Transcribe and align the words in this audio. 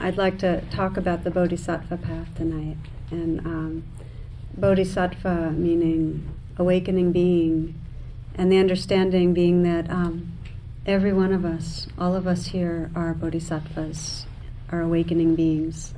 I'd 0.00 0.16
like 0.16 0.38
to 0.38 0.60
talk 0.70 0.96
about 0.96 1.24
the 1.24 1.30
Bodhisattva 1.30 1.96
path 1.96 2.34
tonight. 2.36 2.76
And 3.10 3.40
um, 3.40 3.84
Bodhisattva 4.56 5.52
meaning 5.52 6.28
awakening 6.56 7.12
being, 7.12 7.74
and 8.34 8.50
the 8.50 8.58
understanding 8.58 9.34
being 9.34 9.62
that 9.64 9.90
um, 9.90 10.32
every 10.86 11.12
one 11.12 11.32
of 11.32 11.44
us, 11.44 11.88
all 11.98 12.14
of 12.14 12.26
us 12.26 12.46
here, 12.46 12.90
are 12.94 13.12
bodhisattvas, 13.14 14.26
are 14.70 14.80
awakening 14.80 15.34
beings. 15.34 15.94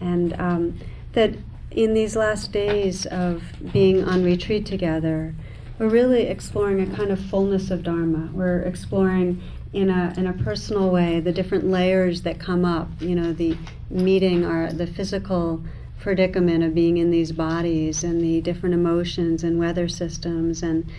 And 0.00 0.38
um, 0.38 0.78
that 1.12 1.34
in 1.70 1.94
these 1.94 2.16
last 2.16 2.52
days 2.52 3.06
of 3.06 3.42
being 3.72 4.04
on 4.04 4.22
retreat 4.22 4.66
together, 4.66 5.34
we're 5.78 5.88
really 5.88 6.22
exploring 6.24 6.80
a 6.80 6.96
kind 6.96 7.10
of 7.10 7.18
fullness 7.18 7.70
of 7.70 7.82
Dharma. 7.82 8.30
We're 8.32 8.60
exploring 8.60 9.42
in 9.72 9.88
a 9.88 10.12
in 10.16 10.26
a 10.26 10.32
personal 10.32 10.90
way 10.90 11.20
the 11.20 11.32
different 11.32 11.66
layers 11.66 12.22
that 12.22 12.38
come 12.38 12.64
up. 12.64 12.88
You 13.00 13.14
know, 13.14 13.32
the 13.32 13.56
meeting 13.90 14.44
our 14.44 14.72
the 14.72 14.86
physical 14.86 15.62
predicament 16.02 16.64
of 16.64 16.74
being 16.74 16.96
in 16.96 17.10
these 17.10 17.30
bodies 17.30 18.02
and 18.02 18.20
the 18.20 18.40
different 18.40 18.74
emotions 18.74 19.44
and 19.44 19.58
weather 19.58 19.88
systems 19.88 20.62
and 20.62 20.90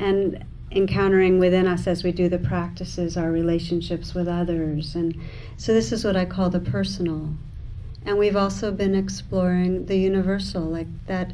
and 0.00 0.44
encountering 0.72 1.38
within 1.38 1.66
us 1.66 1.86
as 1.86 2.02
we 2.02 2.10
do 2.10 2.28
the 2.28 2.38
practices 2.38 3.16
our 3.16 3.30
relationships 3.30 4.14
with 4.14 4.26
others 4.26 4.96
and 4.96 5.18
so 5.56 5.72
this 5.72 5.92
is 5.92 6.04
what 6.04 6.16
I 6.16 6.24
call 6.24 6.50
the 6.50 6.60
personal 6.60 7.34
and 8.04 8.18
we've 8.18 8.36
also 8.36 8.72
been 8.72 8.96
exploring 8.96 9.86
the 9.86 9.96
universal 9.96 10.62
like 10.62 10.88
that 11.06 11.32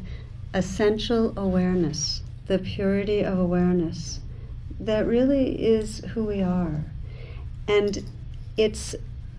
essential 0.53 1.33
awareness 1.35 2.21
the 2.45 2.59
purity 2.59 3.25
of 3.25 3.39
awareness 3.39 4.19
that 4.79 5.05
really 5.05 5.51
is 5.63 5.99
who 6.13 6.25
we 6.25 6.41
are. 6.41 6.83
And 7.67 8.03
it's 8.57 8.95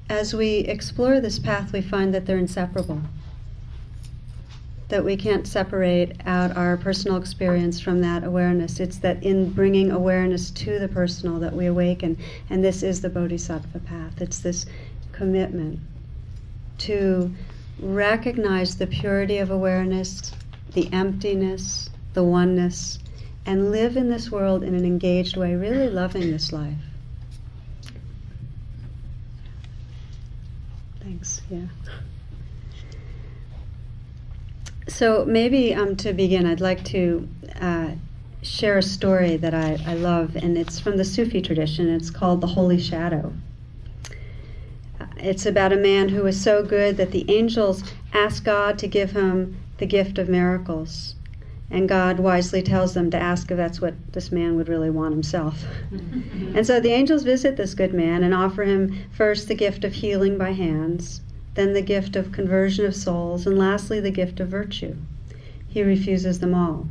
as 0.08 0.34
we 0.34 0.58
explore 0.58 1.20
this 1.20 1.38
path, 1.38 1.72
we 1.72 1.80
find 1.80 2.14
that 2.14 2.26
they're 2.26 2.38
inseparable. 2.38 3.00
That 4.88 5.04
we 5.04 5.16
can't 5.16 5.48
separate 5.48 6.12
out 6.24 6.56
our 6.56 6.76
personal 6.76 7.16
experience 7.16 7.80
from 7.80 8.00
that 8.02 8.22
awareness. 8.22 8.78
It's 8.78 8.98
that 8.98 9.22
in 9.24 9.50
bringing 9.50 9.90
awareness 9.90 10.52
to 10.52 10.78
the 10.78 10.86
personal 10.86 11.40
that 11.40 11.52
we 11.52 11.66
awaken. 11.66 12.16
And 12.50 12.62
this 12.62 12.84
is 12.84 13.00
the 13.00 13.08
Bodhisattva 13.08 13.80
path. 13.80 14.20
It's 14.20 14.38
this 14.38 14.66
commitment 15.10 15.80
to 16.78 17.34
recognize 17.80 18.76
the 18.76 18.86
purity 18.86 19.38
of 19.38 19.50
awareness, 19.50 20.32
the 20.72 20.88
emptiness, 20.92 21.90
the 22.14 22.22
oneness, 22.22 23.00
and 23.46 23.70
live 23.70 23.96
in 23.96 24.10
this 24.10 24.30
world 24.30 24.62
in 24.64 24.74
an 24.74 24.84
engaged 24.84 25.36
way, 25.36 25.54
really 25.54 25.88
loving 25.88 26.30
this 26.32 26.52
life. 26.52 26.74
Thanks, 31.00 31.40
yeah. 31.48 31.66
So, 34.88 35.24
maybe 35.24 35.74
um, 35.74 35.96
to 35.96 36.12
begin, 36.12 36.46
I'd 36.46 36.60
like 36.60 36.84
to 36.86 37.28
uh, 37.60 37.90
share 38.42 38.78
a 38.78 38.82
story 38.82 39.36
that 39.36 39.54
I, 39.54 39.78
I 39.86 39.94
love, 39.94 40.36
and 40.36 40.58
it's 40.58 40.80
from 40.80 40.96
the 40.96 41.04
Sufi 41.04 41.40
tradition. 41.40 41.88
It's 41.88 42.10
called 42.10 42.40
The 42.40 42.48
Holy 42.48 42.80
Shadow. 42.80 43.32
It's 45.18 45.46
about 45.46 45.72
a 45.72 45.76
man 45.76 46.08
who 46.10 46.22
was 46.22 46.40
so 46.40 46.62
good 46.62 46.96
that 46.98 47.10
the 47.10 47.24
angels 47.28 47.82
asked 48.12 48.44
God 48.44 48.78
to 48.80 48.86
give 48.86 49.12
him 49.12 49.56
the 49.78 49.86
gift 49.86 50.18
of 50.18 50.28
miracles. 50.28 51.14
And 51.70 51.88
God 51.88 52.20
wisely 52.20 52.62
tells 52.62 52.94
them 52.94 53.10
to 53.10 53.18
ask 53.18 53.50
if 53.50 53.56
that's 53.56 53.80
what 53.80 53.94
this 54.12 54.30
man 54.30 54.56
would 54.56 54.68
really 54.68 54.90
want 54.90 55.12
himself. 55.12 55.64
and 55.90 56.66
so 56.66 56.78
the 56.78 56.92
angels 56.92 57.24
visit 57.24 57.56
this 57.56 57.74
good 57.74 57.92
man 57.92 58.22
and 58.22 58.32
offer 58.32 58.62
him 58.64 59.04
first 59.10 59.48
the 59.48 59.54
gift 59.54 59.84
of 59.84 59.94
healing 59.94 60.38
by 60.38 60.52
hands, 60.52 61.22
then 61.54 61.72
the 61.72 61.82
gift 61.82 62.14
of 62.14 62.32
conversion 62.32 62.86
of 62.86 62.94
souls, 62.94 63.46
and 63.46 63.58
lastly 63.58 63.98
the 63.98 64.10
gift 64.10 64.38
of 64.38 64.48
virtue. 64.48 64.94
He 65.68 65.82
refuses 65.82 66.38
them 66.38 66.54
all. 66.54 66.86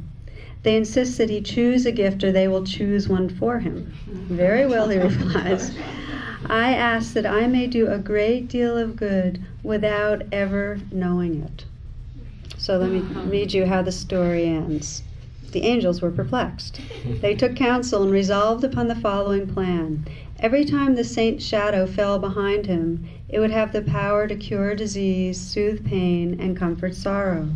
They 0.64 0.76
insist 0.76 1.20
that 1.20 1.30
he 1.30 1.42
choose 1.42 1.86
a 1.86 1.92
gift 1.92 2.23
or 2.23 2.32
they 2.32 2.48
will 2.48 2.64
choose 2.64 3.08
one 3.08 3.30
for 3.30 3.60
him. 3.60 3.94
Very 4.08 4.66
well, 4.66 4.89
he 4.89 4.98
replies. 4.98 5.76
I 6.48 6.73
ask 6.73 7.14
that 7.14 7.26
I 7.26 7.48
may 7.48 7.67
do 7.67 7.88
a 7.88 7.98
great 7.98 8.48
deal 8.48 8.78
of 8.78 8.95
good 8.95 9.39
without 9.64 10.23
ever 10.32 10.80
knowing 10.92 11.42
it. 11.44 11.66
So 12.65 12.80
let 12.80 12.89
me 12.89 12.98
uh-huh. 12.98 13.30
read 13.30 13.53
you 13.53 13.67
how 13.67 13.83
the 13.83 13.92
story 13.92 14.45
ends. 14.45 15.03
The 15.52 15.61
angels 15.61 16.02
were 16.02 16.09
perplexed. 16.09 16.81
They 17.21 17.36
took 17.36 17.55
counsel 17.55 18.02
and 18.02 18.11
resolved 18.11 18.64
upon 18.64 18.87
the 18.87 18.95
following 18.95 19.45
plan. 19.45 20.03
Every 20.39 20.65
time 20.65 20.95
the 20.95 21.04
saint's 21.04 21.45
shadow 21.45 21.86
fell 21.86 22.17
behind 22.17 22.65
him, 22.65 23.08
it 23.30 23.37
would 23.37 23.52
have 23.52 23.71
the 23.71 23.83
power 23.83 24.27
to 24.27 24.36
cure 24.36 24.73
disease, 24.73 25.39
soothe 25.39 25.86
pain, 25.86 26.39
and 26.42 26.58
comfort 26.58 26.95
sorrow. 26.95 27.49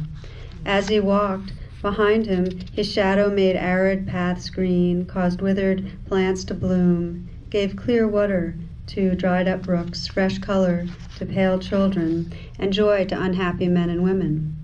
As 0.64 0.90
he 0.90 1.00
walked, 1.00 1.54
behind 1.82 2.28
him, 2.28 2.48
his 2.72 2.88
shadow 2.88 3.32
made 3.32 3.56
arid 3.56 4.06
paths 4.06 4.52
green, 4.52 5.08
caused 5.08 5.42
withered 5.42 5.90
plants 6.06 6.44
to 6.44 6.54
bloom, 6.54 7.28
gave 7.50 7.76
clear 7.76 8.08
water 8.08 8.54
to 8.86 9.16
dried 9.16 9.48
up 9.48 9.64
brooks, 9.64 10.06
fresh 10.06 10.38
color 10.38 10.86
to 11.18 11.26
pale 11.26 11.58
children, 11.58 12.32
and 12.60 12.72
joy 12.72 13.06
to 13.06 13.20
unhappy 13.20 13.68
men 13.68 13.90
and 13.90 14.04
women. 14.04 14.56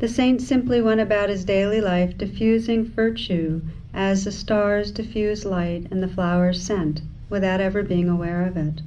The 0.00 0.08
saint 0.08 0.40
simply 0.40 0.80
went 0.80 1.02
about 1.02 1.28
his 1.28 1.44
daily 1.44 1.82
life 1.82 2.16
diffusing 2.16 2.86
virtue 2.86 3.60
as 3.92 4.24
the 4.24 4.32
stars 4.32 4.90
diffuse 4.90 5.44
light 5.44 5.88
and 5.90 6.02
the 6.02 6.08
flowers 6.08 6.62
scent, 6.62 7.02
without 7.28 7.60
ever 7.60 7.82
being 7.82 8.08
aware 8.08 8.46
of 8.46 8.56
it. 8.56 8.80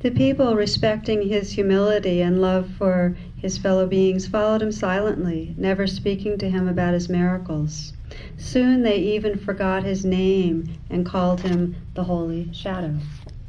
The 0.00 0.10
people, 0.10 0.56
respecting 0.56 1.28
his 1.28 1.52
humility 1.52 2.20
and 2.20 2.40
love 2.40 2.68
for 2.76 3.16
his 3.36 3.58
fellow 3.58 3.86
beings, 3.86 4.26
followed 4.26 4.60
him 4.60 4.72
silently, 4.72 5.54
never 5.56 5.86
speaking 5.86 6.36
to 6.38 6.50
him 6.50 6.66
about 6.66 6.94
his 6.94 7.08
miracles. 7.08 7.92
Soon 8.36 8.82
they 8.82 8.96
even 8.96 9.38
forgot 9.38 9.84
his 9.84 10.04
name 10.04 10.68
and 10.90 11.06
called 11.06 11.42
him 11.42 11.76
the 11.94 12.02
Holy 12.02 12.52
Shadow. 12.52 12.96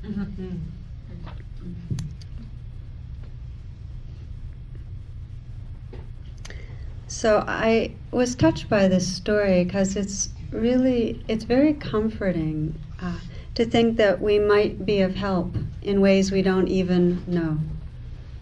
Mm-hmm. 0.06 0.58
So 7.14 7.44
I 7.48 7.92
was 8.10 8.34
touched 8.34 8.68
by 8.70 8.88
this 8.88 9.08
story 9.08 9.64
because 9.64 9.96
it's 9.96 10.30
really 10.50 11.24
it's 11.28 11.44
very 11.44 11.76
comforting 11.76 12.74
uh, 13.00 13.20
to 13.54 13.66
think 13.66 13.98
that 13.98 14.20
we 14.20 14.40
might 14.40 14.84
be 14.84 15.00
of 15.00 15.14
help 15.16 15.56
in 15.84 16.02
ways 16.02 16.32
we 16.32 16.42
don't 16.42 16.68
even 16.68 17.24
know. 17.28 17.60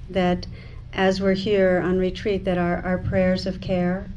That 0.09 0.48
as 0.94 1.20
we're 1.20 1.34
here 1.34 1.82
on 1.84 2.00
retreat, 2.00 2.46
that 2.46 2.58
our, 2.58 2.78
our 2.78 2.98
prayers 2.98 3.46
of 3.46 3.59
care, 3.59 4.09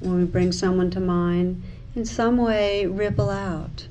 when 0.00 0.18
we 0.18 0.24
bring 0.24 0.52
someone 0.52 0.90
to 0.90 1.00
mind, 1.00 1.62
in 1.96 2.04
some 2.04 2.36
way 2.36 2.84
ripple 2.84 3.30
out. 3.30 3.88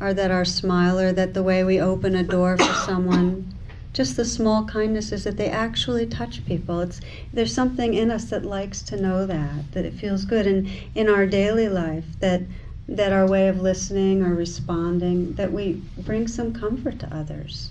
Or 0.00 0.14
that 0.14 0.30
our 0.30 0.46
smile, 0.46 0.98
or 0.98 1.12
that 1.12 1.34
the 1.34 1.42
way 1.42 1.64
we 1.64 1.78
open 1.78 2.14
a 2.14 2.22
door 2.22 2.56
for 2.56 2.72
someone 2.72 3.54
just 3.92 4.16
the 4.16 4.24
small 4.24 4.64
kindnesses 4.64 5.24
that 5.24 5.36
they 5.36 5.48
actually 5.48 6.06
touch 6.06 6.44
people. 6.46 6.80
It's 6.80 7.00
there's 7.32 7.54
something 7.54 7.94
in 7.94 8.10
us 8.10 8.26
that 8.26 8.44
likes 8.44 8.82
to 8.82 9.00
know 9.00 9.26
that 9.26 9.72
that 9.72 9.84
it 9.84 9.94
feels 9.94 10.24
good, 10.24 10.46
and 10.46 10.68
in 10.94 11.08
our 11.08 11.26
daily 11.26 11.68
life 11.68 12.04
that 12.20 12.42
that 12.88 13.12
our 13.12 13.26
way 13.26 13.48
of 13.48 13.60
listening 13.60 14.22
or 14.22 14.34
responding 14.34 15.34
that 15.34 15.52
we 15.52 15.82
bring 15.98 16.26
some 16.26 16.52
comfort 16.52 16.98
to 17.00 17.14
others. 17.14 17.70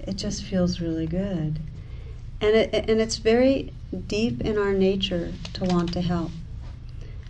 It 0.00 0.16
just 0.16 0.42
feels 0.42 0.80
really 0.80 1.06
good, 1.06 1.60
and 2.40 2.56
it 2.56 2.72
and 2.72 3.00
it's 3.00 3.16
very 3.16 3.72
deep 4.06 4.40
in 4.40 4.58
our 4.58 4.72
nature 4.72 5.32
to 5.54 5.64
want 5.64 5.92
to 5.92 6.00
help. 6.00 6.30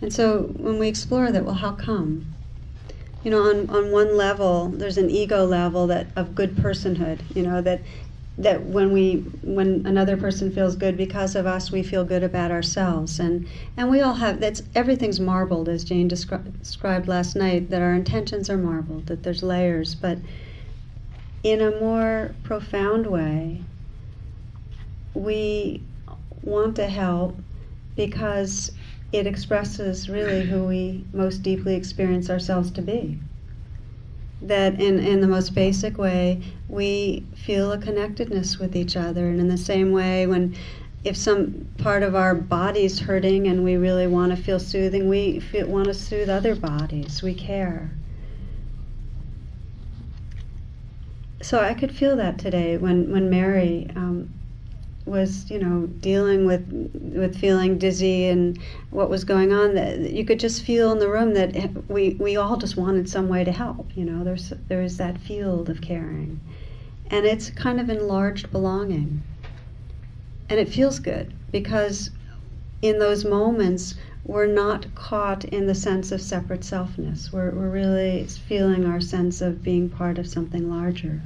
And 0.01 0.13
so 0.13 0.43
when 0.57 0.79
we 0.79 0.87
explore 0.87 1.31
that, 1.31 1.45
well, 1.45 1.55
how 1.55 1.71
come? 1.71 2.33
you 3.23 3.31
know 3.31 3.49
on, 3.49 3.69
on 3.69 3.91
one 3.91 4.15
level 4.15 4.67
there's 4.67 4.97
an 4.97 5.09
ego 5.09 5.45
level 5.45 5.87
that 5.87 6.07
of 6.15 6.35
good 6.35 6.55
personhood 6.55 7.19
you 7.35 7.41
know 7.41 7.61
that 7.61 7.81
that 8.37 8.63
when 8.63 8.91
we 8.91 9.17
when 9.43 9.85
another 9.85 10.17
person 10.17 10.51
feels 10.51 10.75
good 10.75 10.97
because 10.97 11.35
of 11.35 11.45
us 11.45 11.71
we 11.71 11.83
feel 11.83 12.03
good 12.03 12.23
about 12.23 12.51
ourselves. 12.51 13.19
And 13.19 13.47
and 13.77 13.89
we 13.89 14.01
all 14.01 14.15
have 14.15 14.39
that's 14.39 14.63
everything's 14.73 15.19
marbled 15.19 15.69
as 15.69 15.83
jane 15.83 16.09
descri- 16.09 16.59
described 16.59 17.07
last 17.07 17.35
night 17.35 17.69
that 17.69 17.81
our 17.81 17.93
intentions 17.93 18.49
are 18.49 18.57
marbled 18.57 19.07
that 19.07 19.23
there's 19.23 19.43
layers. 19.43 19.93
But 19.93 20.17
in 21.43 21.61
a 21.61 21.79
more 21.79 22.33
profound 22.43 23.05
way 23.05 23.63
we 25.13 25.83
want 26.41 26.75
to 26.77 26.87
help 26.87 27.37
because 27.95 28.71
it 29.11 29.27
expresses 29.27 30.09
really 30.09 30.43
who 30.43 30.65
we 30.65 31.05
most 31.13 31.43
deeply 31.43 31.75
experience 31.75 32.31
ourselves 32.31 32.71
to 32.71 32.81
be 32.81 33.19
that 34.47 34.79
in, 34.81 34.99
in 34.99 35.21
the 35.21 35.27
most 35.27 35.53
basic 35.55 35.97
way, 35.97 36.41
we 36.67 37.25
feel 37.35 37.71
a 37.71 37.77
connectedness 37.77 38.59
with 38.59 38.75
each 38.75 38.95
other. 38.95 39.27
And 39.27 39.39
in 39.39 39.47
the 39.47 39.57
same 39.57 39.91
way, 39.91 40.27
when 40.27 40.55
if 41.03 41.17
some 41.17 41.67
part 41.77 42.01
of 42.01 42.15
our 42.15 42.33
body's 42.33 42.99
hurting 42.99 43.47
and 43.47 43.63
we 43.63 43.75
really 43.75 44.07
want 44.07 44.35
to 44.35 44.41
feel 44.41 44.59
soothing, 44.59 45.09
we 45.09 45.39
feel, 45.39 45.67
want 45.67 45.87
to 45.87 45.93
soothe 45.93 46.29
other 46.29 46.55
bodies. 46.55 47.21
We 47.21 47.33
care. 47.33 47.91
so 51.43 51.59
I 51.59 51.73
could 51.73 51.91
feel 51.91 52.15
that 52.15 52.39
today 52.39 52.77
when 52.77 53.11
when 53.11 53.29
Mary 53.29 53.87
um, 53.95 54.33
was, 55.05 55.49
you 55.51 55.59
know, 55.59 55.87
dealing 55.87 56.45
with 56.45 56.65
with 56.93 57.37
feeling 57.37 57.77
dizzy 57.77 58.25
and 58.25 58.59
what 58.89 59.09
was 59.09 59.23
going 59.23 59.51
on. 59.51 59.75
That 59.75 60.11
you 60.11 60.25
could 60.25 60.39
just 60.39 60.63
feel 60.63 60.91
in 60.91 60.99
the 60.99 61.09
room 61.09 61.33
that 61.33 61.89
we 61.89 62.15
we 62.19 62.35
all 62.37 62.57
just 62.57 62.77
wanted 62.77 63.09
some 63.09 63.27
way 63.27 63.43
to 63.43 63.51
help. 63.51 63.95
You 63.95 64.05
know, 64.05 64.23
there's 64.23 64.53
there 64.67 64.81
is 64.81 64.97
that 64.97 65.17
field 65.19 65.69
of 65.69 65.81
caring, 65.81 66.39
and 67.09 67.25
it's 67.25 67.49
kind 67.49 67.79
of 67.79 67.89
enlarged 67.89 68.51
belonging, 68.51 69.23
and 70.49 70.59
it 70.59 70.69
feels 70.69 70.99
good 70.99 71.33
because 71.51 72.11
in 72.81 72.99
those 72.99 73.23
moments 73.25 73.95
we're 74.25 74.45
not 74.47 74.93
caught 74.95 75.43
in 75.45 75.67
the 75.67 75.75
sense 75.75 76.11
of 76.11 76.21
separate 76.21 76.61
selfness. 76.61 77.31
We're, 77.31 77.51
we're 77.51 77.69
really 77.69 78.25
feeling 78.25 78.85
our 78.85 79.01
sense 79.01 79.41
of 79.41 79.63
being 79.63 79.89
part 79.89 80.17
of 80.17 80.27
something 80.27 80.69
larger. 80.69 81.21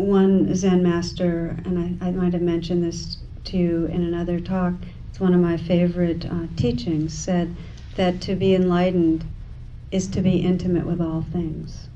One 0.00 0.54
Zen 0.54 0.82
master, 0.82 1.56
and 1.64 1.98
I, 2.00 2.08
I, 2.08 2.10
might 2.10 2.32
have 2.32 2.42
mentioned 2.42 2.82
this 2.82 3.18
to 3.44 3.56
you 3.56 3.86
in 3.86 4.02
another 4.02 4.40
talk, 4.40 4.74
it's 5.08 5.20
one 5.20 5.34
of 5.34 5.40
my 5.40 5.56
favorite 5.56 6.24
uh, 6.26 6.46
teachings, 6.56 7.16
said 7.16 7.54
that 7.96 8.20
to 8.22 8.34
be 8.34 8.54
enlightened 8.54 9.24
is 9.90 10.06
to 10.08 10.20
be 10.20 10.38
intimate 10.38 10.86
with 10.86 11.00
all 11.00 11.24
things. 11.32 11.88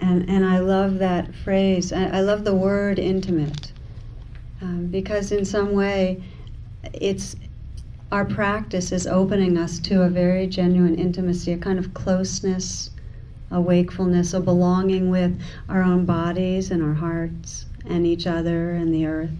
And, 0.00 0.28
and 0.28 0.44
I 0.44 0.60
love 0.60 0.98
that 0.98 1.34
phrase. 1.34 1.92
I, 1.92 2.04
I 2.06 2.20
love 2.20 2.44
the 2.44 2.54
word 2.54 2.98
intimate 2.98 3.72
um, 4.62 4.86
because, 4.86 5.32
in 5.32 5.44
some 5.44 5.72
way, 5.72 6.22
it's 6.92 7.36
our 8.10 8.24
practice 8.24 8.90
is 8.90 9.06
opening 9.06 9.58
us 9.58 9.78
to 9.80 10.02
a 10.02 10.08
very 10.08 10.46
genuine 10.46 10.94
intimacy, 10.94 11.52
a 11.52 11.58
kind 11.58 11.78
of 11.78 11.92
closeness 11.92 12.90
a 13.50 13.60
wakefulness, 13.60 14.34
a 14.34 14.40
belonging 14.40 15.10
with 15.10 15.40
our 15.68 15.82
own 15.82 16.04
bodies 16.04 16.70
and 16.70 16.82
our 16.82 16.94
hearts 16.94 17.66
and 17.86 18.06
each 18.06 18.26
other 18.26 18.72
and 18.72 18.92
the 18.92 19.06
earth. 19.06 19.30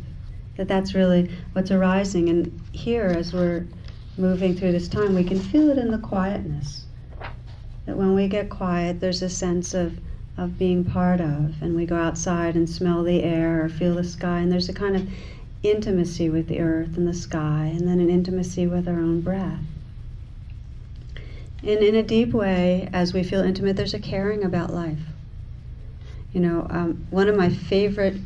That 0.56 0.68
that's 0.68 0.94
really 0.94 1.30
what's 1.52 1.70
arising. 1.70 2.28
And 2.28 2.60
here, 2.72 3.06
as 3.06 3.32
we're 3.32 3.66
moving 4.16 4.54
through 4.54 4.72
this 4.72 4.88
time, 4.88 5.14
we 5.14 5.24
can 5.24 5.38
feel 5.38 5.70
it 5.70 5.78
in 5.78 5.90
the 5.90 5.98
quietness. 5.98 6.86
That 7.86 7.96
when 7.96 8.14
we 8.14 8.28
get 8.28 8.50
quiet, 8.50 9.00
there's 9.00 9.22
a 9.22 9.28
sense 9.28 9.74
of, 9.74 9.98
of 10.36 10.58
being 10.58 10.84
part 10.84 11.20
of, 11.20 11.62
and 11.62 11.76
we 11.76 11.86
go 11.86 11.96
outside 11.96 12.56
and 12.56 12.68
smell 12.68 13.02
the 13.02 13.22
air 13.22 13.64
or 13.64 13.68
feel 13.68 13.94
the 13.94 14.04
sky, 14.04 14.40
and 14.40 14.50
there's 14.50 14.68
a 14.68 14.74
kind 14.74 14.96
of 14.96 15.08
intimacy 15.62 16.28
with 16.28 16.48
the 16.48 16.60
earth 16.60 16.96
and 16.96 17.06
the 17.06 17.14
sky, 17.14 17.72
and 17.76 17.86
then 17.86 18.00
an 18.00 18.10
intimacy 18.10 18.66
with 18.66 18.88
our 18.88 18.98
own 18.98 19.20
breath. 19.20 19.62
And 21.62 21.80
in 21.80 21.96
a 21.96 22.02
deep 22.02 22.32
way, 22.32 22.88
as 22.92 23.12
we 23.12 23.22
feel 23.22 23.40
intimate, 23.40 23.76
there's 23.76 23.94
a 23.94 23.98
caring 23.98 24.44
about 24.44 24.72
life. 24.72 25.00
You 26.32 26.40
know, 26.40 26.66
um, 26.70 27.06
one 27.10 27.28
of 27.28 27.36
my 27.36 27.48
favorite 27.48 28.16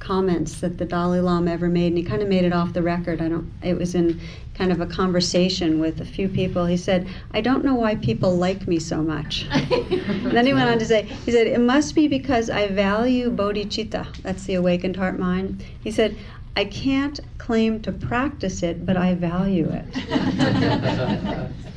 comments 0.00 0.60
that 0.60 0.78
the 0.78 0.84
Dalai 0.84 1.20
Lama 1.20 1.52
ever 1.52 1.68
made, 1.68 1.88
and 1.88 1.98
he 1.98 2.02
kind 2.02 2.22
of 2.22 2.28
made 2.28 2.44
it 2.44 2.52
off 2.52 2.72
the 2.72 2.82
record. 2.82 3.20
I 3.20 3.28
don't. 3.28 3.52
It 3.62 3.78
was 3.78 3.94
in 3.94 4.20
kind 4.54 4.72
of 4.72 4.80
a 4.80 4.86
conversation 4.86 5.78
with 5.78 6.00
a 6.00 6.04
few 6.04 6.28
people. 6.28 6.66
He 6.66 6.76
said, 6.76 7.06
"I 7.32 7.40
don't 7.40 7.64
know 7.64 7.74
why 7.74 7.94
people 7.94 8.36
like 8.36 8.66
me 8.66 8.80
so 8.80 9.02
much." 9.02 9.46
then 9.50 10.46
he 10.46 10.52
went 10.54 10.68
on 10.68 10.78
to 10.78 10.86
say, 10.86 11.02
he 11.02 11.30
said, 11.30 11.46
"It 11.46 11.60
must 11.60 11.94
be 11.94 12.08
because 12.08 12.50
I 12.50 12.68
value 12.68 13.30
bodhicitta. 13.30 14.22
That's 14.22 14.44
the 14.44 14.54
awakened 14.54 14.96
heart 14.96 15.18
mind." 15.18 15.62
He 15.84 15.90
said, 15.90 16.16
"I 16.56 16.64
can't 16.64 17.20
claim 17.38 17.80
to 17.82 17.92
practice 17.92 18.62
it, 18.62 18.84
but 18.84 18.96
I 18.96 19.14
value 19.14 19.70
it." 19.70 21.46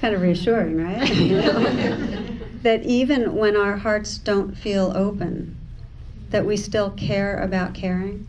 kind 0.00 0.14
of 0.14 0.22
reassuring, 0.22 0.76
right? 0.82 1.00
that 2.62 2.82
even 2.84 3.34
when 3.34 3.56
our 3.56 3.76
hearts 3.76 4.18
don't 4.18 4.56
feel 4.56 4.92
open, 4.96 5.56
that 6.30 6.46
we 6.46 6.56
still 6.56 6.90
care 6.90 7.38
about 7.38 7.74
caring. 7.74 8.26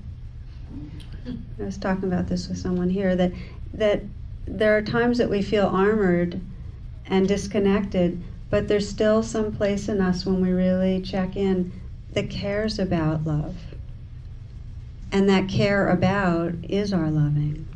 I 1.27 1.63
was 1.63 1.77
talking 1.77 2.11
about 2.11 2.27
this 2.27 2.47
with 2.47 2.57
someone 2.57 2.89
here 2.89 3.15
that 3.15 3.31
that 3.73 4.03
there 4.45 4.75
are 4.75 4.81
times 4.81 5.17
that 5.19 5.29
we 5.29 5.41
feel 5.41 5.67
armored 5.67 6.41
and 7.05 7.27
disconnected, 7.27 8.21
but 8.49 8.67
there's 8.67 8.89
still 8.89 9.23
some 9.23 9.55
place 9.55 9.87
in 9.87 10.01
us 10.01 10.25
when 10.25 10.41
we 10.41 10.51
really 10.51 11.01
check 11.01 11.35
in 11.37 11.71
that 12.13 12.29
cares 12.29 12.79
about 12.79 13.25
love. 13.25 13.55
And 15.11 15.29
that 15.29 15.47
care 15.47 15.87
about 15.87 16.53
is 16.63 16.91
our 16.91 17.09
loving. 17.09 17.67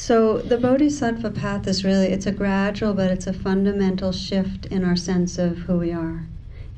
So 0.00 0.38
the 0.38 0.56
bodhisattva 0.56 1.30
path 1.30 1.66
is 1.66 1.84
really 1.84 2.06
it's 2.06 2.24
a 2.24 2.32
gradual 2.32 2.94
but 2.94 3.10
it's 3.10 3.26
a 3.26 3.34
fundamental 3.34 4.12
shift 4.12 4.64
in 4.64 4.82
our 4.82 4.96
sense 4.96 5.36
of 5.36 5.58
who 5.58 5.76
we 5.76 5.92
are. 5.92 6.26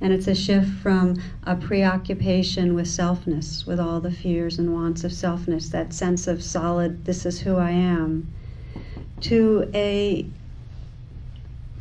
And 0.00 0.12
it's 0.12 0.26
a 0.26 0.34
shift 0.34 0.68
from 0.68 1.22
a 1.44 1.54
preoccupation 1.54 2.74
with 2.74 2.88
selfness, 2.88 3.64
with 3.64 3.78
all 3.78 4.00
the 4.00 4.10
fears 4.10 4.58
and 4.58 4.74
wants 4.74 5.04
of 5.04 5.12
selfness, 5.12 5.70
that 5.70 5.92
sense 5.92 6.26
of 6.26 6.42
solid, 6.42 7.04
this 7.04 7.24
is 7.24 7.42
who 7.42 7.58
I 7.58 7.70
am, 7.70 8.26
to 9.20 9.70
a, 9.72 10.26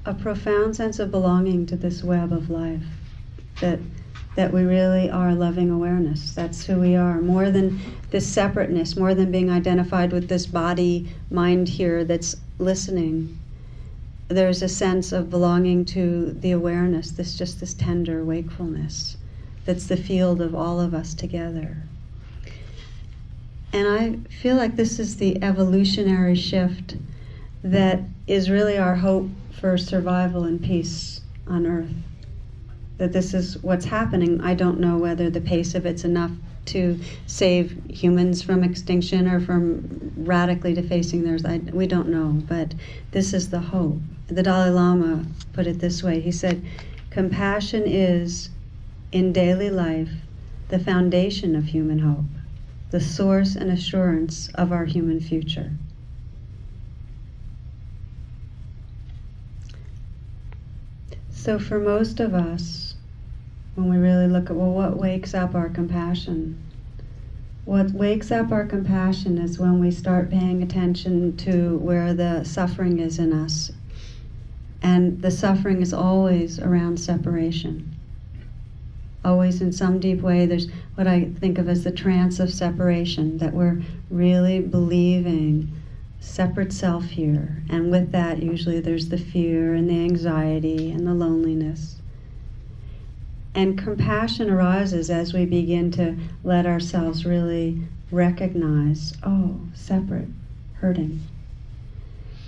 a 0.06 0.14
profound 0.14 0.76
sense 0.76 1.00
of 1.00 1.10
belonging 1.10 1.66
to 1.66 1.76
this 1.76 2.04
web 2.04 2.32
of 2.32 2.52
life. 2.52 2.86
That 3.62 3.80
that 4.36 4.54
we 4.54 4.64
really 4.64 5.10
are 5.10 5.36
loving 5.36 5.70
awareness. 5.70 6.34
That's 6.34 6.66
who 6.66 6.80
we 6.80 6.96
are. 6.96 7.22
More 7.22 7.52
than 7.52 7.80
this 8.12 8.28
separateness, 8.28 8.96
more 8.96 9.14
than 9.14 9.32
being 9.32 9.50
identified 9.50 10.12
with 10.12 10.30
this 10.30 10.46
body, 10.46 11.14
mind 11.30 11.68
here 11.68 12.06
that's 12.06 12.38
listening. 12.58 13.38
There's 14.30 14.62
a 14.62 14.70
sense 14.70 15.12
of 15.12 15.30
belonging 15.30 15.84
to 15.86 16.32
the 16.32 16.52
awareness, 16.52 17.12
this 17.12 17.38
just 17.38 17.60
this 17.60 17.74
tender 17.74 18.24
wakefulness 18.24 19.18
that's 19.66 19.88
the 19.88 19.98
field 19.98 20.42
of 20.42 20.56
all 20.56 20.80
of 20.80 20.94
us 20.94 21.14
together. 21.14 21.78
And 23.74 23.88
I 23.88 24.30
feel 24.30 24.56
like 24.56 24.76
this 24.76 24.98
is 25.00 25.18
the 25.18 25.42
evolutionary 25.44 26.36
shift 26.36 26.96
that 27.64 28.02
is 28.28 28.50
really 28.50 28.78
our 28.78 28.96
hope 28.96 29.30
for 29.52 29.78
survival 29.78 30.46
and 30.46 30.62
peace 30.62 31.22
on 31.46 31.68
earth 31.68 31.94
that 33.02 33.14
this 33.14 33.34
is 33.34 33.58
what's 33.64 33.86
happening. 33.86 34.40
I 34.42 34.54
don't 34.54 34.80
know 34.80 34.96
whether 34.96 35.28
the 35.32 35.42
pace 35.42 35.74
of 35.74 35.88
it's 35.88 36.04
enough 36.04 36.30
to 36.66 37.00
save 37.26 37.82
humans 37.90 38.44
from 38.44 38.64
extinction 38.64 39.28
or 39.28 39.40
from 39.40 40.14
radically 40.18 40.76
defacing 40.76 41.24
theirs. 41.24 41.44
I, 41.44 41.58
we 41.74 41.88
don't 41.88 42.10
know, 42.10 42.44
but 42.48 42.76
this 43.10 43.34
is 43.34 43.50
the 43.50 43.60
hope. 43.60 43.98
The 44.28 44.44
Dalai 44.44 44.70
Lama 44.70 45.26
put 45.52 45.66
it 45.66 45.80
this 45.80 46.04
way 46.04 46.20
he 46.20 46.32
said, 46.32 46.64
Compassion 47.10 47.86
is, 47.88 48.52
in 49.12 49.34
daily 49.34 49.72
life, 49.72 50.12
the 50.68 50.78
foundation 50.78 51.56
of 51.56 51.66
human 51.66 51.98
hope, 51.98 52.30
the 52.92 53.02
source 53.02 53.56
and 53.56 53.72
assurance 53.72 54.48
of 54.54 54.72
our 54.72 54.86
human 54.86 55.20
future. 55.20 55.72
So, 61.32 61.58
for 61.58 61.80
most 61.80 62.20
of 62.20 62.36
us, 62.36 62.91
when 63.82 63.90
we 63.90 63.98
really 63.98 64.28
look 64.28 64.50
at, 64.50 64.56
well, 64.56 64.72
what 64.72 64.98
wakes 64.98 65.34
up 65.34 65.56
our 65.56 65.70
compassion? 65.70 66.62
What 67.66 67.92
wakes 67.92 68.32
up 68.32 68.52
our 68.52 68.66
compassion 68.66 69.38
is 69.38 69.58
when 69.58 69.80
we 69.80 69.92
start 69.92 70.30
paying 70.30 70.62
attention 70.62 71.36
to 71.38 71.78
where 71.78 72.14
the 72.14 72.44
suffering 72.44 73.00
is 73.00 73.18
in 73.18 73.34
us. 73.34 73.72
And 74.84 75.22
the 75.22 75.32
suffering 75.32 75.82
is 75.82 75.94
always 75.94 76.60
around 76.60 77.00
separation. 77.00 77.96
Always, 79.24 79.62
in 79.62 79.72
some 79.72 80.00
deep 80.00 80.22
way, 80.22 80.46
there's 80.46 80.68
what 80.96 81.08
I 81.08 81.26
think 81.40 81.58
of 81.58 81.70
as 81.70 81.84
the 81.84 81.92
trance 81.92 82.40
of 82.40 82.52
separation, 82.52 83.38
that 83.38 83.54
we're 83.54 83.82
really 84.10 84.60
believing 84.60 85.72
separate 86.20 86.74
self 86.74 87.06
here. 87.06 87.64
And 87.70 87.92
with 87.92 88.12
that, 88.12 88.42
usually 88.42 88.80
there's 88.80 89.10
the 89.10 89.18
fear 89.18 89.74
and 89.74 89.90
the 89.90 90.04
anxiety 90.04 90.92
and 90.92 91.06
the 91.06 91.14
loneliness. 91.14 92.01
And 93.54 93.78
compassion 93.78 94.50
arises 94.50 95.10
as 95.10 95.34
we 95.34 95.46
begin 95.46 95.92
to 95.92 96.16
let 96.44 96.66
ourselves 96.66 97.26
really 97.26 97.82
recognize, 98.10 99.14
oh, 99.24 99.60
separate, 99.74 100.30
hurting. 100.76 101.22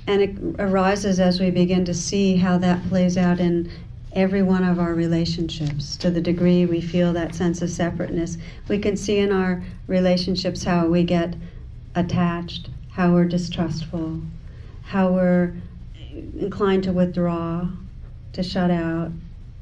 And 0.07 0.21
it 0.21 0.37
arises 0.59 1.19
as 1.19 1.39
we 1.39 1.49
begin 1.49 1.83
to 1.85 1.93
see 1.93 2.37
how 2.37 2.57
that 2.59 2.87
plays 2.87 3.17
out 3.17 3.39
in 3.39 3.69
every 4.13 4.43
one 4.43 4.63
of 4.63 4.79
our 4.79 4.93
relationships. 4.93 5.97
To 5.97 6.11
the 6.11 6.21
degree 6.21 6.65
we 6.65 6.81
feel 6.81 7.11
that 7.13 7.35
sense 7.35 7.61
of 7.61 7.69
separateness, 7.69 8.37
we 8.67 8.79
can 8.79 8.95
see 8.95 9.17
in 9.17 9.31
our 9.31 9.63
relationships 9.87 10.63
how 10.63 10.87
we 10.87 11.03
get 11.03 11.35
attached, 11.95 12.69
how 12.91 13.13
we're 13.13 13.25
distrustful, 13.25 14.21
how 14.83 15.11
we're 15.11 15.53
inclined 16.39 16.83
to 16.83 16.93
withdraw, 16.93 17.67
to 18.33 18.43
shut 18.43 18.71
out, 18.71 19.11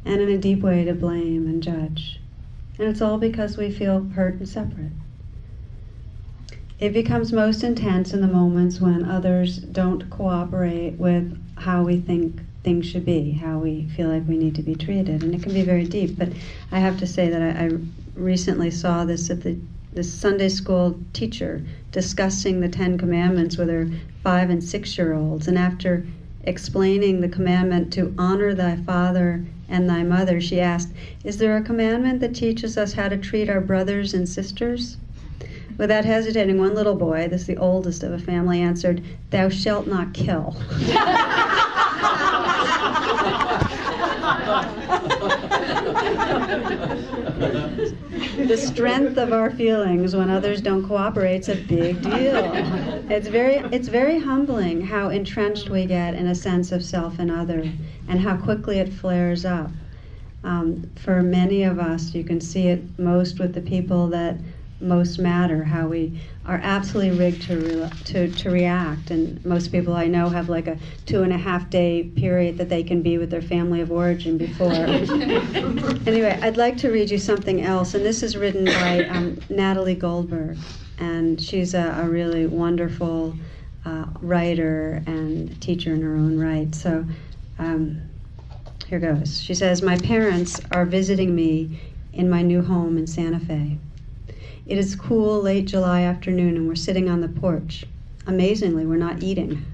and 0.06 0.22
in 0.22 0.30
a 0.30 0.38
deep 0.38 0.62
way 0.62 0.84
to 0.84 0.94
blame 0.94 1.48
and 1.48 1.62
judge. 1.62 2.20
And 2.80 2.88
it's 2.88 3.02
all 3.02 3.18
because 3.18 3.58
we 3.58 3.72
feel 3.72 4.04
hurt 4.16 4.36
and 4.36 4.48
separate. 4.48 4.92
It 6.80 6.94
becomes 6.94 7.32
most 7.32 7.64
intense 7.64 8.12
in 8.12 8.22
the 8.22 8.28
moments 8.28 8.82
when 8.82 9.06
others 9.06 9.58
don't 9.58 10.10
cooperate 10.10 10.94
with 10.98 11.38
how 11.58 11.84
we 11.84 12.00
think 12.00 12.42
things 12.64 12.88
should 12.88 13.06
be, 13.06 13.32
how 13.32 13.60
we 13.60 13.88
feel 13.96 14.10
like 14.10 14.28
we 14.28 14.38
need 14.38 14.56
to 14.56 14.64
be 14.64 14.76
treated. 14.76 15.24
And 15.24 15.36
it 15.36 15.44
can 15.44 15.54
be 15.54 15.62
very 15.62 15.86
deep. 15.86 16.18
But 16.18 16.30
I 16.72 16.80
have 16.80 16.98
to 17.00 17.08
say 17.08 17.30
that 17.30 17.42
I, 17.42 17.66
I 17.66 17.72
recently 18.16 18.72
saw 18.72 19.06
this 19.06 19.30
at 19.30 19.42
the 19.42 19.58
this 19.94 20.12
Sunday 20.12 20.48
school 20.48 20.98
teacher 21.12 21.62
discussing 21.92 22.62
the 22.62 22.70
Ten 22.70 22.98
Commandments 22.98 23.58
with 23.58 23.68
her 23.68 23.90
five 24.24 24.50
and 24.50 24.64
six 24.64 24.98
year 24.98 25.14
olds. 25.14 25.48
And 25.48 25.58
after 25.58 26.06
explaining 26.44 27.22
the 27.22 27.30
commandment 27.30 27.92
to 27.94 28.14
honor 28.18 28.54
thy 28.54 28.76
father 28.76 29.46
and 29.70 29.90
thy 29.90 30.04
mother, 30.04 30.42
she 30.42 30.60
asked, 30.60 30.90
Is 31.24 31.38
there 31.38 31.58
a 31.58 31.64
commandment 31.64 32.20
that 32.20 32.36
teaches 32.36 32.78
us 32.78 32.94
how 32.94 33.10
to 33.10 33.18
treat 33.18 33.50
our 33.50 33.62
brothers 33.62 34.14
and 34.14 34.28
sisters? 34.28 34.98
Without 35.78 36.06
hesitating, 36.06 36.60
one 36.60 36.76
little 36.76 36.96
boy, 36.96 37.28
this 37.28 37.42
is 37.42 37.48
the 37.48 37.58
oldest 37.58 38.04
of 38.04 38.12
a 38.12 38.20
family, 38.20 38.62
answered, 38.62 39.04
Thou 39.30 39.50
shalt 39.50 39.88
not 39.88 40.14
kill. 40.14 40.56
the 48.48 48.58
strength 48.58 49.18
of 49.18 49.34
our 49.34 49.52
feelings 49.52 50.16
when 50.16 50.30
others 50.30 50.62
don't 50.62 50.88
cooperate 50.88 51.42
is 51.42 51.50
a 51.50 51.56
big 51.56 52.02
deal. 52.02 52.52
It's 53.10 53.28
very, 53.28 53.58
it's 53.72 53.88
very 53.88 54.20
humbling 54.20 54.82
how 54.82 55.10
entrenched 55.10 55.70
we 55.70 55.86
get 55.86 56.14
in 56.14 56.28
a 56.28 56.36
sense 56.36 56.72
of 56.72 56.84
self 56.84 57.20
and 57.20 57.30
other, 57.30 57.72
and 58.08 58.20
how 58.20 58.38
quickly 58.38 58.80
it 58.80 58.92
flares 58.92 59.46
up. 59.46 59.70
Um, 60.44 60.90
for 60.96 61.22
many 61.22 61.64
of 61.64 61.80
us, 61.80 62.16
you 62.16 62.24
can 62.24 62.42
see 62.42 62.68
it 62.68 62.82
most 62.98 63.40
with 63.40 63.54
the 63.54 63.62
people 63.62 64.08
that 64.08 64.38
most 64.82 65.20
matter, 65.20 65.64
how 65.64 65.88
we 65.88 66.20
are 66.46 66.60
absolutely 66.64 67.18
rigged 67.18 67.44
to, 67.44 67.58
re- 67.58 67.90
to, 68.06 68.32
to 68.32 68.50
react. 68.50 69.12
And 69.12 69.44
most 69.46 69.72
people 69.72 69.94
I 69.94 70.08
know 70.08 70.30
have 70.30 70.50
like 70.50 70.68
a 70.68 70.78
two 71.06 71.24
and 71.24 71.32
a 71.32 71.38
half 71.38 71.70
day 71.70 72.04
period 72.04 72.58
that 72.58 72.70
they 72.70 72.84
can 72.84 73.02
be 73.02 73.18
with 73.18 73.30
their 73.30 73.42
family 73.42 73.82
of 73.82 73.92
origin 73.92 74.38
before. 74.38 74.72
anyway, 74.74 76.40
I'd 76.42 76.58
like 76.58 76.78
to 76.78 76.92
read 76.92 77.10
you 77.10 77.18
something 77.18 77.62
else, 77.62 77.94
and 77.94 78.06
this 78.06 78.24
is 78.24 78.36
written 78.36 78.66
by 78.66 79.06
um, 79.06 79.40
Natalie 79.50 79.96
Goldberg. 79.96 80.58
And 81.00 81.42
she's 81.42 81.74
a, 81.74 82.02
a 82.04 82.10
really 82.10 82.46
wonderful 82.46 83.36
uh, 83.86 84.06
writer 84.22 85.04
and 85.08 85.60
teacher 85.62 85.94
in 85.94 86.02
her 86.02 86.16
own 86.16 86.38
right. 86.38 86.74
So 86.76 87.06
um, 87.58 88.02
here 88.88 89.00
goes. 89.00 89.42
She 89.42 89.54
says, 89.54 89.82
My 89.82 89.98
parents 89.98 90.60
are 90.72 90.86
visiting 90.86 91.34
me 91.34 91.80
in 92.14 92.30
my 92.30 92.42
new 92.42 92.62
home 92.62 92.98
in 92.98 93.08
Santa 93.08 93.40
Fe. 93.40 93.78
It 94.68 94.78
is 94.78 94.96
cool 94.96 95.42
late 95.42 95.66
July 95.66 96.02
afternoon 96.02 96.56
and 96.56 96.68
we're 96.68 96.76
sitting 96.76 97.10
on 97.10 97.22
the 97.22 97.28
porch. 97.28 97.86
Amazingly, 98.28 98.86
we're 98.86 98.96
not 98.96 99.24
eating. 99.24 99.66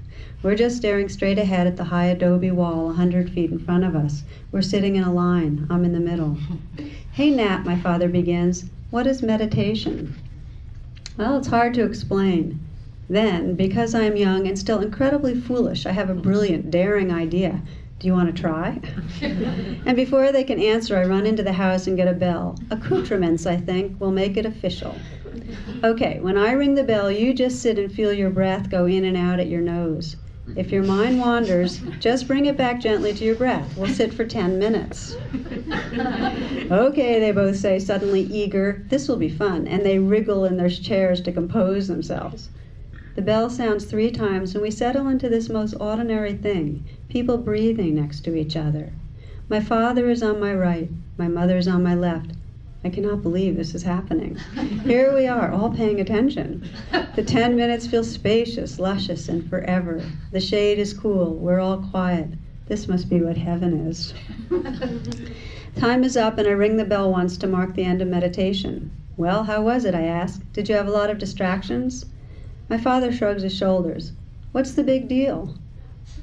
We're 0.42 0.54
just 0.54 0.76
staring 0.76 1.08
straight 1.08 1.38
ahead 1.38 1.66
at 1.66 1.76
the 1.76 1.84
high 1.84 2.06
adobe 2.06 2.50
wall 2.50 2.90
a 2.90 2.94
hundred 2.94 3.30
feet 3.30 3.50
in 3.50 3.58
front 3.58 3.84
of 3.84 3.94
us. 3.94 4.22
We're 4.50 4.62
sitting 4.62 4.96
in 4.96 5.02
a 5.02 5.12
line. 5.12 5.66
I'm 5.68 5.84
in 5.84 5.92
the 5.92 6.00
middle. 6.00 6.38
hey, 7.12 7.30
Nat, 7.30 7.64
my 7.64 7.78
father 7.78 8.08
begins. 8.08 8.64
What 8.90 9.06
is 9.06 9.22
meditation? 9.22 10.14
Well, 11.18 11.36
it's 11.36 11.48
hard 11.48 11.74
to 11.74 11.84
explain. 11.84 12.58
Then, 13.10 13.56
because 13.56 13.94
I 13.94 14.04
am 14.04 14.16
young 14.16 14.46
and 14.46 14.58
still 14.58 14.80
incredibly 14.80 15.38
foolish, 15.38 15.84
I 15.84 15.92
have 15.92 16.08
a 16.08 16.14
brilliant, 16.14 16.70
daring 16.70 17.12
idea. 17.12 17.60
Do 17.98 18.06
you 18.06 18.12
want 18.12 18.34
to 18.34 18.40
try? 18.40 18.80
and 19.22 19.96
before 19.96 20.30
they 20.30 20.44
can 20.44 20.60
answer, 20.60 20.96
I 20.96 21.04
run 21.04 21.26
into 21.26 21.42
the 21.42 21.52
house 21.52 21.88
and 21.88 21.96
get 21.96 22.06
a 22.06 22.12
bell. 22.12 22.56
Accoutrements, 22.70 23.44
I 23.44 23.56
think, 23.56 24.00
will 24.00 24.12
make 24.12 24.36
it 24.36 24.46
official. 24.46 24.94
Okay, 25.82 26.20
when 26.20 26.36
I 26.36 26.52
ring 26.52 26.74
the 26.74 26.84
bell, 26.84 27.10
you 27.10 27.34
just 27.34 27.60
sit 27.60 27.78
and 27.78 27.90
feel 27.90 28.12
your 28.12 28.30
breath 28.30 28.70
go 28.70 28.86
in 28.86 29.04
and 29.04 29.16
out 29.16 29.40
at 29.40 29.48
your 29.48 29.62
nose. 29.62 30.16
If 30.56 30.70
your 30.70 30.82
mind 30.82 31.18
wanders, 31.18 31.80
just 32.00 32.26
bring 32.26 32.46
it 32.46 32.56
back 32.56 32.80
gently 32.80 33.12
to 33.14 33.24
your 33.24 33.34
breath. 33.34 33.76
We'll 33.76 33.92
sit 33.92 34.14
for 34.14 34.24
10 34.24 34.58
minutes. 34.58 35.14
okay, 36.70 37.20
they 37.20 37.32
both 37.32 37.56
say, 37.56 37.78
suddenly 37.78 38.22
eager. 38.22 38.84
This 38.88 39.08
will 39.08 39.16
be 39.16 39.28
fun. 39.28 39.66
And 39.66 39.84
they 39.84 39.98
wriggle 39.98 40.44
in 40.44 40.56
their 40.56 40.70
chairs 40.70 41.20
to 41.22 41.32
compose 41.32 41.88
themselves. 41.88 42.48
The 43.18 43.24
bell 43.24 43.50
sounds 43.50 43.84
three 43.84 44.12
times, 44.12 44.54
and 44.54 44.62
we 44.62 44.70
settle 44.70 45.08
into 45.08 45.28
this 45.28 45.48
most 45.48 45.74
ordinary 45.80 46.34
thing 46.34 46.84
people 47.08 47.36
breathing 47.36 47.96
next 47.96 48.20
to 48.20 48.36
each 48.36 48.54
other. 48.54 48.92
My 49.48 49.58
father 49.58 50.08
is 50.08 50.22
on 50.22 50.38
my 50.38 50.54
right, 50.54 50.88
my 51.16 51.26
mother 51.26 51.56
is 51.56 51.66
on 51.66 51.82
my 51.82 51.96
left. 51.96 52.30
I 52.84 52.90
cannot 52.90 53.24
believe 53.24 53.56
this 53.56 53.74
is 53.74 53.82
happening. 53.82 54.36
Here 54.84 55.12
we 55.12 55.26
are, 55.26 55.50
all 55.50 55.68
paying 55.68 56.00
attention. 56.00 56.64
The 57.16 57.24
ten 57.24 57.56
minutes 57.56 57.88
feel 57.88 58.04
spacious, 58.04 58.78
luscious, 58.78 59.28
and 59.28 59.50
forever. 59.50 60.00
The 60.30 60.38
shade 60.38 60.78
is 60.78 60.94
cool, 60.94 61.34
we're 61.34 61.58
all 61.58 61.78
quiet. 61.90 62.28
This 62.68 62.86
must 62.86 63.10
be 63.10 63.20
what 63.20 63.36
heaven 63.36 63.88
is. 63.88 64.14
Time 65.76 66.04
is 66.04 66.16
up, 66.16 66.38
and 66.38 66.46
I 66.46 66.52
ring 66.52 66.76
the 66.76 66.84
bell 66.84 67.10
once 67.10 67.36
to 67.38 67.48
mark 67.48 67.74
the 67.74 67.82
end 67.82 68.00
of 68.00 68.06
meditation. 68.06 68.92
Well, 69.16 69.42
how 69.42 69.62
was 69.62 69.84
it? 69.84 69.96
I 69.96 70.04
ask. 70.04 70.40
Did 70.52 70.68
you 70.68 70.76
have 70.76 70.86
a 70.86 70.92
lot 70.92 71.10
of 71.10 71.18
distractions? 71.18 72.06
My 72.68 72.78
father 72.78 73.10
shrugs 73.12 73.42
his 73.42 73.56
shoulders. 73.56 74.12
What's 74.52 74.72
the 74.72 74.82
big 74.82 75.08
deal? 75.08 75.54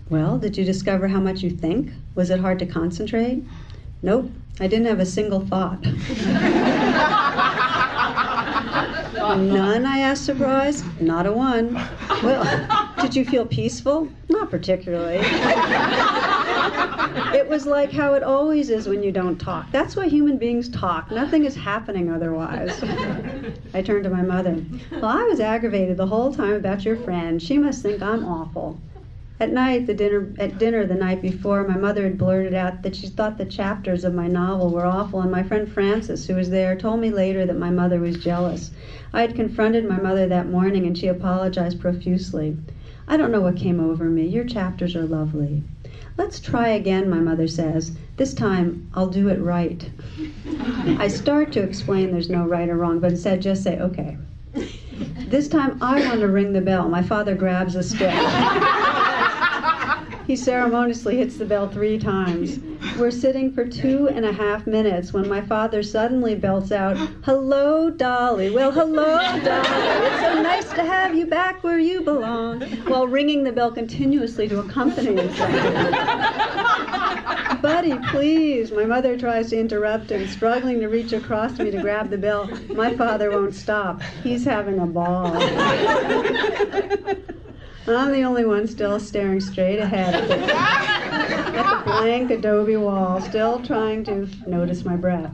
Well, 0.10 0.38
did 0.38 0.58
you 0.58 0.64
discover 0.64 1.08
how 1.08 1.20
much 1.20 1.42
you 1.42 1.50
think? 1.50 1.92
Was 2.14 2.30
it 2.30 2.40
hard 2.40 2.60
to 2.60 2.66
concentrate? 2.66 3.44
Nope, 4.04 4.30
I 4.60 4.68
didn't 4.68 4.86
have 4.86 5.00
a 5.00 5.06
single 5.06 5.40
thought. 5.48 5.84
None, 9.38 9.86
I 9.86 10.00
asked 10.00 10.25
surprised. 10.25 10.86
Not 11.02 11.25
a 11.25 11.32
one. 11.32 11.74
Well, 12.24 12.94
did 13.02 13.16
you 13.16 13.25
feel 13.25 13.46
peaceful? 13.46 14.08
Not 14.30 14.52
particularly. 14.52 15.18
It 17.34 17.48
was 17.48 17.65
like 17.65 17.92
how 17.92 18.13
it 18.13 18.24
always 18.24 18.70
is 18.70 18.88
when 18.88 19.04
you 19.04 19.12
don't 19.12 19.38
talk. 19.38 19.72
That's 19.72 19.96
why 19.96 20.08
human 20.08 20.38
beings 20.38 20.70
talk. 20.70 21.12
Nothing 21.12 21.46
is 21.46 21.56
happening 21.56 22.12
otherwise. 22.12 22.84
I 23.74 23.82
turned 23.82 24.04
to 24.04 24.10
my 24.10 24.22
mother. 24.22 24.63
Well, 24.92 25.06
I 25.06 25.24
was 25.24 25.39
aggravated 25.39 25.98
the 25.98 26.08
whole 26.08 26.34
time 26.34 26.54
about 26.54 26.86
your 26.86 26.98
friend. 26.98 27.42
She 27.42 27.58
must 27.58 27.82
think 27.82 28.01
I'm 28.01 28.25
awful. 28.25 28.80
At 29.38 29.51
night, 29.51 29.86
the 29.86 29.94
dinner 29.94 30.34
at 30.39 30.58
dinner 30.58 30.86
the 30.86 30.96
night 30.96 31.22
before, 31.22 31.68
my 31.68 31.75
mother 31.75 32.04
had 32.04 32.18
blurted 32.18 32.54
out 32.54 32.84
that 32.84 32.96
she 32.96 33.08
thought 33.08 33.38
the 33.38 33.44
chapters 33.44 34.06
of 34.06 34.13
my 34.13 34.27
novel 34.27 34.70
were 34.70 34.86
awful, 34.86 35.20
and 35.20 35.30
my 35.30 35.44
friend 35.44 35.70
Frances, 35.70 36.25
who 36.25 36.36
was 36.36 36.50
there, 36.50 36.74
told 36.75 37.01
me 37.01 37.10
later 37.10 37.46
that 37.46 37.58
my 37.58 37.70
mother 37.70 38.00
was 38.00 38.15
jealous. 38.15 38.72
I 39.12 39.22
had 39.22 39.36
confronted 39.36 39.89
my 39.89 40.00
mother 40.00 40.25
that 40.27 40.50
morning, 40.50 40.86
and 40.86 40.98
she 40.98 41.08
apologized 41.08 41.82
profusely. 41.82 42.56
I 43.10 43.18
don't 43.18 43.32
know 43.32 43.42
what 43.42 43.58
came 43.58 43.82
over 43.82 44.06
me. 44.06 44.25
Your 44.25 44.46
chapters 44.46 44.96
are 44.96 45.06
lovely. 45.06 45.63
Let's 46.18 46.40
try 46.40 46.70
again, 46.70 47.10
my 47.10 47.20
mother 47.20 47.48
says. 47.48 47.92
This 48.18 48.34
time, 48.34 48.90
I'll 48.96 49.10
do 49.10 49.28
it 49.30 49.40
right. 49.40 49.90
I 51.00 51.08
start 51.08 51.52
to 51.54 51.62
explain 51.62 52.12
there's 52.12 52.30
no 52.30 52.46
right 52.46 52.70
or 52.70 52.78
wrong, 52.78 53.00
but 53.00 53.12
instead 53.12 53.42
just 53.42 53.64
say, 53.64 53.80
okay. 53.80 54.18
This 55.28 55.48
time, 55.48 55.82
I 55.82 56.06
want 56.08 56.22
to 56.22 56.28
ring 56.28 56.54
the 56.54 56.62
bell. 56.62 56.88
My 56.88 57.04
father 57.04 57.36
grabs 57.36 57.75
a 57.75 57.84
stick. 57.84 58.14
He 60.27 60.36
ceremoniously 60.36 61.17
hits 61.17 61.38
the 61.38 61.46
bell 61.46 61.70
three 61.70 62.00
times. 62.00 62.60
We're 62.98 63.12
sitting 63.12 63.51
for 63.53 63.67
two 63.67 64.10
and 64.10 64.25
a 64.25 64.34
half 64.34 64.65
minutes 64.65 65.13
when 65.13 65.29
my 65.29 65.41
father 65.41 65.84
suddenly 65.84 66.34
belts 66.34 66.72
out, 66.72 66.98
Hello, 67.24 67.91
Dolly. 67.91 68.50
Well, 68.50 68.72
hello, 68.72 69.17
Dolly. 69.17 70.08
It's 70.08 70.22
so 70.22 70.41
nice 70.41 70.70
to 70.74 70.84
have 70.84 71.13
you 71.13 71.27
back 71.27 71.63
where 71.63 71.77
you 71.77 72.01
belong, 72.01 72.62
while 72.88 73.05
ringing 73.08 73.44
the 73.44 73.51
bell 73.51 73.72
continuously 73.72 74.48
to 74.48 74.62
accompany 74.62 75.15
himself. 75.15 75.51
Buddy, 77.62 77.96
please. 78.10 78.72
My 78.72 78.86
mother 78.86 79.17
tries 79.17 79.51
to 79.51 79.60
interrupt 79.60 80.10
him, 80.12 80.27
struggling 80.27 80.79
to 80.79 80.88
reach 80.88 81.13
across 81.13 81.60
me 81.60 81.70
to 81.70 81.82
grab 81.82 82.10
the 82.10 82.17
bell. 82.17 82.50
My 82.70 82.96
father 82.96 83.29
won't 83.29 83.53
stop. 83.53 84.01
He's 84.24 84.44
having 84.44 84.79
a 84.79 84.88
ball. 84.88 85.36
I'm 87.88 88.12
the 88.12 88.24
only 88.24 88.46
one 88.46 88.65
still 88.68 89.00
staring 89.00 89.39
straight 89.39 89.77
ahead 89.77 90.15
at 90.15 90.27
the, 90.27 91.82
blank 91.86 92.32
adobe 92.32 92.75
wall, 92.77 93.22
still 93.22 93.62
trying 93.63 94.04
to 94.06 94.27
notice 94.48 94.84
my 94.84 94.96
breath. 94.96 95.32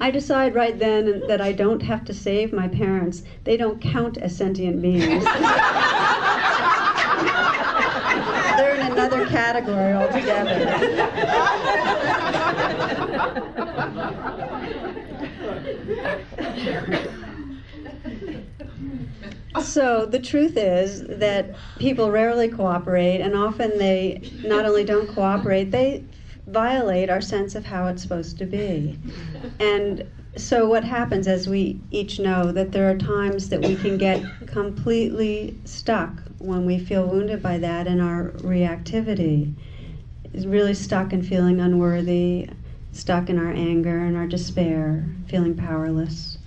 I 0.00 0.10
decide 0.10 0.54
right 0.54 0.78
then 0.78 1.22
that 1.26 1.40
I 1.40 1.52
don't 1.52 1.82
have 1.82 2.04
to 2.04 2.14
save 2.14 2.52
my 2.52 2.68
parents. 2.68 3.22
They 3.44 3.56
don't 3.56 3.80
count 3.80 4.18
as 4.18 4.36
sentient 4.36 4.82
beings. 4.82 5.24
They're 8.56 8.74
in 8.74 8.92
another 8.92 9.26
category 9.26 9.94
altogether. 9.94 10.64
So 19.62 20.06
the 20.06 20.18
truth 20.18 20.56
is 20.56 21.04
that 21.08 21.56
people 21.78 22.10
rarely 22.10 22.48
cooperate, 22.48 23.20
and 23.20 23.34
often 23.34 23.78
they 23.78 24.30
not 24.44 24.66
only 24.66 24.84
don't 24.84 25.08
cooperate, 25.08 25.70
they 25.70 26.04
violate 26.46 27.10
our 27.10 27.20
sense 27.20 27.54
of 27.54 27.64
how 27.64 27.86
it's 27.88 28.02
supposed 28.02 28.38
to 28.38 28.46
be. 28.46 28.98
And 29.60 30.06
so 30.36 30.68
what 30.68 30.84
happens, 30.84 31.26
as 31.26 31.48
we 31.48 31.80
each 31.90 32.20
know, 32.20 32.52
that 32.52 32.72
there 32.72 32.90
are 32.90 32.96
times 32.96 33.48
that 33.48 33.60
we 33.60 33.74
can 33.74 33.98
get 33.98 34.22
completely 34.46 35.58
stuck 35.64 36.22
when 36.38 36.64
we 36.64 36.78
feel 36.78 37.06
wounded 37.06 37.42
by 37.42 37.58
that 37.58 37.86
in 37.86 38.00
our 38.00 38.30
reactivity. 38.38 39.54
is 40.32 40.46
really 40.46 40.74
stuck 40.74 41.12
in 41.12 41.22
feeling 41.22 41.58
unworthy, 41.60 42.48
stuck 42.92 43.28
in 43.28 43.38
our 43.38 43.50
anger 43.50 44.04
and 44.04 44.16
our 44.16 44.26
despair, 44.26 45.08
feeling 45.26 45.56
powerless. 45.56 46.38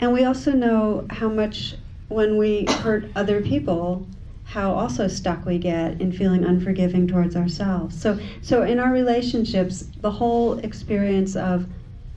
And 0.00 0.12
we 0.12 0.24
also 0.24 0.52
know 0.52 1.06
how 1.10 1.28
much 1.28 1.74
when 2.08 2.36
we 2.36 2.64
hurt 2.66 3.04
other 3.14 3.40
people, 3.40 4.06
how 4.44 4.72
also 4.72 5.06
stuck 5.08 5.44
we 5.44 5.58
get 5.58 6.00
in 6.00 6.10
feeling 6.10 6.44
unforgiving 6.44 7.06
towards 7.06 7.36
ourselves. 7.36 8.00
So, 8.00 8.18
so 8.40 8.62
in 8.62 8.78
our 8.78 8.92
relationships, 8.92 9.84
the 10.00 10.10
whole 10.10 10.58
experience 10.60 11.36
of 11.36 11.66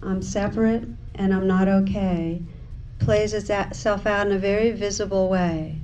I'm 0.02 0.22
separate 0.22 0.88
and 1.16 1.34
I'm 1.34 1.46
not 1.46 1.68
okay 1.68 2.42
plays 3.00 3.34
itself 3.34 4.06
out 4.06 4.28
in 4.28 4.34
a 4.34 4.40
very 4.40 4.72
visible 4.72 5.28
way. 5.28 5.76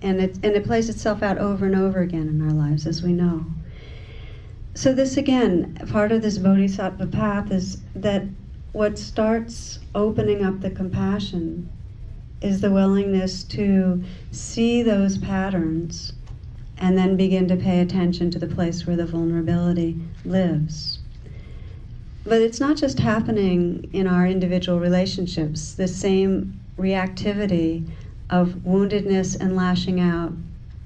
And 0.00 0.20
it, 0.20 0.36
and 0.42 0.56
it 0.56 0.64
plays 0.64 0.88
itself 0.88 1.22
out 1.22 1.38
over 1.38 1.66
and 1.66 1.76
over 1.76 2.00
again 2.00 2.28
in 2.28 2.42
our 2.42 2.52
lives, 2.52 2.86
as 2.86 3.02
we 3.02 3.12
know. 3.12 3.46
So, 4.74 4.92
this 4.92 5.16
again, 5.16 5.76
part 5.90 6.10
of 6.10 6.22
this 6.22 6.38
bodhisattva 6.38 7.08
path 7.08 7.52
is 7.52 7.82
that 7.94 8.24
what 8.72 8.98
starts 8.98 9.78
opening 9.94 10.44
up 10.44 10.60
the 10.60 10.70
compassion 10.70 11.68
is 12.42 12.60
the 12.60 12.70
willingness 12.70 13.44
to 13.44 14.02
see 14.30 14.82
those 14.82 15.18
patterns 15.18 16.12
and 16.78 16.98
then 16.98 17.16
begin 17.16 17.46
to 17.48 17.56
pay 17.56 17.80
attention 17.80 18.30
to 18.30 18.38
the 18.38 18.46
place 18.46 18.86
where 18.86 18.96
the 18.96 19.06
vulnerability 19.06 19.96
lives. 20.24 20.98
But 22.24 22.40
it's 22.40 22.60
not 22.60 22.76
just 22.76 22.98
happening 22.98 23.88
in 23.92 24.06
our 24.06 24.26
individual 24.26 24.80
relationships. 24.80 25.74
The 25.74 25.88
same 25.88 26.60
reactivity 26.78 27.88
of 28.30 28.48
woundedness 28.64 29.38
and 29.38 29.54
lashing 29.54 30.00
out 30.00 30.32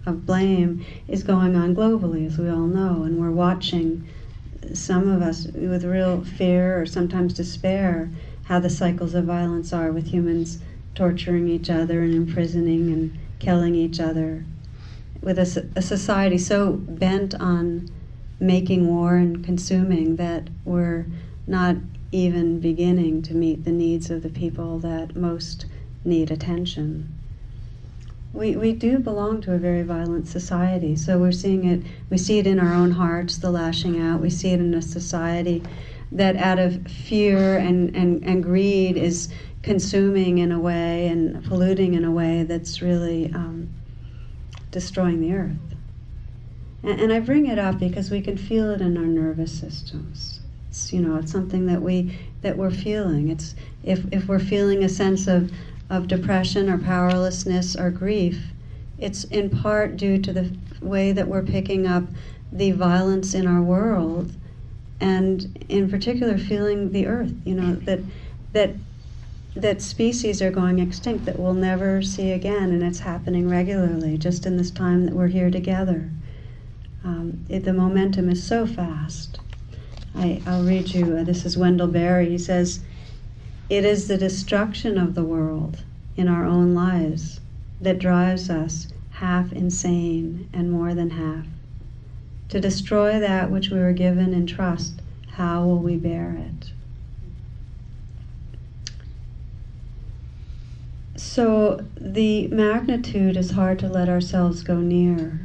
of 0.04 0.26
blame 0.26 0.84
is 1.08 1.22
going 1.22 1.56
on 1.56 1.74
globally, 1.74 2.26
as 2.26 2.38
we 2.38 2.48
all 2.48 2.66
know, 2.66 3.02
and 3.02 3.18
we're 3.18 3.30
watching 3.30 4.08
some 4.72 5.08
of 5.08 5.22
us 5.22 5.46
with 5.46 5.84
real 5.84 6.24
fear 6.24 6.80
or 6.80 6.86
sometimes 6.86 7.34
despair 7.34 8.10
how 8.44 8.58
the 8.60 8.70
cycles 8.70 9.14
of 9.14 9.24
violence 9.24 9.72
are 9.72 9.92
with 9.92 10.08
humans 10.08 10.58
torturing 10.96 11.48
each 11.48 11.70
other 11.70 12.02
and 12.02 12.12
imprisoning 12.12 12.90
and 12.92 13.16
killing 13.38 13.74
each 13.74 14.00
other. 14.00 14.44
With 15.20 15.38
a, 15.38 15.70
a 15.76 15.82
society 15.82 16.38
so 16.38 16.72
bent 16.72 17.34
on 17.34 17.88
making 18.40 18.88
war 18.88 19.16
and 19.16 19.44
consuming 19.44 20.16
that 20.16 20.48
we're 20.64 21.06
not 21.46 21.76
even 22.12 22.60
beginning 22.60 23.22
to 23.22 23.34
meet 23.34 23.64
the 23.64 23.70
needs 23.70 24.10
of 24.10 24.22
the 24.22 24.28
people 24.28 24.78
that 24.80 25.16
most 25.16 25.66
need 26.04 26.30
attention. 26.30 27.12
We, 28.32 28.56
we 28.56 28.72
do 28.72 28.98
belong 28.98 29.40
to 29.42 29.54
a 29.54 29.58
very 29.58 29.82
violent 29.82 30.28
society, 30.28 30.94
so 30.96 31.18
we're 31.18 31.32
seeing 31.32 31.64
it, 31.64 31.82
we 32.10 32.18
see 32.18 32.38
it 32.38 32.46
in 32.46 32.60
our 32.60 32.74
own 32.74 32.90
hearts, 32.90 33.38
the 33.38 33.50
lashing 33.50 34.00
out, 34.00 34.20
we 34.20 34.30
see 34.30 34.50
it 34.50 34.60
in 34.60 34.74
a 34.74 34.82
society 34.82 35.62
that 36.12 36.36
out 36.36 36.58
of 36.58 36.86
fear 36.86 37.56
and, 37.58 37.94
and, 37.96 38.22
and 38.24 38.42
greed 38.42 38.96
is 38.96 39.28
consuming 39.66 40.38
in 40.38 40.52
a 40.52 40.60
way 40.60 41.08
and 41.08 41.44
polluting 41.44 41.94
in 41.94 42.04
a 42.04 42.10
way 42.10 42.44
that's 42.44 42.80
really 42.80 43.26
um, 43.34 43.68
destroying 44.70 45.20
the 45.20 45.34
earth. 45.34 45.74
And, 46.84 47.00
and 47.00 47.12
I 47.12 47.18
bring 47.18 47.46
it 47.46 47.58
up 47.58 47.80
because 47.80 48.08
we 48.08 48.20
can 48.20 48.38
feel 48.38 48.70
it 48.70 48.80
in 48.80 48.96
our 48.96 49.04
nervous 49.04 49.50
systems. 49.50 50.40
It's, 50.68 50.92
you 50.92 51.00
know, 51.00 51.16
it's 51.16 51.32
something 51.32 51.66
that 51.66 51.82
we 51.82 52.16
that 52.42 52.56
we're 52.56 52.70
feeling. 52.70 53.28
It's 53.28 53.56
if 53.82 54.04
if 54.12 54.28
we're 54.28 54.38
feeling 54.38 54.84
a 54.84 54.88
sense 54.88 55.26
of 55.26 55.50
of 55.90 56.06
depression 56.06 56.70
or 56.70 56.78
powerlessness 56.78 57.74
or 57.74 57.90
grief, 57.90 58.40
it's 58.98 59.24
in 59.24 59.50
part 59.50 59.96
due 59.96 60.18
to 60.18 60.32
the 60.32 60.56
way 60.80 61.10
that 61.10 61.26
we're 61.26 61.42
picking 61.42 61.88
up 61.88 62.04
the 62.52 62.70
violence 62.70 63.34
in 63.34 63.48
our 63.48 63.62
world, 63.62 64.32
and 65.00 65.66
in 65.68 65.90
particular 65.90 66.38
feeling 66.38 66.92
the 66.92 67.08
earth. 67.08 67.34
You 67.44 67.56
know 67.56 67.74
that 67.86 67.98
that 68.52 68.70
that 69.56 69.80
species 69.80 70.42
are 70.42 70.50
going 70.50 70.78
extinct 70.78 71.24
that 71.24 71.38
we'll 71.38 71.54
never 71.54 72.02
see 72.02 72.30
again, 72.30 72.70
and 72.70 72.82
it's 72.82 73.00
happening 73.00 73.48
regularly 73.48 74.18
just 74.18 74.44
in 74.44 74.58
this 74.58 74.70
time 74.70 75.06
that 75.06 75.14
we're 75.14 75.28
here 75.28 75.50
together. 75.50 76.10
Um, 77.02 77.44
it, 77.48 77.64
the 77.64 77.72
momentum 77.72 78.28
is 78.28 78.42
so 78.42 78.66
fast. 78.66 79.38
I, 80.14 80.42
will 80.46 80.64
read 80.64 80.92
you. 80.92 81.16
Uh, 81.16 81.24
this 81.24 81.46
is 81.46 81.56
Wendell 81.56 81.86
Berry. 81.86 82.28
He 82.28 82.38
says, 82.38 82.80
It 83.70 83.84
is 83.84 84.08
the 84.08 84.18
destruction 84.18 84.98
of 84.98 85.14
the 85.14 85.24
world 85.24 85.84
in 86.16 86.28
our 86.28 86.44
own 86.44 86.74
lives 86.74 87.40
that 87.80 87.98
drives 87.98 88.50
us 88.50 88.88
half 89.10 89.52
insane 89.52 90.48
and 90.52 90.70
more 90.70 90.94
than 90.94 91.10
half. 91.10 91.46
To 92.50 92.60
destroy 92.60 93.18
that 93.20 93.50
which 93.50 93.70
we 93.70 93.78
were 93.78 93.92
given 93.92 94.34
in 94.34 94.46
trust, 94.46 95.00
how 95.32 95.64
will 95.64 95.78
we 95.78 95.96
bear 95.96 96.32
it? 96.32 96.55
So 101.16 101.82
the 101.98 102.46
magnitude 102.48 103.36
is 103.36 103.52
hard 103.52 103.78
to 103.78 103.88
let 103.88 104.08
ourselves 104.08 104.62
go 104.62 104.80
near. 104.80 105.40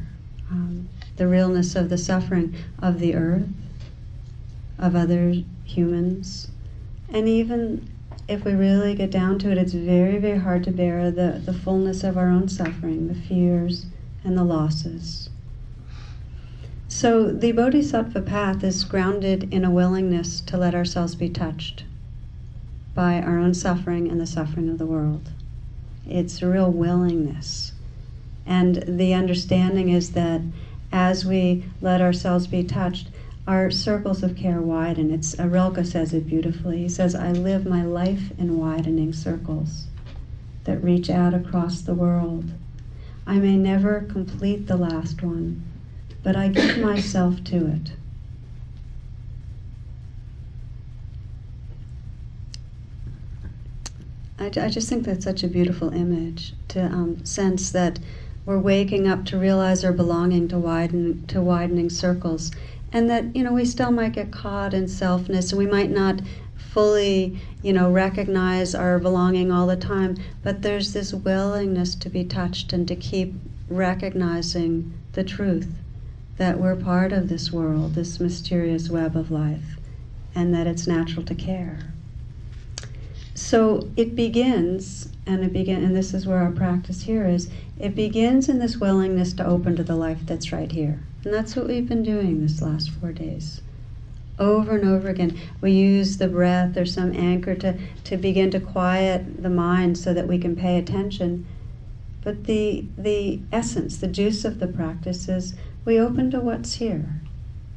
Um, 0.50 0.90
the 1.16 1.28
realness 1.28 1.76
of 1.76 1.90
the 1.90 1.98
suffering 1.98 2.56
of 2.80 3.00
the 3.00 3.16
earth, 3.16 3.48
of 4.78 4.96
other 4.96 5.34
humans. 5.64 6.50
And 7.10 7.30
even 7.30 7.90
if 8.28 8.44
we 8.44 8.54
really 8.54 8.96
get 8.96 9.12
down 9.12 9.40
to 9.40 9.52
it, 9.52 9.58
it's 9.58 9.74
very, 9.74 10.18
very 10.18 10.40
hard 10.40 10.64
to 10.66 10.72
bear 10.72 11.10
the, 11.10 11.42
the 11.46 11.54
fullness 11.54 12.04
of 12.04 12.18
our 12.18 12.30
own 12.30 12.50
suffering, 12.50 13.08
the 13.08 13.16
fears 13.16 13.86
and 14.24 14.38
the 14.38 14.44
losses. 14.44 15.30
So 16.88 17.32
the 17.32 17.54
Bodhisattva 17.54 18.22
path 18.22 18.64
is 18.64 18.84
grounded 18.84 19.54
in 19.54 19.64
a 19.64 19.72
willingness 19.72 20.42
to 20.42 20.58
let 20.58 20.76
ourselves 20.76 21.16
be 21.16 21.30
touched 21.30 21.86
by 22.94 23.22
our 23.22 23.38
own 23.38 23.54
suffering 23.54 24.10
and 24.10 24.20
the 24.20 24.28
suffering 24.28 24.68
of 24.68 24.78
the 24.78 24.86
world. 24.86 25.32
It's 26.08 26.42
a 26.42 26.48
real 26.48 26.72
willingness. 26.72 27.74
And 28.46 28.84
the 28.88 29.14
understanding 29.14 29.90
is 29.90 30.12
that 30.12 30.42
as 30.92 31.26
we 31.26 31.64
let 31.80 32.02
ourselves 32.02 32.48
be 32.48 32.64
touched, 32.64 33.10
our 33.48 33.72
circles 33.72 34.24
of 34.24 34.36
care 34.36 34.62
widen. 34.62 35.12
It's 35.12 35.38
Rilke 35.38 35.86
says 35.86 36.14
it 36.14 36.28
beautifully. 36.28 36.84
He 36.84 36.90
says, 36.90 37.16
"I 37.16 37.32
live 37.32 37.66
my 37.66 37.84
life 37.84 38.32
in 38.38 38.58
widening 38.58 39.14
circles 39.14 39.88
that 40.66 40.84
reach 40.84 41.10
out 41.10 41.34
across 41.34 41.82
the 41.82 41.96
world. 41.96 42.52
I 43.26 43.40
may 43.40 43.58
never 43.58 44.02
complete 44.02 44.68
the 44.68 44.78
last 44.78 45.24
one, 45.24 45.64
but 46.24 46.36
I 46.36 46.50
give 46.50 46.78
myself 46.80 47.44
to 47.46 47.68
it." 47.68 47.94
I, 54.42 54.46
I 54.46 54.70
just 54.70 54.90
think 54.90 55.06
that's 55.06 55.24
such 55.24 55.44
a 55.44 55.48
beautiful 55.48 55.94
image 55.94 56.54
to 56.70 56.84
um, 56.84 57.24
sense 57.24 57.70
that 57.72 58.00
we're 58.44 58.58
waking 58.58 59.08
up 59.08 59.24
to 59.26 59.38
realize 59.38 59.86
our 59.86 59.94
belonging 59.94 60.48
to 60.48 60.58
widen 60.58 61.28
to 61.28 61.40
widening 61.40 61.92
circles. 61.92 62.52
And 62.92 63.08
that 63.08 63.36
you 63.36 63.44
know 63.44 63.54
we 63.54 63.66
still 63.66 63.92
might 63.92 64.14
get 64.14 64.32
caught 64.32 64.74
in 64.74 64.86
selfness 64.86 65.52
and 65.52 65.60
we 65.60 65.68
might 65.68 65.92
not 65.92 66.22
fully 66.56 67.40
you 67.62 67.72
know 67.72 67.92
recognize 67.92 68.74
our 68.74 68.98
belonging 68.98 69.52
all 69.52 69.68
the 69.68 69.76
time 69.76 70.18
but 70.42 70.62
there's 70.62 70.94
this 70.94 71.14
willingness 71.14 71.94
to 71.96 72.10
be 72.10 72.24
touched 72.24 72.74
and 72.74 72.88
to 72.88 72.96
keep 72.96 73.34
recognizing 73.70 74.94
the 75.14 75.24
truth 75.24 75.74
that 76.38 76.60
we're 76.60 76.76
part 76.76 77.12
of 77.12 77.28
this 77.30 77.52
world 77.52 77.96
this 77.96 78.20
mysterious 78.20 78.90
web 78.90 79.18
of 79.18 79.30
life 79.30 79.78
and 80.34 80.54
that 80.54 80.68
it's 80.68 80.88
natural 80.88 81.26
to 81.26 81.36
care 81.36 81.91
so 83.42 83.90
it 83.98 84.16
begins 84.16 85.10
and 85.26 85.44
it 85.44 85.52
begin 85.52 85.84
and 85.84 85.96
this 85.96 86.14
is 86.14 86.28
where 86.28 86.38
our 86.38 86.52
practice 86.52 87.02
here 87.02 87.26
is 87.26 87.50
it 87.80 87.96
begins 87.96 88.48
in 88.48 88.60
this 88.60 88.78
willingness 88.78 89.34
to 89.34 89.46
open 89.46 89.76
to 89.76 89.84
the 89.84 89.96
life 89.96 90.20
that's 90.26 90.52
right 90.52 90.72
here. 90.72 91.00
And 91.26 91.34
that's 91.34 91.56
what 91.56 91.68
we've 91.68 91.90
been 91.90 92.04
doing 92.04 92.40
this 92.40 92.62
last 92.62 92.92
four 92.92 93.12
days. 93.12 93.62
Over 94.38 94.78
and 94.78 94.88
over 94.88 95.10
again 95.10 95.40
we 95.60 95.72
use 95.72 96.18
the 96.18 96.28
breath 96.28 96.78
or 96.78 96.86
some 96.86 97.16
anchor 97.16 97.56
to, 97.56 97.80
to 98.04 98.16
begin 98.16 98.52
to 98.52 98.60
quiet 98.60 99.42
the 99.42 99.50
mind 99.50 99.98
so 99.98 100.14
that 100.14 100.28
we 100.28 100.38
can 100.38 100.56
pay 100.56 100.78
attention. 100.78 101.48
But 102.24 102.44
the 102.44 102.86
the 102.96 103.42
essence 103.52 103.98
the 103.98 104.08
juice 104.08 104.46
of 104.46 104.60
the 104.60 104.68
practice 104.68 105.28
is 105.28 105.56
we 105.84 106.00
open 106.00 106.30
to 106.30 106.40
what's 106.40 106.76
here. 106.76 107.22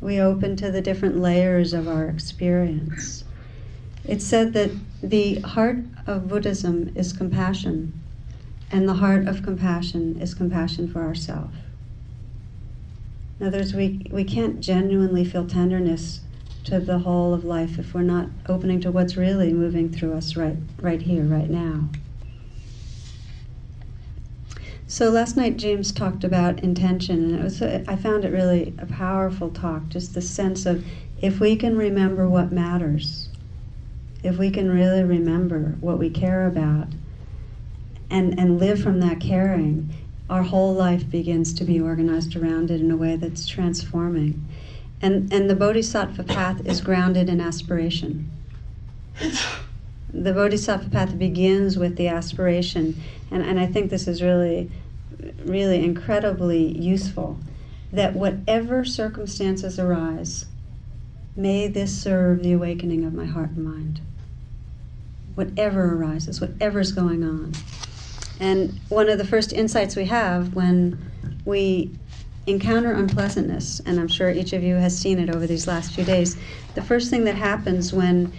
We 0.03 0.21
open 0.21 0.57
to 0.57 0.71
the 0.71 0.83
different 0.83 1.19
layers 1.19 1.73
of 1.73 1.89
our 1.89 2.07
experience 2.07 3.25
it's 4.05 4.27
said 4.27 4.53
that 4.53 4.71
the 5.03 5.41
heart 5.41 5.79
of 6.07 6.29
Buddhism 6.29 6.93
is 6.95 7.13
compassion, 7.13 7.93
and 8.71 8.89
the 8.89 8.95
heart 8.95 9.27
of 9.27 9.43
compassion 9.43 10.21
is 10.21 10.35
compassion 10.35 10.89
for 10.89 11.03
ourselves. 11.03 11.57
In 13.41 13.47
other 13.47 13.59
words, 13.59 13.75
we, 13.75 14.07
we 14.11 14.25
can't 14.25 14.61
genuinely 14.61 15.25
feel 15.25 15.47
tenderness 15.47 16.21
to 16.65 16.81
the 16.81 17.01
whole 17.01 17.35
of 17.35 17.45
life 17.45 17.79
if 17.79 17.93
we're 17.93 18.03
not 18.03 18.29
opening 18.49 18.81
to 18.81 18.91
what's 18.91 19.17
really 19.17 19.53
moving 19.53 19.91
through 19.91 20.15
us 20.15 20.37
right, 20.37 20.57
right 20.81 21.03
here, 21.03 21.25
right 21.25 21.51
now. 21.51 21.89
So 24.87 25.11
last 25.11 25.37
night 25.37 25.57
James 25.57 25.93
talked 25.93 26.25
about 26.25 26.61
intention, 26.61 27.25
and 27.25 27.41
it 27.41 27.43
was 27.43 27.61
I 27.61 27.97
found 27.97 28.25
it 28.25 28.31
really 28.31 28.75
a 28.79 28.87
powerful 28.87 29.51
talk. 29.51 29.89
Just 29.89 30.15
the 30.15 30.21
sense 30.21 30.67
of 30.67 30.85
if 31.21 31.41
we 31.41 31.57
can 31.57 31.77
remember 31.77 32.29
what 32.29 32.53
matters, 32.53 33.29
if 34.25 34.39
we 34.39 34.51
can 34.51 34.71
really 34.71 35.05
remember 35.05 35.77
what 35.81 35.99
we 35.99 36.11
care 36.11 36.47
about, 36.47 36.89
and 38.11 38.39
and 38.41 38.59
live 38.59 38.83
from 38.83 39.01
that 39.01 39.21
caring, 39.21 39.95
our 40.29 40.43
whole 40.43 40.75
life 40.75 41.09
begins 41.09 41.53
to 41.55 41.65
be 41.65 41.81
organized 41.81 42.35
around 42.35 42.71
it 42.71 42.81
in 42.81 42.91
a 42.91 42.97
way 42.97 43.15
that's 43.15 43.47
transforming. 43.47 44.45
And 45.01 45.33
and 45.33 45.49
the 45.49 45.55
Bodhisattva 45.55 46.25
path 46.25 46.67
is 46.67 46.81
grounded 46.81 47.29
in 47.29 47.41
aspiration. 47.41 48.31
The 50.13 50.33
Bodhisattva 50.33 50.91
path 50.91 51.19
begins 51.19 51.77
with 51.77 51.97
the 51.97 52.07
aspiration 52.09 53.03
and, 53.31 53.43
and 53.43 53.59
I 53.59 53.67
think 53.67 53.91
this 53.91 54.07
is 54.07 54.23
really, 54.23 54.71
really 55.45 55.85
incredibly 55.85 56.79
useful, 56.79 57.39
that 57.93 58.15
whatever 58.15 58.85
circumstances 58.85 59.79
arise, 59.79 60.47
may 61.35 61.67
this 61.67 62.01
serve 62.01 62.45
the 62.45 62.53
awakening 62.53 63.05
of 63.05 63.13
my 63.13 63.25
heart 63.25 63.51
and 63.51 63.65
mind. 63.65 64.01
Whatever 65.35 65.95
arises, 65.95 66.41
whatever's 66.41 66.93
going 66.93 67.25
on. 67.25 67.53
And 68.41 68.79
one 68.89 69.09
of 69.09 69.19
the 69.19 69.25
first 69.25 69.53
insights 69.53 69.97
we 69.97 70.07
have 70.07 70.55
when 70.55 70.99
we 71.45 71.91
encounter 72.47 72.93
unpleasantness, 72.93 73.81
and 73.87 73.99
I'm 73.99 74.09
sure 74.09 74.31
each 74.31 74.53
of 74.53 74.63
you 74.63 74.75
has 74.75 74.97
seen 74.97 75.19
it 75.19 75.35
over 75.35 75.47
these 75.47 75.67
last 75.67 75.95
few 75.95 76.05
days, 76.05 76.37
the 76.75 76.83
first 76.83 77.11
thing 77.11 77.25
that 77.25 77.37
happens 77.37 77.93
when 77.93 78.33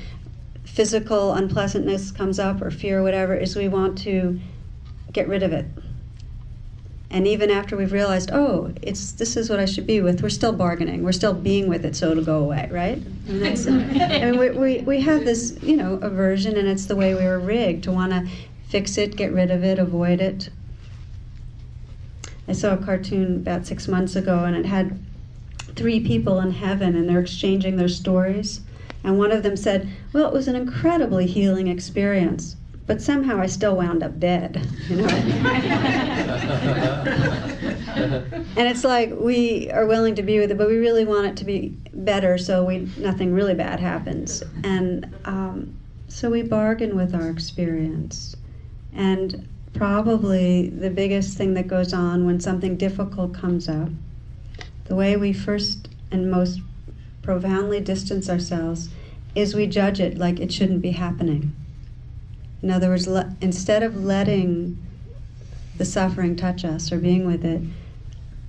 physical 0.63 1.33
unpleasantness 1.33 2.11
comes 2.11 2.37
up 2.37 2.61
or 2.61 2.69
fear 2.69 2.99
or 2.99 3.03
whatever 3.03 3.35
is 3.35 3.55
we 3.55 3.67
want 3.67 3.97
to 3.99 4.39
get 5.11 5.27
rid 5.27 5.41
of 5.41 5.53
it. 5.53 5.65
And 7.11 7.27
even 7.27 7.51
after 7.51 7.77
we've 7.77 7.91
realized, 7.91 8.31
oh, 8.33 8.73
it's 8.81 9.11
this 9.13 9.37
is 9.37 9.49
what 9.49 9.59
I 9.59 9.65
should 9.65 9.85
be 9.85 10.01
with, 10.01 10.23
we're 10.23 10.29
still 10.29 10.51
bargaining. 10.51 11.03
We're 11.03 11.11
still 11.11 11.33
being 11.33 11.69
with 11.69 11.85
it, 11.85 11.95
so 11.95 12.11
it'll 12.11 12.23
go 12.23 12.39
away, 12.39 12.67
right? 12.71 12.97
And 13.27 13.41
that's, 13.41 13.67
I 13.67 13.71
mean, 13.71 14.39
we, 14.39 14.49
we, 14.49 14.77
we 14.81 15.01
have 15.01 15.23
this, 15.23 15.57
you 15.61 15.77
know, 15.77 15.93
aversion, 15.95 16.57
and 16.57 16.67
it's 16.67 16.85
the 16.85 16.95
way 16.95 17.13
we 17.13 17.23
were 17.23 17.39
rigged 17.39 17.83
to 17.85 17.91
want 17.91 18.11
to 18.11 18.27
fix 18.67 18.97
it, 18.97 19.15
get 19.15 19.31
rid 19.31 19.51
of 19.51 19.63
it, 19.63 19.77
avoid 19.77 20.19
it. 20.19 20.49
I 22.47 22.53
saw 22.53 22.73
a 22.73 22.77
cartoon 22.77 23.37
about 23.37 23.65
six 23.65 23.87
months 23.87 24.15
ago, 24.15 24.43
and 24.43 24.55
it 24.55 24.65
had 24.65 24.99
three 25.75 25.99
people 25.99 26.39
in 26.39 26.51
heaven, 26.51 26.95
and 26.95 27.07
they're 27.07 27.19
exchanging 27.19 27.77
their 27.77 27.87
stories. 27.87 28.61
And 29.03 29.19
one 29.19 29.31
of 29.31 29.43
them 29.43 29.55
said, 29.55 29.89
Well, 30.13 30.27
it 30.27 30.33
was 30.33 30.47
an 30.47 30.55
incredibly 30.55 31.27
healing 31.27 31.67
experience 31.67 32.55
but 32.87 33.01
somehow 33.01 33.39
I 33.39 33.47
still 33.47 33.75
wound 33.75 34.03
up 34.03 34.19
dead, 34.19 34.67
you 34.87 34.97
know. 34.97 35.07
and 38.57 38.67
it's 38.67 38.83
like 38.83 39.11
we 39.11 39.71
are 39.71 39.87
willing 39.87 40.13
to 40.15 40.23
be 40.23 40.39
with 40.39 40.51
it, 40.51 40.57
but 40.57 40.67
we 40.67 40.77
really 40.77 41.05
want 41.05 41.25
it 41.25 41.37
to 41.37 41.45
be 41.45 41.69
better, 41.93 42.37
so 42.37 42.63
we 42.63 42.89
nothing 42.97 43.33
really 43.33 43.55
bad 43.55 43.79
happens, 43.79 44.43
and 44.63 45.11
um, 45.25 45.75
so 46.07 46.29
we 46.29 46.43
bargain 46.43 46.95
with 46.95 47.15
our 47.15 47.29
experience, 47.29 48.35
and 48.93 49.47
probably 49.73 50.69
the 50.69 50.91
biggest 50.91 51.37
thing 51.37 51.55
that 51.55 51.67
goes 51.67 51.91
on 51.91 52.25
when 52.25 52.39
something 52.39 52.77
difficult 52.77 53.33
comes 53.33 53.67
up, 53.67 53.89
the 54.85 54.95
way 54.95 55.17
we 55.17 55.33
first 55.33 55.89
and 56.11 56.29
most 56.29 56.61
profoundly 57.23 57.81
distance 57.81 58.29
ourselves 58.29 58.89
is 59.33 59.55
we 59.55 59.65
judge 59.65 59.99
it 59.99 60.19
like 60.19 60.39
it 60.39 60.53
shouldn't 60.53 60.81
be 60.81 60.91
happening 60.91 61.51
in 62.65 62.71
other 62.71 62.89
words, 62.89 63.07
le- 63.07 63.35
instead 63.41 63.83
of 63.83 64.03
letting 64.03 64.75
the 65.77 65.85
suffering 65.85 66.35
touch 66.35 66.65
us 66.65 66.91
or 66.91 66.97
being 66.97 67.27
with 67.27 67.45
it, 67.45 67.61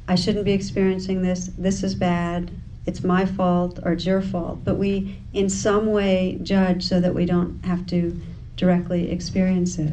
I 0.08 0.14
shouldn't 0.14 0.46
be 0.46 0.52
experiencing 0.52 1.20
this, 1.20 1.50
this 1.58 1.82
is 1.82 1.94
bad, 1.94 2.50
it's 2.86 3.04
my 3.04 3.26
fault 3.26 3.78
or 3.82 3.92
it's 3.92 4.06
your 4.06 4.22
fault. 4.22 4.64
But 4.64 4.76
we, 4.78 5.18
in 5.34 5.50
some 5.50 5.88
way, 5.88 6.38
judge 6.42 6.82
so 6.82 6.98
that 6.98 7.14
we 7.14 7.26
don't 7.26 7.62
have 7.66 7.86
to 7.88 8.18
directly 8.56 9.10
experience 9.10 9.78
it. 9.78 9.92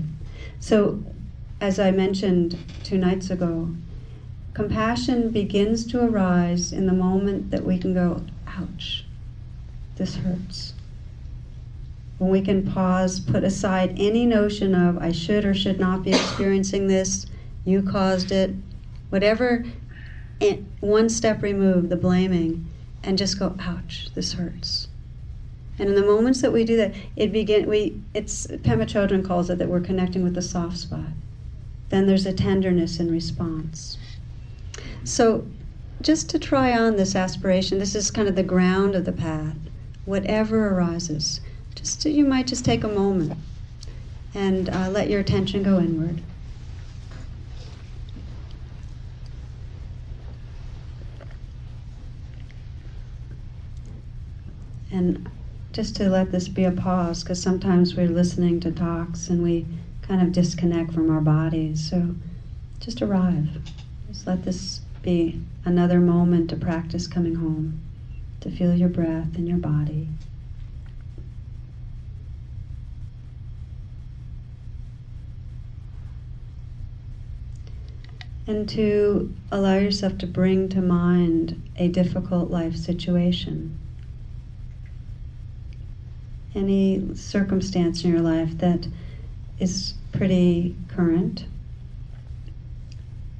So, 0.62 1.04
as 1.60 1.78
I 1.78 1.92
mentioned 1.92 2.58
two 2.82 2.98
nights 2.98 3.30
ago, 3.30 3.76
compassion 4.54 5.32
begins 5.32 5.86
to 5.88 6.02
arise 6.02 6.72
in 6.72 6.86
the 6.86 6.94
moment 6.94 7.52
that 7.52 7.66
we 7.66 7.78
can 7.78 7.94
go, 7.94 8.24
ouch, 8.48 9.04
this 9.98 10.16
hurts 10.16 10.73
when 12.24 12.32
we 12.32 12.42
can 12.42 12.72
pause, 12.72 13.20
put 13.20 13.44
aside 13.44 13.96
any 13.98 14.26
notion 14.26 14.74
of 14.74 14.98
I 14.98 15.12
should 15.12 15.44
or 15.44 15.54
should 15.54 15.78
not 15.78 16.04
be 16.04 16.12
experiencing 16.14 16.88
this, 16.88 17.26
you 17.66 17.84
caused 17.84 18.32
it, 18.32 18.56
whatever, 19.10 19.66
one 20.80 21.10
step 21.10 21.42
remove 21.42 21.90
the 21.90 21.98
blaming, 21.98 22.66
and 23.04 23.18
just 23.18 23.38
go, 23.38 23.58
ouch, 23.60 24.10
this 24.16 24.34
hurts. 24.34 24.88
And 25.78 25.90
in 25.90 25.96
the 25.96 26.06
moments 26.06 26.42
that 26.42 26.54
we 26.54 26.64
do 26.64 26.78
that, 26.78 26.94
it 27.18 27.34
begin 27.34 27.68
we 27.68 28.02
it's 28.14 28.48
Pema 28.48 28.86
Chodron 28.86 29.26
calls 29.26 29.50
it 29.50 29.58
that 29.58 29.68
we're 29.68 29.82
connecting 29.82 30.24
with 30.24 30.36
the 30.36 30.42
soft 30.42 30.78
spot. 30.78 31.12
Then 31.90 32.06
there's 32.08 32.26
a 32.26 32.32
tenderness 32.32 33.00
in 33.00 33.12
response. 33.12 33.98
So 35.04 35.46
just 36.02 36.30
to 36.30 36.40
try 36.40 36.78
on 36.78 36.96
this 36.96 37.16
aspiration, 37.16 37.80
this 37.80 37.96
is 37.96 38.12
kind 38.12 38.30
of 38.30 38.36
the 38.36 38.44
ground 38.44 38.96
of 38.96 39.04
the 39.04 39.12
path. 39.12 39.58
Whatever 40.06 40.70
arises, 40.70 41.42
just 41.84 42.06
you 42.06 42.24
might 42.24 42.48
just 42.48 42.63
take 42.63 42.84
a 42.84 42.88
moment 42.88 43.38
and 44.34 44.69
uh, 44.69 44.89
let 44.89 45.10
your 45.10 45.19
attention 45.19 45.63
go 45.63 45.80
inward. 45.80 46.22
And 54.91 55.30
just 55.74 55.96
to 55.98 56.10
let 56.10 56.32
this 56.32 56.48
be 56.48 56.63
a 56.63 56.72
pause, 56.72 57.24
because 57.24 57.41
sometimes 57.41 57.96
we're 57.96 58.08
listening 58.08 58.60
to 58.62 58.72
talks 58.72 59.28
and 59.28 59.43
we 59.43 59.65
kind 60.04 60.22
of 60.22 60.32
disconnect 60.32 60.93
from 60.93 61.10
our 61.10 61.22
bodies. 61.22 61.89
So 61.89 62.15
just 62.80 63.02
arrive. 63.02 63.58
Just 64.08 64.26
let 64.26 64.46
this 64.46 64.82
be 65.02 65.41
another 65.65 66.00
moment 66.00 66.50
to 66.52 66.56
practice 66.56 67.08
coming 67.08 67.36
home, 67.36 67.82
to 68.39 68.50
feel 68.50 68.74
your 68.74 68.89
breath 68.89 69.36
and 69.36 69.48
your 69.48 69.58
body. 69.58 70.08
And 78.46 78.68
to 78.70 79.34
allow 79.52 79.78
yourself 79.78 80.18
to 80.18 80.28
bring 80.28 80.68
to 80.70 80.82
mind 80.82 81.62
a 81.78 81.88
difficult 81.88 82.52
life 82.52 82.76
situation. 82.76 83.78
Any 86.54 87.16
circumstance 87.16 88.04
in 88.04 88.12
your 88.12 88.22
life 88.22 88.58
that 88.60 88.88
is 89.60 89.94
pretty 90.12 90.76
current 90.88 91.46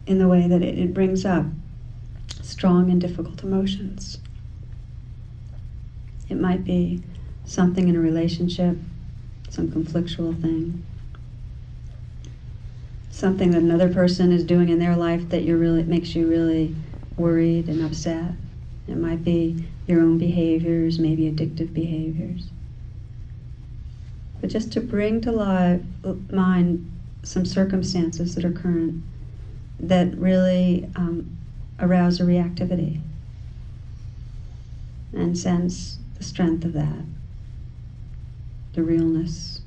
in 0.08 0.20
the 0.20 0.28
way 0.28 0.48
that 0.48 0.62
it, 0.62 0.78
it 0.78 0.94
brings 0.94 1.26
up 1.26 1.46
strong 2.42 2.90
and 2.90 3.00
difficult 3.00 3.44
emotions. 3.44 4.18
It 6.30 6.40
might 6.40 6.64
be 6.64 7.04
something 7.46 7.88
in 7.88 7.96
a 7.96 8.00
relationship, 8.00 8.78
some 9.50 9.70
conflictual 9.70 10.42
thing 10.42 10.84
something 13.14 13.52
that 13.52 13.62
another 13.62 13.94
person 13.94 14.32
is 14.32 14.44
doing 14.44 14.70
in 14.70 14.80
their 14.80 14.96
life 14.96 15.30
that 15.30 15.44
you 15.44 15.56
really 15.56 15.84
makes 15.84 16.16
you 16.16 16.28
really 16.28 16.76
worried 17.16 17.68
and 17.70 17.84
upset. 17.86 18.32
It 18.88 18.98
might 18.98 19.24
be 19.24 19.68
your 19.86 20.02
own 20.02 20.18
behaviors, 20.18 20.98
maybe 20.98 21.32
addictive 21.32 21.74
behaviors. 21.74 22.50
But 24.42 24.50
just 24.50 24.72
to 24.74 24.82
bring 24.82 25.22
to 25.22 25.32
life, 25.32 25.82
mind 26.32 26.90
some 27.22 27.46
circumstances 27.46 28.34
that 28.34 28.44
are 28.44 28.52
current 28.52 29.04
that 29.80 30.18
really 30.18 30.90
um, 30.96 31.38
arouse 31.80 32.20
a 32.20 32.24
reactivity 32.24 33.00
and 35.14 35.38
sense 35.38 36.00
the 36.18 36.24
strength 36.24 36.66
of 36.66 36.74
that, 36.74 37.06
the 38.74 38.82
realness. 38.82 39.63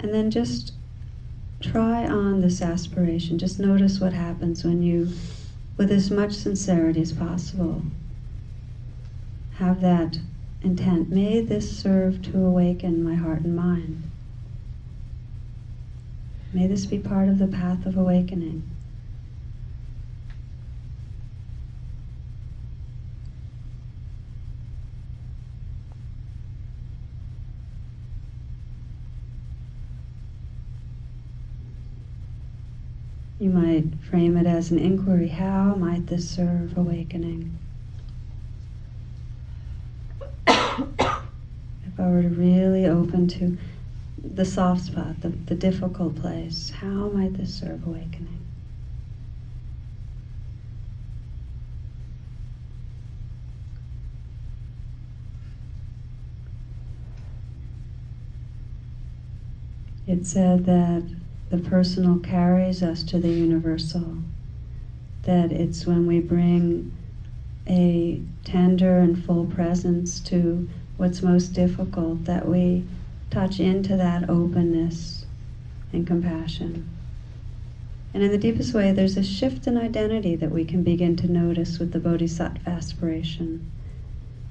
And 0.00 0.12
then 0.12 0.30
just 0.30 0.72
try 1.60 2.06
on 2.06 2.40
this 2.40 2.60
aspiration. 2.60 3.38
Just 3.38 3.58
notice 3.58 4.00
what 4.00 4.12
happens 4.12 4.64
when 4.64 4.82
you, 4.82 5.12
with 5.76 5.90
as 5.90 6.10
much 6.10 6.32
sincerity 6.32 7.00
as 7.00 7.12
possible, 7.12 7.82
have 9.54 9.80
that 9.80 10.18
intent. 10.62 11.10
May 11.10 11.40
this 11.40 11.78
serve 11.78 12.22
to 12.22 12.44
awaken 12.44 13.02
my 13.02 13.14
heart 13.14 13.40
and 13.40 13.56
mind. 13.56 14.02
May 16.52 16.66
this 16.66 16.86
be 16.86 16.98
part 16.98 17.28
of 17.28 17.38
the 17.38 17.46
path 17.46 17.86
of 17.86 17.96
awakening. 17.96 18.62
You 33.38 33.50
might 33.50 33.94
frame 34.02 34.38
it 34.38 34.46
as 34.46 34.70
an 34.70 34.78
inquiry 34.78 35.28
how 35.28 35.74
might 35.74 36.06
this 36.06 36.28
serve 36.28 36.76
awakening? 36.78 37.58
if 40.46 42.00
I 42.00 42.08
were 42.08 42.22
to 42.22 42.28
really 42.28 42.86
open 42.86 43.28
to 43.28 43.58
the 44.22 44.46
soft 44.46 44.84
spot, 44.86 45.20
the, 45.20 45.28
the 45.28 45.54
difficult 45.54 46.16
place, 46.16 46.70
how 46.70 47.10
might 47.10 47.34
this 47.34 47.54
serve 47.54 47.86
awakening? 47.86 48.40
It 60.06 60.24
said 60.24 60.64
that 60.66 61.02
the 61.50 61.58
personal 61.58 62.18
carries 62.18 62.82
us 62.82 63.02
to 63.04 63.18
the 63.18 63.28
universal, 63.28 64.18
that 65.22 65.52
it's 65.52 65.86
when 65.86 66.06
we 66.06 66.20
bring 66.20 66.92
a 67.68 68.20
tender 68.44 68.98
and 68.98 69.24
full 69.24 69.46
presence 69.46 70.20
to 70.20 70.68
what's 70.96 71.22
most 71.22 71.48
difficult 71.48 72.24
that 72.24 72.48
we 72.48 72.84
touch 73.30 73.60
into 73.60 73.96
that 73.96 74.28
openness 74.30 75.26
and 75.92 76.06
compassion. 76.06 76.88
And 78.14 78.22
in 78.22 78.30
the 78.30 78.38
deepest 78.38 78.72
way, 78.72 78.92
there's 78.92 79.16
a 79.16 79.22
shift 79.22 79.66
in 79.66 79.76
identity 79.76 80.36
that 80.36 80.50
we 80.50 80.64
can 80.64 80.82
begin 80.82 81.16
to 81.16 81.30
notice 81.30 81.78
with 81.78 81.92
the 81.92 81.98
bodhisattva 81.98 82.70
aspiration. 82.70 83.70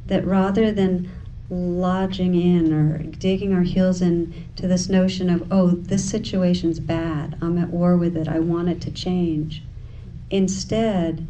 That 0.06 0.26
rather 0.26 0.72
than 0.72 1.10
lodging 1.50 2.34
in 2.34 2.74
or 2.74 2.98
digging 2.98 3.54
our 3.54 3.62
heels 3.62 4.02
in 4.02 4.48
to 4.56 4.68
this 4.68 4.90
notion 4.90 5.30
of, 5.30 5.52
oh, 5.52 5.70
this 5.70 6.10
situation's 6.10 6.80
bad, 6.80 7.38
I'm 7.42 7.58
at 7.58 7.70
war 7.70 7.96
with 7.96 8.18
it, 8.18 8.28
I 8.28 8.40
want 8.40 8.70
it 8.70 8.82
to 8.82 8.92
change. 8.92 9.62
Instead, 10.32 11.28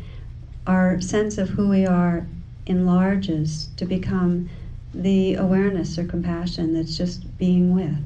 our 0.65 1.01
sense 1.01 1.37
of 1.37 1.49
who 1.49 1.67
we 1.67 1.85
are 1.85 2.27
enlarges 2.65 3.69
to 3.77 3.85
become 3.85 4.49
the 4.93 5.35
awareness 5.35 5.97
or 5.97 6.05
compassion 6.05 6.73
that's 6.73 6.97
just 6.97 7.37
being 7.37 7.75
with. 7.75 8.03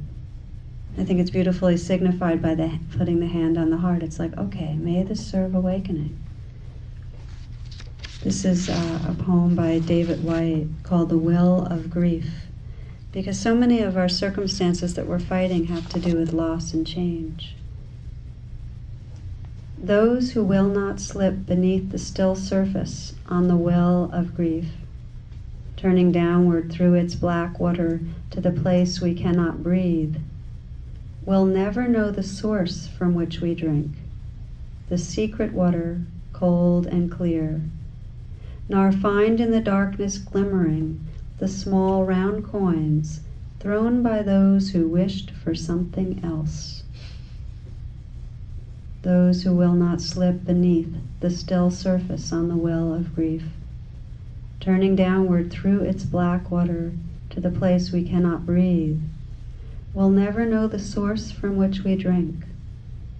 I 0.97 1.03
think 1.05 1.19
it's 1.19 1.29
beautifully 1.29 1.77
signified 1.77 2.41
by 2.41 2.55
the 2.55 2.79
putting 2.97 3.19
the 3.19 3.27
hand 3.27 3.57
on 3.57 3.69
the 3.69 3.77
heart. 3.77 4.03
It's 4.03 4.19
like, 4.19 4.35
okay, 4.37 4.73
may 4.73 5.03
this 5.03 5.25
serve 5.25 5.53
awakening. 5.53 6.17
This 8.21 8.43
is 8.43 8.67
uh, 8.67 8.99
a 9.07 9.13
poem 9.13 9.55
by 9.55 9.79
David 9.79 10.25
Whyte 10.25 10.67
called 10.83 11.07
The 11.07 11.17
Well 11.17 11.65
of 11.65 11.89
Grief. 11.89 12.29
Because 13.13 13.39
so 13.39 13.55
many 13.55 13.79
of 13.81 13.95
our 13.95 14.09
circumstances 14.09 14.95
that 14.95 15.07
we're 15.07 15.19
fighting 15.19 15.67
have 15.67 15.87
to 15.87 16.01
do 16.01 16.17
with 16.17 16.33
loss 16.33 16.73
and 16.73 16.85
change. 16.85 17.55
Those 19.77 20.31
who 20.31 20.43
will 20.43 20.67
not 20.67 20.99
slip 20.99 21.45
beneath 21.45 21.91
the 21.91 21.97
still 21.97 22.35
surface 22.35 23.13
on 23.29 23.47
the 23.47 23.55
well 23.55 24.09
of 24.11 24.35
grief, 24.35 24.67
turning 25.77 26.11
downward 26.11 26.73
through 26.73 26.95
its 26.95 27.15
black 27.15 27.57
water 27.57 28.01
to 28.31 28.41
the 28.41 28.51
place 28.51 28.99
we 28.99 29.13
cannot 29.13 29.63
breathe, 29.63 30.17
will 31.25 31.45
never 31.45 31.87
know 31.87 32.11
the 32.11 32.21
source 32.21 32.85
from 32.85 33.15
which 33.15 33.39
we 33.39 33.55
drink, 33.55 33.91
the 34.89 34.97
secret 34.97 35.53
water, 35.53 36.01
cold 36.33 36.85
and 36.85 37.09
clear 37.09 37.61
nor 38.69 38.91
find 38.91 39.41
in 39.41 39.49
the 39.49 39.59
darkness 39.59 40.19
glimmering 40.19 41.01
the 41.39 41.47
small 41.47 42.05
round 42.05 42.45
coins 42.45 43.21
thrown 43.59 44.03
by 44.03 44.21
those 44.21 44.69
who 44.69 44.87
wished 44.87 45.31
for 45.31 45.55
something 45.55 46.23
else. 46.23 46.83
Those 49.01 49.43
who 49.43 49.55
will 49.55 49.73
not 49.73 50.01
slip 50.01 50.45
beneath 50.45 50.93
the 51.19 51.29
still 51.29 51.71
surface 51.71 52.31
on 52.31 52.47
the 52.47 52.55
well 52.55 52.93
of 52.93 53.15
grief, 53.15 53.43
turning 54.59 54.95
downward 54.95 55.49
through 55.49 55.81
its 55.81 56.03
black 56.03 56.51
water 56.51 56.93
to 57.31 57.39
the 57.39 57.49
place 57.49 57.91
we 57.91 58.03
cannot 58.03 58.45
breathe, 58.45 59.01
will 59.93 60.09
never 60.09 60.45
know 60.45 60.67
the 60.67 60.79
source 60.79 61.31
from 61.31 61.55
which 61.55 61.83
we 61.83 61.95
drink, 61.95 62.45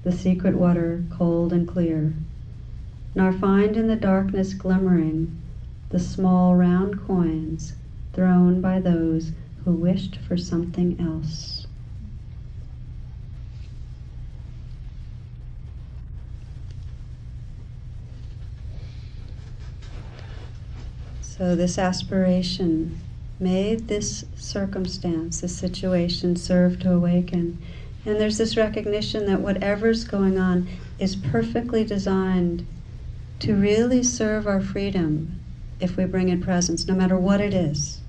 the 0.03 0.11
secret 0.11 0.55
water 0.55 1.03
cold 1.09 1.51
and 1.51 1.67
clear, 1.67 2.13
nor 3.19 3.33
find 3.33 3.75
in 3.75 3.87
the 3.87 3.97
darkness 3.97 4.53
glimmering 4.53 5.41
the 5.89 5.99
small 5.99 6.55
round 6.55 7.05
coins 7.05 7.73
thrown 8.13 8.61
by 8.61 8.79
those 8.79 9.33
who 9.65 9.73
wished 9.73 10.15
for 10.25 10.37
something 10.37 10.97
else. 11.01 11.67
So, 21.19 21.57
this 21.57 21.77
aspiration 21.77 23.01
made 23.37 23.89
this 23.89 24.23
circumstance, 24.37 25.41
this 25.41 25.57
situation 25.57 26.37
serve 26.37 26.79
to 26.79 26.93
awaken. 26.93 27.61
And 28.05 28.15
there's 28.15 28.37
this 28.37 28.55
recognition 28.55 29.25
that 29.25 29.41
whatever's 29.41 30.05
going 30.05 30.37
on 30.37 30.69
is 30.99 31.17
perfectly 31.17 31.83
designed 31.83 32.65
to 33.39 33.55
really 33.55 34.03
serve 34.03 34.47
our 34.47 34.61
freedom, 34.61 35.39
if 35.79 35.95
we 35.97 36.05
bring 36.05 36.29
in 36.29 36.41
presence, 36.41 36.87
no 36.87 36.93
matter 36.93 37.17
what 37.17 37.39
it 37.39 37.53
is. 37.53 38.01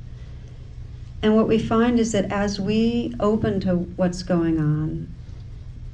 And 1.23 1.37
what 1.37 1.47
we 1.47 1.59
find 1.59 2.01
is 2.01 2.13
that 2.13 2.33
as 2.33 2.61
we 2.61 3.15
open 3.21 3.61
to 3.61 3.77
what's 3.77 4.23
going 4.23 4.59
on, 4.59 5.09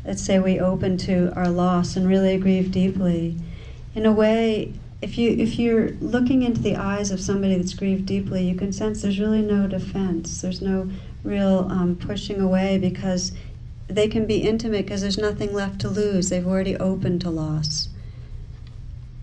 let's 0.04 0.22
say 0.22 0.38
we 0.38 0.60
open 0.60 0.96
to 0.98 1.32
our 1.34 1.48
loss 1.48 1.96
and 1.96 2.06
really 2.06 2.38
grieve 2.38 2.70
deeply, 2.70 3.36
in 3.94 4.06
a 4.06 4.12
way, 4.12 4.72
if 5.02 5.18
you 5.18 5.30
if 5.30 5.58
you're 5.58 5.90
looking 6.00 6.42
into 6.42 6.60
the 6.60 6.76
eyes 6.76 7.10
of 7.10 7.20
somebody 7.20 7.56
that's 7.56 7.74
grieved 7.74 8.06
deeply, 8.06 8.48
you 8.48 8.54
can 8.54 8.72
sense 8.72 9.02
there's 9.02 9.18
really 9.18 9.42
no 9.42 9.66
defense. 9.66 10.40
There's 10.40 10.62
no 10.62 10.90
real 11.24 11.68
um, 11.70 11.96
pushing 11.96 12.40
away 12.40 12.78
because 12.78 13.32
they 13.88 14.08
can 14.08 14.26
be 14.26 14.38
intimate 14.38 14.84
because 14.84 15.02
there's 15.02 15.18
nothing 15.18 15.52
left 15.52 15.80
to 15.80 15.88
lose. 15.88 16.30
They've 16.30 16.46
already 16.46 16.76
opened 16.76 17.20
to 17.22 17.30
loss. 17.30 17.88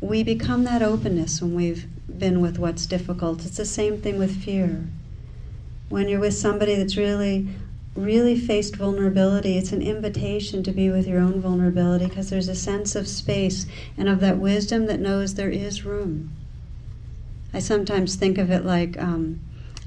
We 0.03 0.21
become 0.21 0.65
that 0.65 0.81
openness 0.81 1.41
when 1.41 1.55
we've 1.55 1.87
been 2.19 2.41
with 2.41 2.59
what's 2.59 2.85
difficult. 2.85 3.45
It's 3.45 3.55
the 3.55 3.63
same 3.63 4.01
thing 4.01 4.19
with 4.19 4.43
fear. 4.43 4.85
When 5.87 6.09
you're 6.09 6.19
with 6.19 6.33
somebody 6.33 6.75
that's 6.75 6.97
really, 6.97 7.47
really 7.95 8.37
faced 8.37 8.75
vulnerability, 8.75 9.57
it's 9.57 9.71
an 9.71 9.81
invitation 9.81 10.61
to 10.63 10.73
be 10.73 10.89
with 10.89 11.07
your 11.07 11.21
own 11.21 11.39
vulnerability 11.39 12.07
because 12.07 12.29
there's 12.29 12.49
a 12.49 12.53
sense 12.53 12.97
of 12.97 13.07
space 13.07 13.65
and 13.97 14.09
of 14.09 14.19
that 14.19 14.39
wisdom 14.39 14.87
that 14.87 14.99
knows 14.99 15.35
there 15.35 15.49
is 15.49 15.85
room. 15.85 16.33
I 17.53 17.59
sometimes 17.59 18.15
think 18.15 18.37
of 18.37 18.51
it 18.51 18.65
like 18.65 19.01
um, 19.01 19.39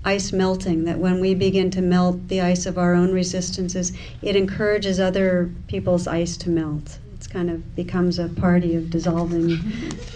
ice 0.02 0.33
melting, 0.33 0.85
that 0.85 0.98
when 0.98 1.20
we 1.20 1.35
begin 1.35 1.70
to 1.72 1.83
melt 1.83 2.29
the 2.29 2.40
ice 2.40 2.64
of 2.64 2.79
our 2.79 2.94
own 2.94 3.12
resistances, 3.12 3.92
it 4.22 4.35
encourages 4.35 4.98
other 4.98 5.52
people's 5.66 6.07
ice 6.07 6.38
to 6.38 6.48
melt. 6.48 7.00
It's 7.27 7.33
kind 7.33 7.51
of 7.51 7.75
becomes 7.75 8.21
a 8.21 8.29
party 8.29 8.77
of 8.77 8.89
dissolving 8.89 9.59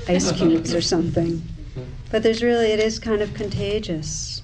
ice 0.06 0.30
cubes 0.38 0.72
or 0.72 0.80
something. 0.80 1.42
But 2.08 2.22
there's 2.22 2.40
really, 2.40 2.70
it 2.70 2.78
is 2.78 3.00
kind 3.00 3.20
of 3.20 3.34
contagious. 3.34 4.42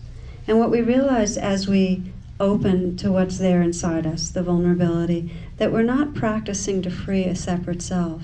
And 0.49 0.59
what 0.59 0.73
we 0.73 0.81
realize 0.81 1.37
as 1.37 1.69
we 1.69 2.13
open 2.41 2.97
to 2.97 3.13
what's 3.13 3.39
there 3.39 3.63
inside 3.63 4.05
us, 4.05 4.31
the 4.31 4.43
vulnerability, 4.43 5.31
that 5.59 5.71
we're 5.71 5.85
not 5.85 6.17
practicing 6.17 6.83
to 6.83 6.91
free 6.91 7.27
a 7.27 7.37
separate 7.37 7.83
self. 7.83 8.23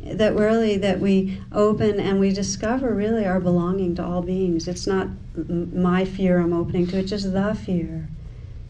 That 0.00 0.34
really, 0.34 0.78
that 0.78 0.98
we 0.98 1.42
open 1.52 2.00
and 2.00 2.18
we 2.18 2.32
discover 2.32 2.94
really 2.94 3.26
our 3.26 3.38
belonging 3.38 3.96
to 3.96 4.04
all 4.04 4.22
beings. 4.22 4.66
It's 4.66 4.86
not 4.86 5.08
my 5.36 6.06
fear 6.06 6.40
I'm 6.40 6.54
opening 6.54 6.86
to, 6.86 7.00
it's 7.00 7.10
just 7.10 7.34
the 7.34 7.54
fear. 7.54 8.08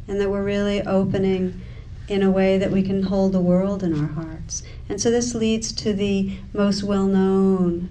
And 0.08 0.20
that 0.20 0.28
we're 0.28 0.42
really 0.42 0.82
opening 0.82 1.60
in 2.08 2.22
a 2.22 2.30
way 2.30 2.58
that 2.58 2.70
we 2.70 2.82
can 2.82 3.04
hold 3.04 3.32
the 3.32 3.40
world 3.40 3.82
in 3.82 3.98
our 3.98 4.08
hearts. 4.08 4.62
And 4.88 5.00
so 5.00 5.10
this 5.10 5.34
leads 5.34 5.72
to 5.72 5.92
the 5.92 6.36
most 6.52 6.82
well 6.82 7.06
known 7.06 7.88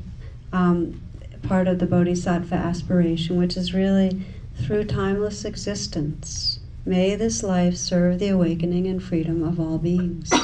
um, 0.51 1.01
part 1.43 1.67
of 1.67 1.79
the 1.79 1.85
bodhisattva 1.85 2.55
aspiration, 2.55 3.37
which 3.37 3.57
is 3.57 3.73
really 3.73 4.23
through 4.55 4.85
timeless 4.85 5.45
existence. 5.45 6.59
May 6.85 7.15
this 7.15 7.43
life 7.43 7.75
serve 7.77 8.19
the 8.19 8.29
awakening 8.29 8.87
and 8.87 9.01
freedom 9.01 9.43
of 9.43 9.59
all 9.59 9.77
beings. 9.77 10.31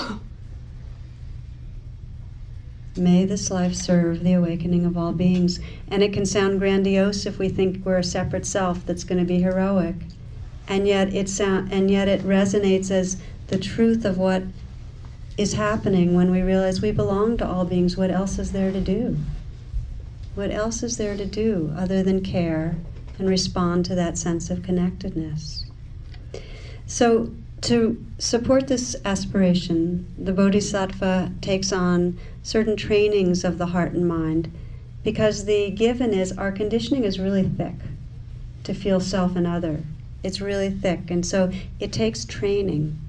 May 2.97 3.25
this 3.25 3.51
life 3.51 3.75
serve 3.75 4.23
the 4.23 4.34
awakening 4.34 4.86
of 4.86 4.97
all 4.97 5.13
beings. 5.13 5.60
And 5.88 6.01
it 6.01 6.13
can 6.13 6.25
sound 6.25 6.60
grandiose 6.60 7.25
if 7.25 7.38
we 7.38 7.49
think 7.49 7.86
we're 7.86 7.97
a 7.97 8.03
separate 8.03 8.45
self 8.45 8.86
that's 8.86 9.03
going 9.03 9.19
to 9.19 9.25
be 9.25 9.41
heroic. 9.41 9.95
And 10.67 10.88
yet 10.88 11.13
it 11.13 11.30
sound, 11.30 11.71
and 11.71 11.89
yet 11.89 12.08
it 12.08 12.21
resonates 12.21 12.91
as 12.91 13.17
the 13.48 13.58
truth 13.58 14.06
of 14.06 14.18
what 14.18 14.44
is 15.38 15.54
happening 15.54 16.16
when 16.16 16.32
we 16.32 16.42
realize 16.42 16.82
we 16.82 16.92
belong 16.92 17.38
to 17.38 17.48
all 17.48 17.64
beings. 17.64 17.96
What 17.96 18.12
else 18.12 18.40
is 18.40 18.52
there 18.52 18.72
to 18.72 18.82
do? 18.82 19.18
What 20.36 20.52
else 20.52 20.84
is 20.84 20.98
there 20.98 21.16
to 21.16 21.26
do 21.26 21.74
other 21.78 22.04
than 22.04 22.24
care 22.24 22.76
and 23.18 23.30
respond 23.30 23.86
to 23.86 23.96
that 23.96 24.18
sense 24.18 24.50
of 24.50 24.64
connectedness? 24.64 25.66
So, 26.86 27.32
to 27.62 28.06
support 28.20 28.68
this 28.68 28.96
aspiration, 29.04 30.06
the 30.18 30.32
Bodhisattva 30.32 31.32
takes 31.42 31.74
on 31.74 32.20
certain 32.44 32.76
trainings 32.76 33.44
of 33.44 33.58
the 33.58 33.68
heart 33.68 33.94
and 33.94 34.08
mind 34.08 34.52
because 35.04 35.46
the 35.46 35.72
given 35.72 36.14
is 36.14 36.38
our 36.38 36.52
conditioning 36.52 37.04
is 37.04 37.20
really 37.20 37.44
thick 37.44 37.76
to 38.64 38.74
feel 38.74 39.00
self 39.00 39.36
and 39.36 39.48
other. 39.48 39.82
It's 40.24 40.42
really 40.42 40.70
thick, 40.70 41.10
and 41.10 41.26
so 41.26 41.52
it 41.80 41.92
takes 41.92 42.26
training. 42.26 43.00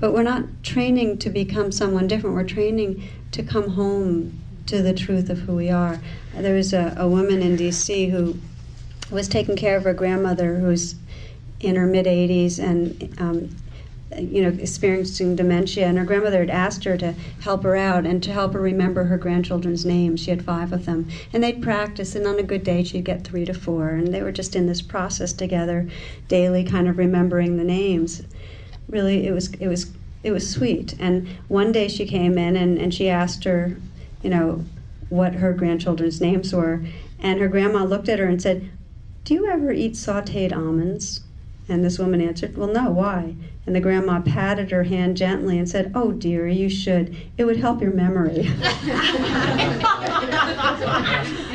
But 0.00 0.12
we're 0.12 0.22
not 0.22 0.62
training 0.62 1.18
to 1.18 1.30
become 1.30 1.70
someone 1.70 2.08
different, 2.08 2.34
we're 2.34 2.44
training 2.44 3.08
to 3.32 3.42
come 3.42 3.70
home 3.70 4.40
to 4.66 4.82
the 4.82 4.94
truth 4.94 5.30
of 5.30 5.40
who 5.40 5.54
we 5.54 5.70
are. 5.70 6.00
There 6.34 6.54
was 6.54 6.72
a, 6.72 6.94
a 6.96 7.06
woman 7.06 7.42
in 7.42 7.56
DC 7.56 8.10
who 8.10 8.36
was 9.10 9.28
taking 9.28 9.56
care 9.56 9.76
of 9.76 9.84
her 9.84 9.94
grandmother 9.94 10.56
who's 10.56 10.94
in 11.60 11.76
her 11.76 11.86
mid 11.86 12.06
80s 12.06 12.58
and 12.58 13.14
um, 13.20 13.50
you 14.18 14.42
know, 14.42 14.48
experiencing 14.48 15.36
dementia, 15.36 15.86
and 15.86 15.96
her 15.96 16.04
grandmother 16.04 16.40
had 16.40 16.50
asked 16.50 16.84
her 16.84 16.96
to 16.96 17.12
help 17.40 17.62
her 17.62 17.76
out 17.76 18.04
and 18.04 18.22
to 18.24 18.32
help 18.32 18.54
her 18.54 18.60
remember 18.60 19.04
her 19.04 19.16
grandchildren's 19.16 19.86
names. 19.86 20.20
She 20.20 20.30
had 20.30 20.44
five 20.44 20.72
of 20.72 20.84
them, 20.84 21.08
and 21.32 21.42
they'd 21.42 21.62
practice. 21.62 22.16
And 22.16 22.26
on 22.26 22.38
a 22.38 22.42
good 22.42 22.64
day, 22.64 22.82
she'd 22.82 23.04
get 23.04 23.24
three 23.24 23.44
to 23.44 23.54
four, 23.54 23.90
and 23.90 24.12
they 24.12 24.22
were 24.22 24.32
just 24.32 24.56
in 24.56 24.66
this 24.66 24.82
process 24.82 25.32
together, 25.32 25.88
daily, 26.26 26.64
kind 26.64 26.88
of 26.88 26.98
remembering 26.98 27.56
the 27.56 27.64
names. 27.64 28.22
Really, 28.90 29.26
it 29.26 29.32
was 29.32 29.52
it 29.54 29.68
was 29.68 29.92
it 30.22 30.32
was 30.32 30.50
sweet. 30.50 30.94
And 30.98 31.28
one 31.48 31.72
day 31.72 31.88
she 31.88 32.06
came 32.06 32.36
in 32.36 32.56
and, 32.56 32.76
and 32.76 32.92
she 32.92 33.08
asked 33.08 33.44
her, 33.44 33.76
you 34.22 34.30
know, 34.30 34.64
what 35.08 35.34
her 35.34 35.52
grandchildren's 35.52 36.20
names 36.20 36.52
were, 36.52 36.84
and 37.18 37.40
her 37.40 37.48
grandma 37.48 37.84
looked 37.84 38.08
at 38.08 38.18
her 38.18 38.26
and 38.26 38.42
said, 38.42 38.70
"Do 39.24 39.34
you 39.34 39.50
ever 39.50 39.72
eat 39.72 39.94
sautéed 39.94 40.54
almonds?" 40.54 41.22
And 41.70 41.84
this 41.84 42.00
woman 42.00 42.20
answered, 42.20 42.56
Well, 42.56 42.72
no, 42.72 42.90
why? 42.90 43.36
And 43.64 43.76
the 43.76 43.80
grandma 43.80 44.20
patted 44.20 44.72
her 44.72 44.82
hand 44.82 45.16
gently 45.16 45.56
and 45.56 45.68
said, 45.68 45.92
Oh, 45.94 46.10
dear, 46.10 46.48
you 46.48 46.68
should. 46.68 47.16
It 47.38 47.44
would 47.44 47.58
help 47.58 47.80
your 47.80 47.92
memory. 47.92 48.42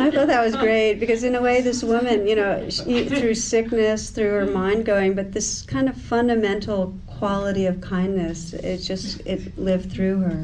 I 0.00 0.10
thought 0.10 0.26
that 0.28 0.44
was 0.44 0.56
great 0.56 0.94
because, 0.94 1.24
in 1.24 1.34
a 1.34 1.42
way, 1.42 1.60
this 1.60 1.82
woman, 1.82 2.26
you 2.26 2.36
know, 2.36 2.68
she, 2.70 3.08
through 3.08 3.34
sickness, 3.34 4.10
through 4.10 4.30
her 4.30 4.46
mind 4.46 4.84
going, 4.84 5.14
but 5.14 5.32
this 5.32 5.62
kind 5.62 5.88
of 5.88 5.96
fundamental 5.96 6.94
quality 7.06 7.66
of 7.66 7.80
kindness, 7.80 8.52
it 8.52 8.78
just 8.78 9.20
it 9.26 9.56
lived 9.58 9.92
through 9.92 10.20
her. 10.20 10.42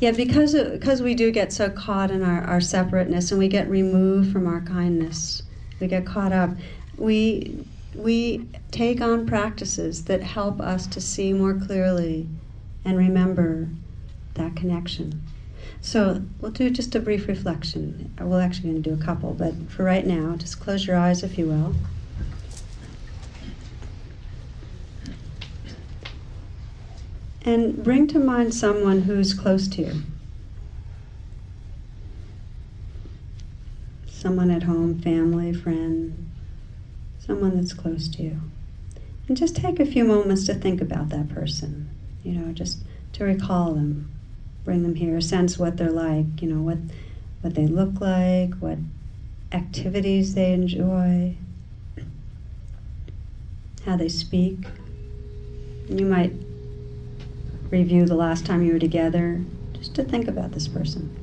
Yeah, 0.00 0.12
because 0.12 0.54
because 0.54 1.02
we 1.02 1.14
do 1.14 1.30
get 1.30 1.52
so 1.52 1.70
caught 1.70 2.10
in 2.10 2.22
our, 2.22 2.42
our 2.42 2.60
separateness 2.60 3.30
and 3.30 3.38
we 3.38 3.48
get 3.48 3.68
removed 3.68 4.32
from 4.32 4.46
our 4.46 4.60
kindness, 4.60 5.42
we 5.80 5.86
get 5.86 6.06
caught 6.06 6.32
up 6.32 6.50
we 6.96 7.66
we 7.94 8.46
take 8.70 9.00
on 9.00 9.26
practices 9.26 10.04
that 10.04 10.22
help 10.22 10.60
us 10.60 10.86
to 10.86 11.00
see 11.00 11.32
more 11.32 11.54
clearly 11.54 12.26
and 12.84 12.96
remember 12.96 13.68
that 14.34 14.56
connection. 14.56 15.22
So 15.80 16.22
we'll 16.40 16.52
do 16.52 16.70
just 16.70 16.94
a 16.94 17.00
brief 17.00 17.26
reflection. 17.26 18.14
Uh, 18.20 18.26
we're 18.26 18.40
actually 18.40 18.70
going 18.70 18.82
to 18.82 18.90
do 18.90 19.00
a 19.00 19.04
couple, 19.04 19.34
but 19.34 19.54
for 19.68 19.84
right 19.84 20.06
now, 20.06 20.36
just 20.36 20.60
close 20.60 20.86
your 20.86 20.96
eyes 20.96 21.22
if 21.22 21.38
you 21.38 21.46
will. 21.46 21.74
And 27.44 27.82
bring 27.82 28.06
to 28.08 28.20
mind 28.20 28.54
someone 28.54 29.02
who's 29.02 29.34
close 29.34 29.66
to 29.68 29.82
you. 29.82 30.02
Someone 34.06 34.52
at 34.52 34.62
home, 34.62 35.00
family, 35.00 35.52
friend, 35.52 36.30
someone 37.18 37.56
that's 37.56 37.72
close 37.72 38.06
to 38.10 38.22
you. 38.22 38.40
And 39.26 39.36
just 39.36 39.56
take 39.56 39.80
a 39.80 39.86
few 39.86 40.04
moments 40.04 40.46
to 40.46 40.54
think 40.54 40.80
about 40.80 41.08
that 41.08 41.28
person, 41.28 41.90
you 42.22 42.32
know, 42.34 42.52
just 42.52 42.84
to 43.14 43.24
recall 43.24 43.74
them, 43.74 44.11
bring 44.64 44.82
them 44.82 44.94
here, 44.94 45.20
sense 45.20 45.58
what 45.58 45.76
they're 45.76 45.90
like, 45.90 46.40
you 46.40 46.48
know, 46.48 46.62
what, 46.62 46.78
what 47.40 47.54
they 47.54 47.66
look 47.66 48.00
like, 48.00 48.54
what 48.54 48.78
activities 49.52 50.34
they 50.34 50.52
enjoy, 50.52 51.36
how 53.84 53.96
they 53.96 54.08
speak. 54.08 54.58
You 55.88 56.06
might 56.06 56.32
review 57.70 58.06
the 58.06 58.14
last 58.14 58.46
time 58.46 58.62
you 58.62 58.72
were 58.74 58.78
together 58.78 59.42
just 59.72 59.94
to 59.96 60.04
think 60.04 60.28
about 60.28 60.52
this 60.52 60.68
person. 60.68 61.21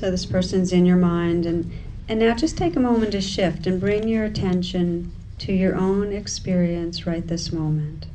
So 0.00 0.10
this 0.10 0.24
person's 0.24 0.72
in 0.72 0.86
your 0.86 0.96
mind 0.96 1.44
and 1.44 1.70
and 2.08 2.20
now 2.20 2.34
just 2.34 2.56
take 2.56 2.74
a 2.74 2.80
moment 2.80 3.12
to 3.12 3.20
shift 3.20 3.66
and 3.66 3.78
bring 3.78 4.08
your 4.08 4.24
attention 4.24 5.12
to 5.40 5.52
your 5.52 5.76
own 5.76 6.10
experience 6.10 7.06
right 7.06 7.26
this 7.26 7.52
moment. 7.52 8.06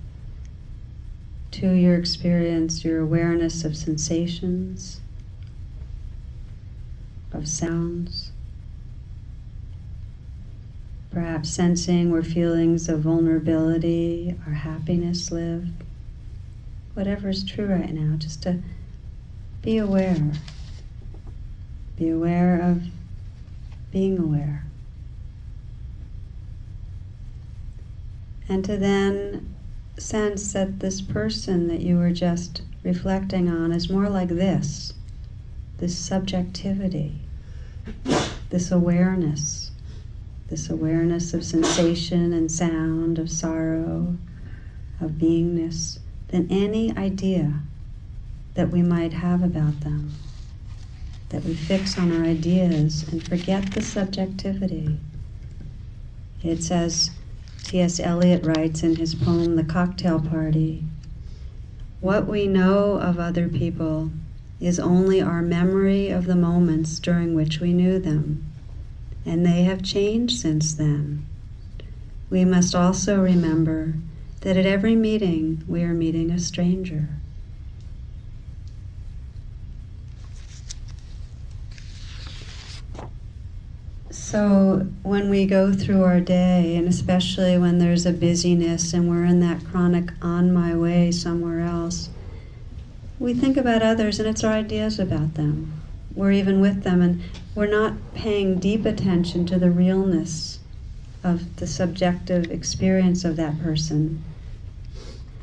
To 1.51 1.69
your 1.69 1.93
experience, 1.93 2.83
your 2.83 3.01
awareness 3.01 3.63
of 3.63 3.77
sensations, 3.77 4.99
of 7.31 7.47
sounds. 7.47 8.31
Perhaps 11.11 11.51
sensing 11.51 12.09
where 12.09 12.23
feelings 12.23 12.89
of 12.89 13.01
vulnerability 13.01 14.35
or 14.47 14.53
happiness 14.53 15.31
live. 15.31 15.67
Whatever 16.95 17.29
is 17.29 17.43
true 17.43 17.67
right 17.67 17.93
now, 17.93 18.15
just 18.17 18.41
to 18.41 18.63
be 19.61 19.77
aware. 19.77 20.31
Be 21.97 22.09
aware 22.09 22.59
of 22.59 22.83
being 23.91 24.19
aware. 24.19 24.65
And 28.49 28.63
to 28.65 28.77
then 28.77 29.55
sense 29.97 30.51
that 30.53 30.79
this 30.79 31.01
person 31.01 31.67
that 31.69 31.79
you 31.79 31.97
were 31.97 32.11
just 32.11 32.63
reflecting 32.83 33.49
on 33.49 33.71
is 33.71 33.89
more 33.89 34.09
like 34.09 34.29
this 34.29 34.93
this 35.77 35.97
subjectivity, 35.97 37.19
this 38.49 38.71
awareness, 38.71 39.71
this 40.47 40.69
awareness 40.69 41.33
of 41.33 41.43
sensation 41.43 42.31
and 42.31 42.49
sound, 42.49 43.19
of 43.19 43.29
sorrow, 43.29 44.15
of 45.01 45.11
beingness, 45.11 45.99
than 46.29 46.49
any 46.49 46.95
idea 46.95 47.59
that 48.53 48.71
we 48.71 48.81
might 48.81 49.11
have 49.11 49.43
about 49.43 49.81
them 49.81 50.13
that 51.35 51.43
we 51.43 51.53
fix 51.53 51.97
on 51.97 52.15
our 52.15 52.23
ideas 52.23 53.05
and 53.11 53.21
forget 53.21 53.73
the 53.73 53.81
subjectivity. 53.81 54.97
It's 56.41 56.71
as 56.71 57.11
T.S. 57.63 57.99
Eliot 57.99 58.45
writes 58.45 58.83
in 58.83 58.95
his 58.95 59.15
poem, 59.15 59.57
The 59.57 59.65
Cocktail 59.65 60.21
Party 60.21 60.85
What 61.99 62.25
we 62.25 62.47
know 62.47 62.93
of 62.99 63.19
other 63.19 63.49
people 63.49 64.11
is 64.61 64.79
only 64.79 65.21
our 65.21 65.41
memory 65.41 66.07
of 66.07 66.25
the 66.25 66.37
moments 66.37 66.99
during 66.99 67.35
which 67.35 67.59
we 67.59 67.73
knew 67.73 67.99
them, 67.99 68.49
and 69.25 69.45
they 69.45 69.63
have 69.63 69.83
changed 69.83 70.39
since 70.39 70.73
then. 70.73 71.25
We 72.29 72.45
must 72.45 72.73
also 72.73 73.21
remember 73.21 73.95
that 74.39 74.55
at 74.55 74.65
every 74.65 74.95
meeting 74.95 75.65
we 75.67 75.83
are 75.83 75.93
meeting 75.93 76.31
a 76.31 76.39
stranger. 76.39 77.09
So, 84.35 84.85
when 85.03 85.29
we 85.29 85.45
go 85.45 85.71
through 85.71 86.03
our 86.03 86.19
day, 86.19 86.75
and 86.75 86.89
especially 86.89 87.57
when 87.57 87.79
there's 87.79 88.05
a 88.05 88.11
busyness 88.11 88.91
and 88.93 89.09
we're 89.09 89.23
in 89.23 89.39
that 89.39 89.63
chronic 89.63 90.09
on 90.21 90.51
my 90.51 90.75
way 90.75 91.09
somewhere 91.13 91.61
else, 91.61 92.09
we 93.17 93.33
think 93.33 93.55
about 93.55 93.81
others 93.81 94.19
and 94.19 94.27
it's 94.27 94.43
our 94.43 94.51
ideas 94.51 94.99
about 94.99 95.35
them. 95.35 95.81
We're 96.13 96.33
even 96.33 96.59
with 96.59 96.83
them 96.83 97.01
and 97.01 97.21
we're 97.55 97.71
not 97.71 97.93
paying 98.13 98.59
deep 98.59 98.85
attention 98.85 99.45
to 99.45 99.57
the 99.57 99.71
realness 99.71 100.59
of 101.23 101.55
the 101.55 101.65
subjective 101.65 102.51
experience 102.51 103.23
of 103.23 103.37
that 103.37 103.57
person. 103.61 104.21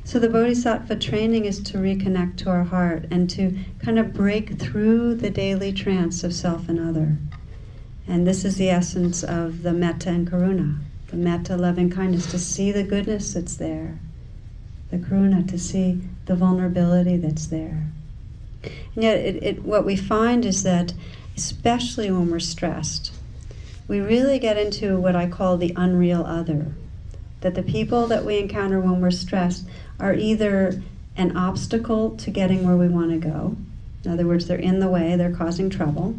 So, 0.04 0.18
the 0.18 0.28
Bodhisattva 0.28 0.96
training 0.96 1.46
is 1.46 1.62
to 1.62 1.78
reconnect 1.78 2.36
to 2.40 2.50
our 2.50 2.64
heart 2.64 3.06
and 3.10 3.30
to 3.30 3.58
kind 3.78 3.98
of 3.98 4.12
break 4.12 4.58
through 4.58 5.14
the 5.14 5.30
daily 5.30 5.72
trance 5.72 6.22
of 6.22 6.34
self 6.34 6.68
and 6.68 6.78
other. 6.78 7.16
And 8.06 8.26
this 8.26 8.44
is 8.44 8.56
the 8.56 8.70
essence 8.70 9.22
of 9.22 9.62
the 9.62 9.72
metta 9.72 10.10
and 10.10 10.28
karuna, 10.30 10.78
the 11.08 11.16
metta, 11.16 11.56
loving 11.56 11.90
kindness, 11.90 12.26
to 12.32 12.38
see 12.38 12.72
the 12.72 12.82
goodness 12.82 13.34
that's 13.34 13.56
there, 13.56 13.98
the 14.90 14.98
karuna, 14.98 15.48
to 15.48 15.58
see 15.58 16.02
the 16.26 16.34
vulnerability 16.34 17.16
that's 17.16 17.46
there. 17.46 17.86
And 18.94 19.04
yet, 19.04 19.18
it, 19.18 19.42
it, 19.42 19.62
what 19.62 19.84
we 19.84 19.96
find 19.96 20.44
is 20.44 20.62
that, 20.62 20.94
especially 21.36 22.10
when 22.10 22.30
we're 22.30 22.40
stressed, 22.40 23.12
we 23.88 24.00
really 24.00 24.38
get 24.38 24.56
into 24.56 24.98
what 24.98 25.16
I 25.16 25.28
call 25.28 25.56
the 25.56 25.72
unreal 25.76 26.24
other. 26.24 26.72
that 27.42 27.54
the 27.54 27.62
people 27.62 28.06
that 28.06 28.24
we 28.24 28.38
encounter 28.38 28.80
when 28.80 29.00
we're 29.00 29.10
stressed 29.10 29.66
are 30.00 30.14
either 30.14 30.82
an 31.16 31.36
obstacle 31.36 32.16
to 32.16 32.30
getting 32.30 32.66
where 32.66 32.76
we 32.76 32.88
want 32.88 33.10
to 33.10 33.18
go. 33.18 33.56
In 34.04 34.10
other 34.10 34.26
words, 34.26 34.46
they're 34.46 34.58
in 34.58 34.80
the 34.80 34.88
way, 34.88 35.14
they're 35.16 35.34
causing 35.34 35.68
trouble. 35.68 36.16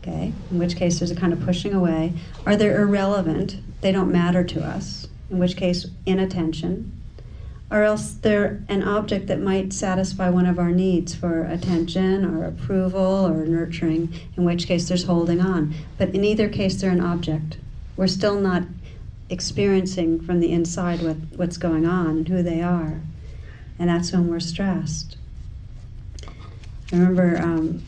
Okay, 0.00 0.32
in 0.50 0.58
which 0.58 0.76
case 0.76 0.98
there's 0.98 1.10
a 1.10 1.16
kind 1.16 1.32
of 1.32 1.40
pushing 1.40 1.74
away. 1.74 2.12
Are 2.46 2.56
they 2.56 2.68
irrelevant? 2.68 3.56
They 3.80 3.92
don't 3.92 4.12
matter 4.12 4.44
to 4.44 4.64
us, 4.64 5.08
in 5.30 5.38
which 5.38 5.56
case, 5.56 5.86
inattention. 6.06 6.92
Or 7.70 7.82
else 7.82 8.12
they're 8.12 8.62
an 8.68 8.82
object 8.82 9.26
that 9.26 9.40
might 9.40 9.72
satisfy 9.74 10.30
one 10.30 10.46
of 10.46 10.58
our 10.58 10.70
needs 10.70 11.14
for 11.14 11.44
attention 11.44 12.24
or 12.24 12.44
approval 12.44 13.26
or 13.26 13.44
nurturing, 13.44 14.12
in 14.36 14.44
which 14.44 14.66
case 14.66 14.88
there's 14.88 15.04
holding 15.04 15.40
on. 15.40 15.74
But 15.98 16.14
in 16.14 16.24
either 16.24 16.48
case, 16.48 16.80
they're 16.80 16.90
an 16.90 17.00
object. 17.00 17.58
We're 17.96 18.06
still 18.06 18.40
not 18.40 18.62
experiencing 19.28 20.20
from 20.20 20.40
the 20.40 20.50
inside 20.50 21.02
what, 21.02 21.16
what's 21.36 21.58
going 21.58 21.84
on 21.84 22.06
and 22.06 22.28
who 22.28 22.42
they 22.42 22.62
are. 22.62 23.00
And 23.78 23.90
that's 23.90 24.12
when 24.12 24.28
we're 24.28 24.40
stressed. 24.40 25.16
I 26.90 26.96
remember 26.96 27.38
um, 27.38 27.82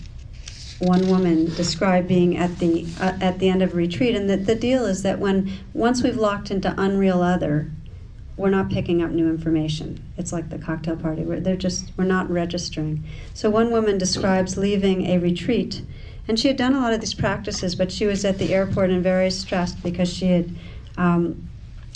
one 0.81 1.09
woman 1.09 1.45
described 1.55 2.09
being 2.09 2.37
at 2.39 2.59
the 2.59 2.87
uh, 2.99 3.13
at 3.21 3.39
the 3.39 3.49
end 3.49 3.63
of 3.63 3.75
a 3.75 3.77
retreat, 3.77 4.17
and 4.17 4.29
the, 4.29 4.37
the 4.37 4.55
deal 4.55 4.87
is 4.87 5.03
that 5.03 5.19
when 5.19 5.53
once 5.75 6.03
we've 6.03 6.17
locked 6.17 6.51
into 6.51 6.75
unreal 6.79 7.23
other, 7.23 7.71
we're 8.37 8.51
not 8.51 8.71
picking 8.71 9.03
up 9.03 9.11
new 9.11 9.29
information. 9.29 10.03
It's 10.17 10.33
like 10.33 10.49
the 10.49 10.59
cocktail 10.59 10.97
party 10.97 11.23
where 11.23 11.39
they're 11.39 11.55
just 11.57 11.91
we're 11.99 12.05
not 12.05 12.31
registering. 12.31 13.05
So 13.35 13.51
one 13.51 13.71
woman 13.71 13.99
describes 13.99 14.57
leaving 14.57 15.07
a 15.07 15.19
retreat, 15.19 15.83
and 16.27 16.41
she 16.41 16.49
had 16.49 16.57
done 16.57 16.75
a 16.75 16.81
lot 16.81 16.95
of 16.95 17.01
these 17.01 17.15
practices, 17.15 17.75
but 17.75 17.93
she 17.93 18.07
was 18.07 18.25
at 18.25 18.39
the 18.39 18.55
airport 18.55 18.89
and 18.89 19.03
very 19.03 19.31
stressed 19.31 19.83
because 19.83 20.11
she 20.11 20.29
had 20.29 20.51
um, 20.97 21.47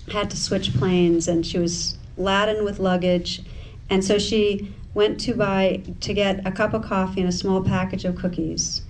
had 0.09 0.31
to 0.31 0.37
switch 0.37 0.75
planes, 0.75 1.27
and 1.27 1.47
she 1.47 1.59
was 1.59 1.97
laden 2.19 2.67
with 2.67 2.79
luggage, 2.79 3.41
and 3.89 4.05
so 4.05 4.19
she 4.19 4.75
went 4.95 5.21
to 5.21 5.35
buy 5.35 5.83
to 6.01 6.15
get 6.15 6.47
a 6.47 6.53
cup 6.53 6.73
of 6.73 6.83
coffee 6.83 7.21
and 7.21 7.29
a 7.29 7.33
small 7.33 7.63
package 7.63 8.05
of 8.05 8.15
cookies. 8.15 8.83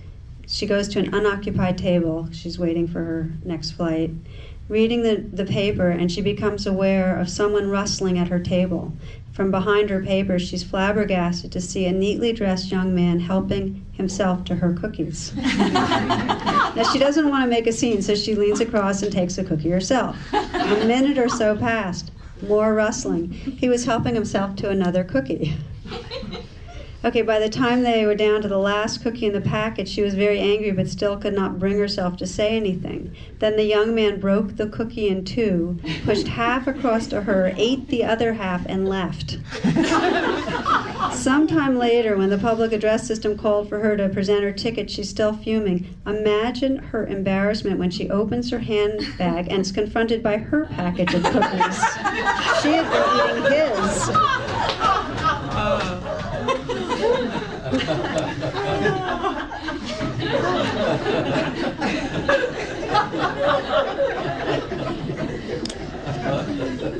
She 0.47 0.67
goes 0.67 0.87
to 0.89 0.99
an 0.99 1.13
unoccupied 1.13 1.77
table. 1.77 2.29
She's 2.31 2.59
waiting 2.59 2.87
for 2.87 3.03
her 3.03 3.31
next 3.43 3.71
flight, 3.71 4.11
reading 4.69 5.01
the, 5.01 5.15
the 5.15 5.45
paper, 5.45 5.89
and 5.89 6.11
she 6.11 6.21
becomes 6.21 6.67
aware 6.67 7.17
of 7.19 7.29
someone 7.29 7.69
rustling 7.69 8.19
at 8.19 8.27
her 8.27 8.39
table. 8.39 8.93
From 9.33 9.51
behind 9.51 9.89
her 9.89 10.01
paper, 10.01 10.39
she's 10.39 10.63
flabbergasted 10.63 11.51
to 11.51 11.59
see 11.59 11.85
a 11.87 11.91
neatly 11.91 12.31
dressed 12.31 12.71
young 12.71 12.95
man 12.95 13.19
helping 13.19 13.85
himself 13.91 14.45
to 14.45 14.55
her 14.55 14.71
cookies. 14.71 15.35
now, 15.35 16.89
she 16.93 16.99
doesn't 16.99 17.27
want 17.27 17.43
to 17.43 17.49
make 17.49 17.67
a 17.67 17.73
scene, 17.73 18.01
so 18.01 18.15
she 18.15 18.33
leans 18.33 18.61
across 18.61 19.01
and 19.01 19.11
takes 19.11 19.37
a 19.37 19.43
cookie 19.43 19.71
herself. 19.71 20.15
A 20.31 20.85
minute 20.85 21.17
or 21.17 21.27
so 21.27 21.57
passed. 21.57 22.11
More 22.47 22.73
rustling. 22.73 23.31
He 23.31 23.67
was 23.67 23.83
helping 23.83 24.15
himself 24.15 24.55
to 24.57 24.69
another 24.69 25.03
cookie. 25.03 25.55
Okay, 27.05 27.21
by 27.21 27.37
the 27.37 27.49
time 27.49 27.83
they 27.83 28.03
were 28.03 28.15
down 28.15 28.41
to 28.41 28.47
the 28.47 28.57
last 28.57 29.03
cookie 29.03 29.27
in 29.27 29.33
the 29.33 29.39
packet, 29.39 29.87
she 29.87 30.01
was 30.01 30.15
very 30.15 30.39
angry 30.39 30.71
but 30.71 30.89
still 30.89 31.15
could 31.17 31.35
not 31.35 31.59
bring 31.59 31.77
herself 31.77 32.17
to 32.17 32.25
say 32.25 32.57
anything. 32.57 33.15
Then 33.37 33.57
the 33.57 33.63
young 33.63 33.93
man 33.93 34.19
broke 34.19 34.55
the 34.55 34.67
cookie 34.67 35.07
in 35.09 35.23
two, 35.23 35.79
pushed 36.03 36.27
half 36.29 36.65
across 36.65 37.05
to 37.07 37.21
her, 37.21 37.53
ate 37.57 37.89
the 37.89 38.03
other 38.03 38.33
half, 38.33 38.65
and 38.65 38.89
left. 38.89 39.37
Sometime 41.15 41.77
later, 41.77 42.17
when 42.17 42.31
the 42.31 42.39
public 42.39 42.71
address 42.71 43.05
system 43.05 43.37
called 43.37 43.69
for 43.69 43.81
her 43.81 43.95
to 43.97 44.09
present 44.09 44.41
her 44.41 44.51
ticket, 44.51 44.89
she's 44.89 45.07
still 45.09 45.33
fuming. 45.33 45.95
Imagine 46.07 46.77
her 46.77 47.05
embarrassment 47.05 47.77
when 47.77 47.91
she 47.91 48.09
opens 48.09 48.49
her 48.49 48.59
handbag 48.59 49.47
and 49.51 49.61
is 49.61 49.71
confronted 49.71 50.23
by 50.23 50.37
her 50.37 50.65
package 50.65 51.13
of 51.13 51.21
cookies. 51.21 51.77
she 52.63 52.73
had 52.73 52.89
been 52.89 53.43
eating 53.43 53.51
his. 53.51 54.44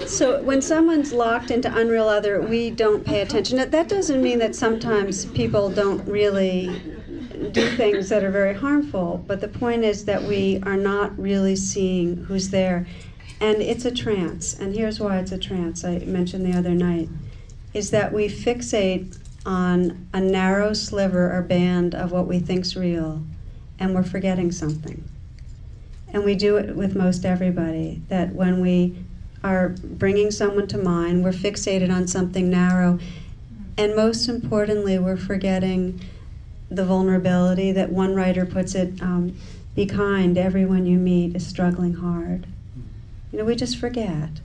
So 0.08 0.42
when 0.44 0.62
someone's 0.62 1.12
locked 1.14 1.52
into 1.52 1.74
unreal 1.76 2.08
other, 2.08 2.42
we 2.42 2.72
don't 2.72 3.06
pay 3.06 3.22
attention. 3.22 3.58
That 3.70 3.88
doesn't 3.90 4.22
mean 4.22 4.40
that 4.40 4.56
sometimes 4.56 5.26
people 5.26 5.70
don't 5.70 6.08
really 6.08 6.82
do 7.52 7.70
things 7.72 8.10
that 8.10 8.24
are 8.24 8.32
very 8.32 8.54
harmful, 8.54 9.24
but 9.28 9.42
the 9.42 9.48
point 9.48 9.84
is 9.84 10.06
that 10.06 10.24
we 10.24 10.62
are 10.64 10.78
not 10.78 11.18
really 11.20 11.56
seeing 11.56 12.18
who's 12.26 12.50
there. 12.50 12.88
And 13.42 13.62
it's 13.62 13.86
a 13.86 13.92
trance. 13.92 14.58
And 14.58 14.74
here's 14.76 15.00
why 15.00 15.18
it's 15.20 15.32
a 15.32 15.38
trance, 15.38 15.84
I 15.84 16.00
mentioned 16.00 16.46
the 16.46 16.58
other 16.58 16.74
night, 16.74 17.10
is 17.76 17.92
that 17.92 18.14
we 18.14 18.30
fixate 18.30 19.20
on 19.46 20.08
a 20.14 20.22
narrow 20.22 20.72
sliver 20.72 21.38
or 21.38 21.42
band 21.42 21.94
of 21.94 22.10
what 22.10 22.26
we 22.26 22.40
think's 22.40 22.74
real, 22.76 23.22
and 23.78 23.94
we're 23.94 24.02
forgetting 24.02 24.50
something. 24.50 25.04
And 26.14 26.24
we 26.24 26.36
do 26.36 26.56
it 26.56 26.74
with 26.74 26.96
most 26.96 27.26
everybody, 27.26 28.02
that 28.08 28.34
when 28.34 28.62
we 28.62 29.04
are 29.44 29.76
bringing 29.84 30.32
someone 30.32 30.68
to 30.68 30.78
mind, 30.78 31.22
we're 31.22 31.32
fixated 31.32 31.94
on 31.94 32.08
something 32.08 32.50
narrow, 32.50 32.98
and 33.78 33.94
most 33.94 34.30
importantly, 34.30 34.98
we're 34.98 35.18
forgetting 35.18 36.00
the 36.72 36.86
vulnerability 36.86 37.74
that 37.74 37.92
one 37.92 38.16
writer 38.16 38.46
puts 38.46 38.74
it 38.74 39.02
um, 39.02 39.36
be 39.76 39.86
kind, 39.86 40.38
everyone 40.38 40.86
you 40.86 40.98
meet 40.98 41.36
is 41.36 41.46
struggling 41.46 41.96
hard. 41.96 42.48
You 43.34 43.40
know, 43.40 43.46
we 43.46 43.58
just 43.58 43.78
forget. 43.78 44.40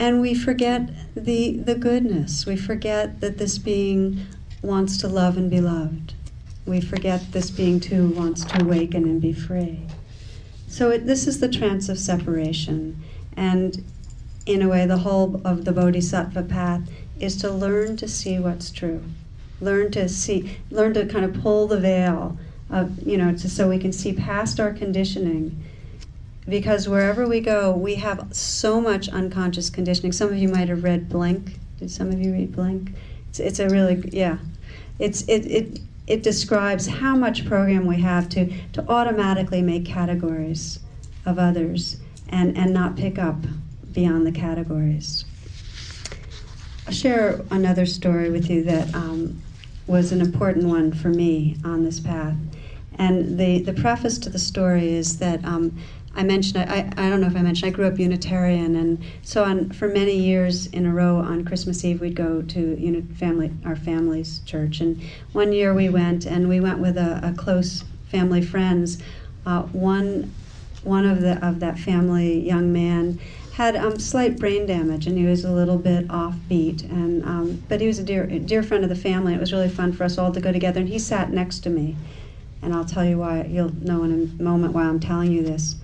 And 0.00 0.22
we 0.22 0.32
forget 0.32 0.88
the, 1.14 1.58
the 1.58 1.74
goodness. 1.74 2.46
We 2.46 2.56
forget 2.56 3.20
that 3.20 3.36
this 3.36 3.58
being 3.58 4.26
wants 4.62 4.96
to 4.96 5.08
love 5.08 5.36
and 5.36 5.50
be 5.50 5.60
loved. 5.60 6.14
We 6.64 6.80
forget 6.80 7.32
this 7.32 7.50
being 7.50 7.80
too 7.80 8.08
wants 8.08 8.42
to 8.46 8.62
awaken 8.62 9.04
and 9.04 9.20
be 9.20 9.34
free. 9.34 9.80
So 10.68 10.88
it, 10.90 11.04
this 11.04 11.26
is 11.26 11.40
the 11.40 11.50
trance 11.50 11.90
of 11.90 11.98
separation. 11.98 13.02
And 13.36 13.84
in 14.46 14.62
a 14.62 14.70
way, 14.70 14.86
the 14.86 14.96
whole 14.96 15.38
of 15.44 15.66
the 15.66 15.72
Bodhisattva 15.72 16.44
path 16.44 16.88
is 17.20 17.36
to 17.36 17.50
learn 17.50 17.98
to 17.98 18.08
see 18.08 18.38
what's 18.38 18.70
true. 18.70 19.02
Learn 19.60 19.90
to 19.90 20.08
see, 20.08 20.56
learn 20.70 20.94
to 20.94 21.04
kind 21.04 21.26
of 21.26 21.34
pull 21.42 21.66
the 21.66 21.78
veil 21.78 22.38
of, 22.70 23.06
you 23.06 23.18
know, 23.18 23.36
to, 23.36 23.50
so 23.50 23.68
we 23.68 23.78
can 23.78 23.92
see 23.92 24.14
past 24.14 24.60
our 24.60 24.72
conditioning 24.72 25.62
because 26.50 26.88
wherever 26.88 27.26
we 27.26 27.40
go, 27.40 27.72
we 27.72 27.94
have 27.94 28.28
so 28.32 28.80
much 28.80 29.08
unconscious 29.08 29.70
conditioning. 29.70 30.12
Some 30.12 30.28
of 30.28 30.36
you 30.36 30.48
might 30.48 30.68
have 30.68 30.84
read 30.84 31.08
Blink. 31.08 31.58
Did 31.78 31.90
some 31.90 32.08
of 32.08 32.20
you 32.20 32.32
read 32.32 32.52
Blink? 32.52 32.92
It's, 33.28 33.40
it's 33.40 33.58
a 33.60 33.68
really 33.68 34.08
yeah. 34.12 34.38
It's 34.98 35.22
it, 35.22 35.46
it 35.46 35.80
it 36.06 36.22
describes 36.22 36.86
how 36.86 37.16
much 37.16 37.46
program 37.46 37.86
we 37.86 38.00
have 38.00 38.28
to 38.30 38.52
to 38.72 38.86
automatically 38.88 39.62
make 39.62 39.86
categories 39.86 40.80
of 41.24 41.38
others 41.38 41.98
and 42.28 42.56
and 42.58 42.74
not 42.74 42.96
pick 42.96 43.18
up 43.18 43.36
beyond 43.92 44.26
the 44.26 44.32
categories. 44.32 45.24
I'll 46.86 46.92
share 46.92 47.40
another 47.50 47.86
story 47.86 48.30
with 48.30 48.50
you 48.50 48.64
that 48.64 48.92
um, 48.94 49.40
was 49.86 50.12
an 50.12 50.20
important 50.20 50.66
one 50.66 50.92
for 50.92 51.08
me 51.08 51.56
on 51.64 51.84
this 51.84 52.00
path. 52.00 52.34
And 53.00 53.38
the, 53.38 53.60
the 53.60 53.72
preface 53.72 54.18
to 54.18 54.30
the 54.30 54.38
story 54.38 54.92
is 54.92 55.18
that 55.18 55.44
um, 55.44 55.78
I 56.14 56.24
mentioned, 56.24 56.68
I, 56.68 56.92
I 56.96 57.08
don't 57.08 57.20
know 57.20 57.28
if 57.28 57.36
I 57.36 57.42
mentioned, 57.42 57.72
I 57.72 57.74
grew 57.74 57.86
up 57.86 57.98
Unitarian, 57.98 58.74
and 58.74 59.02
so 59.22 59.44
on 59.44 59.70
for 59.70 59.88
many 59.88 60.16
years 60.16 60.66
in 60.66 60.84
a 60.84 60.92
row 60.92 61.16
on 61.18 61.44
Christmas 61.44 61.84
Eve 61.84 62.00
we'd 62.00 62.16
go 62.16 62.42
to 62.42 62.78
unit 62.80 63.04
family, 63.14 63.52
our 63.64 63.76
family's 63.76 64.40
church. 64.40 64.80
And 64.80 65.00
one 65.32 65.52
year 65.52 65.72
we 65.72 65.88
went, 65.88 66.26
and 66.26 66.48
we 66.48 66.58
went 66.60 66.80
with 66.80 66.98
a, 66.98 67.20
a 67.22 67.32
close 67.32 67.84
family 68.08 68.42
friends. 68.42 69.00
Uh, 69.46 69.62
one, 69.62 70.32
one 70.82 71.06
of 71.06 71.20
the 71.20 71.44
of 71.46 71.60
that 71.60 71.78
family 71.78 72.40
young 72.40 72.72
man 72.72 73.20
had 73.52 73.76
um, 73.76 73.98
slight 73.98 74.38
brain 74.38 74.66
damage, 74.66 75.06
and 75.06 75.16
he 75.16 75.26
was 75.26 75.44
a 75.44 75.52
little 75.52 75.78
bit 75.78 76.08
offbeat. 76.08 76.82
And 76.90 77.24
um, 77.24 77.62
but 77.68 77.80
he 77.80 77.86
was 77.86 78.00
a 78.00 78.04
dear 78.04 78.26
dear 78.26 78.64
friend 78.64 78.82
of 78.82 78.90
the 78.90 78.96
family. 78.96 79.34
It 79.34 79.40
was 79.40 79.52
really 79.52 79.68
fun 79.68 79.92
for 79.92 80.02
us 80.04 80.18
all 80.18 80.32
to 80.32 80.40
go 80.40 80.50
together. 80.50 80.80
And 80.80 80.88
he 80.88 80.98
sat 80.98 81.30
next 81.30 81.60
to 81.60 81.70
me, 81.70 81.96
and 82.62 82.74
I'll 82.74 82.84
tell 82.84 83.04
you 83.04 83.18
why. 83.18 83.44
You'll 83.44 83.74
know 83.74 84.02
in 84.02 84.12
a 84.38 84.42
moment 84.42 84.74
why 84.74 84.82
I'm 84.82 84.98
telling 84.98 85.30
you 85.30 85.42
this 85.42 85.76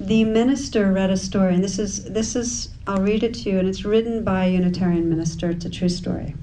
the 0.00 0.24
minister 0.24 0.90
read 0.90 1.10
a 1.10 1.16
story, 1.16 1.54
and 1.54 1.62
this 1.62 1.78
is 1.78 2.04
this 2.04 2.34
is 2.34 2.70
I'll 2.86 3.02
read 3.02 3.22
it 3.22 3.34
to 3.34 3.50
you, 3.50 3.58
and 3.58 3.68
it's 3.68 3.84
written 3.84 4.24
by 4.24 4.46
a 4.46 4.50
Unitarian 4.50 5.10
minister. 5.10 5.50
It's 5.50 5.66
a 5.66 5.70
true 5.70 5.90
story. 5.90 6.34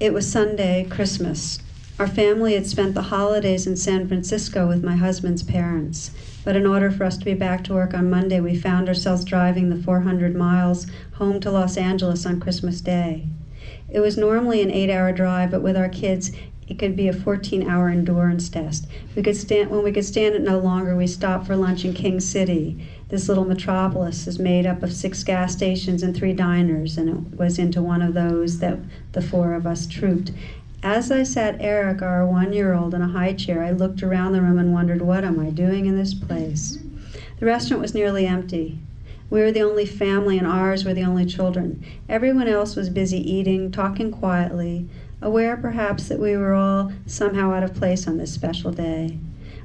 It 0.00 0.12
was 0.12 0.30
Sunday, 0.30 0.84
Christmas. 0.90 1.60
Our 2.00 2.08
family 2.08 2.54
had 2.54 2.66
spent 2.66 2.94
the 2.94 3.02
holidays 3.02 3.68
in 3.68 3.76
San 3.76 4.08
Francisco 4.08 4.66
with 4.66 4.82
my 4.82 4.96
husband's 4.96 5.44
parents, 5.44 6.10
but 6.44 6.56
in 6.56 6.66
order 6.66 6.90
for 6.90 7.04
us 7.04 7.16
to 7.18 7.24
be 7.24 7.34
back 7.34 7.62
to 7.64 7.74
work 7.74 7.94
on 7.94 8.10
Monday, 8.10 8.40
we 8.40 8.58
found 8.58 8.88
ourselves 8.88 9.24
driving 9.24 9.70
the 9.70 9.80
400 9.80 10.34
miles 10.34 10.88
home 11.12 11.38
to 11.38 11.52
Los 11.52 11.76
Angeles 11.76 12.26
on 12.26 12.40
Christmas 12.40 12.80
Day. 12.80 13.28
It 13.88 14.00
was 14.00 14.16
normally 14.16 14.60
an 14.60 14.72
eight 14.72 14.90
hour 14.90 15.12
drive, 15.12 15.52
but 15.52 15.62
with 15.62 15.76
our 15.76 15.88
kids, 15.88 16.32
It 16.72 16.78
could 16.78 16.96
be 16.96 17.06
a 17.06 17.12
14-hour 17.12 17.90
endurance 17.90 18.48
test. 18.48 18.86
We 19.14 19.22
could 19.22 19.36
stand 19.36 19.68
when 19.70 19.84
we 19.84 19.92
could 19.92 20.06
stand 20.06 20.34
it 20.34 20.40
no 20.40 20.58
longer. 20.58 20.96
We 20.96 21.06
stopped 21.06 21.46
for 21.46 21.54
lunch 21.54 21.84
in 21.84 21.92
King 21.92 22.18
City. 22.18 22.88
This 23.10 23.28
little 23.28 23.44
metropolis 23.44 24.26
is 24.26 24.38
made 24.38 24.64
up 24.64 24.82
of 24.82 24.90
six 24.90 25.22
gas 25.22 25.52
stations 25.52 26.02
and 26.02 26.16
three 26.16 26.32
diners, 26.32 26.96
and 26.96 27.10
it 27.10 27.38
was 27.38 27.58
into 27.58 27.82
one 27.82 28.00
of 28.00 28.14
those 28.14 28.60
that 28.60 28.78
the 29.12 29.20
four 29.20 29.52
of 29.52 29.66
us 29.66 29.86
trooped. 29.86 30.32
As 30.82 31.10
I 31.10 31.24
sat 31.24 31.60
Eric, 31.60 32.00
our 32.00 32.26
one-year-old, 32.26 32.94
in 32.94 33.02
a 33.02 33.08
high 33.08 33.34
chair, 33.34 33.62
I 33.62 33.72
looked 33.72 34.02
around 34.02 34.32
the 34.32 34.40
room 34.40 34.56
and 34.56 34.72
wondered, 34.72 35.02
what 35.02 35.24
am 35.24 35.38
I 35.38 35.50
doing 35.50 35.84
in 35.84 35.98
this 35.98 36.14
place? 36.14 36.78
The 37.38 37.44
restaurant 37.44 37.82
was 37.82 37.92
nearly 37.92 38.26
empty. 38.26 38.78
We 39.28 39.40
were 39.40 39.52
the 39.52 39.60
only 39.60 39.84
family, 39.84 40.38
and 40.38 40.46
ours 40.46 40.86
were 40.86 40.94
the 40.94 41.04
only 41.04 41.26
children. 41.26 41.84
Everyone 42.08 42.48
else 42.48 42.76
was 42.76 42.88
busy 42.88 43.18
eating, 43.18 43.70
talking 43.70 44.10
quietly, 44.10 44.88
aware 45.22 45.56
perhaps 45.56 46.08
that 46.08 46.18
we 46.18 46.36
were 46.36 46.52
all 46.52 46.92
somehow 47.06 47.52
out 47.52 47.62
of 47.62 47.74
place 47.74 48.06
on 48.06 48.18
this 48.18 48.34
special 48.34 48.72
day. 48.72 49.18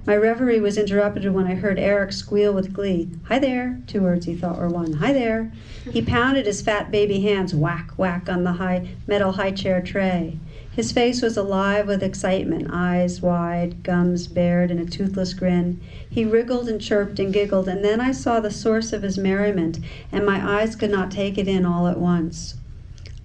My 0.05 0.15
reverie 0.15 0.61
was 0.61 0.77
interrupted 0.77 1.29
when 1.33 1.47
I 1.47 1.55
heard 1.55 1.77
Eric 1.77 2.13
squeal 2.13 2.53
with 2.53 2.71
glee. 2.71 3.09
Hi 3.25 3.39
there! 3.39 3.81
Two 3.87 4.03
words 4.03 4.25
he 4.25 4.35
thought 4.35 4.57
were 4.57 4.69
one. 4.69 4.93
Hi 4.93 5.11
there! 5.11 5.51
He 5.91 6.01
pounded 6.15 6.45
his 6.45 6.61
fat 6.61 6.91
baby 6.91 7.19
hands 7.19 7.53
whack, 7.53 7.91
whack 7.97 8.29
on 8.29 8.45
the 8.45 8.53
high 8.53 8.87
metal 9.05 9.33
high 9.33 9.51
chair 9.51 9.81
tray. 9.81 10.39
His 10.71 10.93
face 10.93 11.21
was 11.21 11.35
alive 11.35 11.87
with 11.87 12.03
excitement, 12.03 12.69
eyes 12.71 13.21
wide, 13.21 13.83
gums 13.83 14.27
bared 14.27 14.71
in 14.71 14.79
a 14.79 14.85
toothless 14.85 15.33
grin. 15.33 15.81
He 16.07 16.23
wriggled 16.23 16.69
and 16.69 16.79
chirped 16.79 17.19
and 17.19 17.33
giggled, 17.33 17.67
and 17.67 17.83
then 17.83 17.99
I 17.99 18.11
saw 18.11 18.39
the 18.39 18.51
source 18.51 18.93
of 18.93 19.01
his 19.01 19.17
merriment, 19.17 19.79
and 20.11 20.25
my 20.25 20.61
eyes 20.61 20.75
could 20.75 20.91
not 20.91 21.11
take 21.11 21.37
it 21.37 21.47
in 21.47 21.65
all 21.65 21.87
at 21.87 21.99
once. 21.99 22.55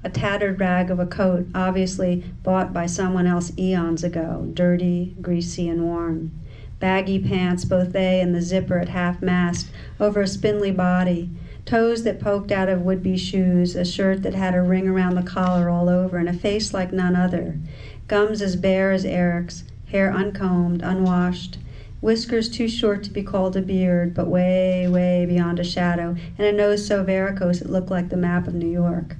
A 0.04 0.10
tattered 0.10 0.58
rag 0.58 0.90
of 0.90 0.98
a 0.98 1.06
coat, 1.06 1.46
obviously 1.54 2.24
bought 2.42 2.72
by 2.72 2.86
someone 2.86 3.26
else 3.26 3.52
eons 3.58 4.02
ago, 4.02 4.50
dirty, 4.52 5.14
greasy, 5.20 5.68
and 5.68 5.84
worn. 5.84 6.32
Baggy 6.80 7.20
pants, 7.20 7.64
both 7.64 7.92
they 7.92 8.20
and 8.20 8.34
the 8.34 8.42
zipper 8.42 8.78
at 8.78 8.88
half 8.88 9.22
mast, 9.22 9.68
over 10.00 10.20
a 10.20 10.26
spindly 10.26 10.72
body 10.72 11.30
toes 11.64 12.02
that 12.02 12.20
poked 12.20 12.50
out 12.50 12.68
of 12.68 12.82
would 12.82 13.02
be 13.02 13.16
shoes, 13.16 13.76
a 13.76 13.84
shirt 13.84 14.22
that 14.22 14.34
had 14.34 14.54
a 14.54 14.62
ring 14.62 14.88
around 14.88 15.14
the 15.14 15.22
collar 15.22 15.68
all 15.68 15.88
over, 15.88 16.18
and 16.18 16.28
a 16.28 16.32
face 16.32 16.74
like 16.74 16.92
none 16.92 17.14
other, 17.14 17.56
gums 18.08 18.42
as 18.42 18.56
bare 18.56 18.90
as 18.90 19.04
Eric's, 19.04 19.64
hair 19.86 20.12
uncombed, 20.12 20.82
unwashed, 20.82 21.58
whiskers 22.00 22.48
too 22.48 22.66
short 22.66 23.04
to 23.04 23.10
be 23.10 23.22
called 23.22 23.56
a 23.56 23.62
beard, 23.62 24.12
but 24.12 24.26
way, 24.26 24.88
way 24.88 25.24
beyond 25.24 25.60
a 25.60 25.64
shadow, 25.64 26.16
and 26.36 26.46
a 26.46 26.52
nose 26.52 26.84
so 26.84 27.04
varicose 27.04 27.60
it 27.60 27.70
looked 27.70 27.90
like 27.90 28.08
the 28.08 28.16
map 28.16 28.48
of 28.48 28.54
New 28.54 28.70
York. 28.70 29.16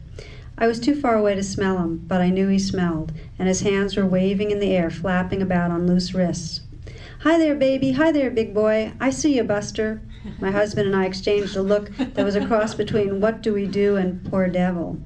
I 0.58 0.66
was 0.66 0.78
too 0.78 0.94
far 0.94 1.16
away 1.16 1.34
to 1.34 1.42
smell 1.42 1.78
him, 1.78 2.04
but 2.06 2.20
I 2.20 2.30
knew 2.30 2.48
he 2.48 2.58
smelled, 2.58 3.12
and 3.38 3.48
his 3.48 3.62
hands 3.62 3.96
were 3.96 4.06
waving 4.06 4.50
in 4.50 4.60
the 4.60 4.76
air, 4.76 4.90
flapping 4.90 5.42
about 5.42 5.70
on 5.70 5.86
loose 5.86 6.14
wrists. 6.14 6.60
Hi 7.20 7.38
there, 7.38 7.54
baby. 7.54 7.92
Hi 7.92 8.12
there, 8.12 8.30
big 8.30 8.52
boy. 8.52 8.92
I 9.00 9.10
see 9.10 9.36
you, 9.36 9.44
Buster. 9.44 10.02
My 10.40 10.50
husband 10.50 10.86
and 10.86 10.96
I 10.96 11.06
exchanged 11.06 11.56
a 11.56 11.62
look 11.62 11.90
that 11.96 12.24
was 12.24 12.36
a 12.36 12.46
cross 12.46 12.74
between 12.74 13.20
what 13.20 13.42
do 13.42 13.52
we 13.52 13.66
do 13.66 13.96
and 13.96 14.24
poor 14.24 14.48
devil. 14.48 14.98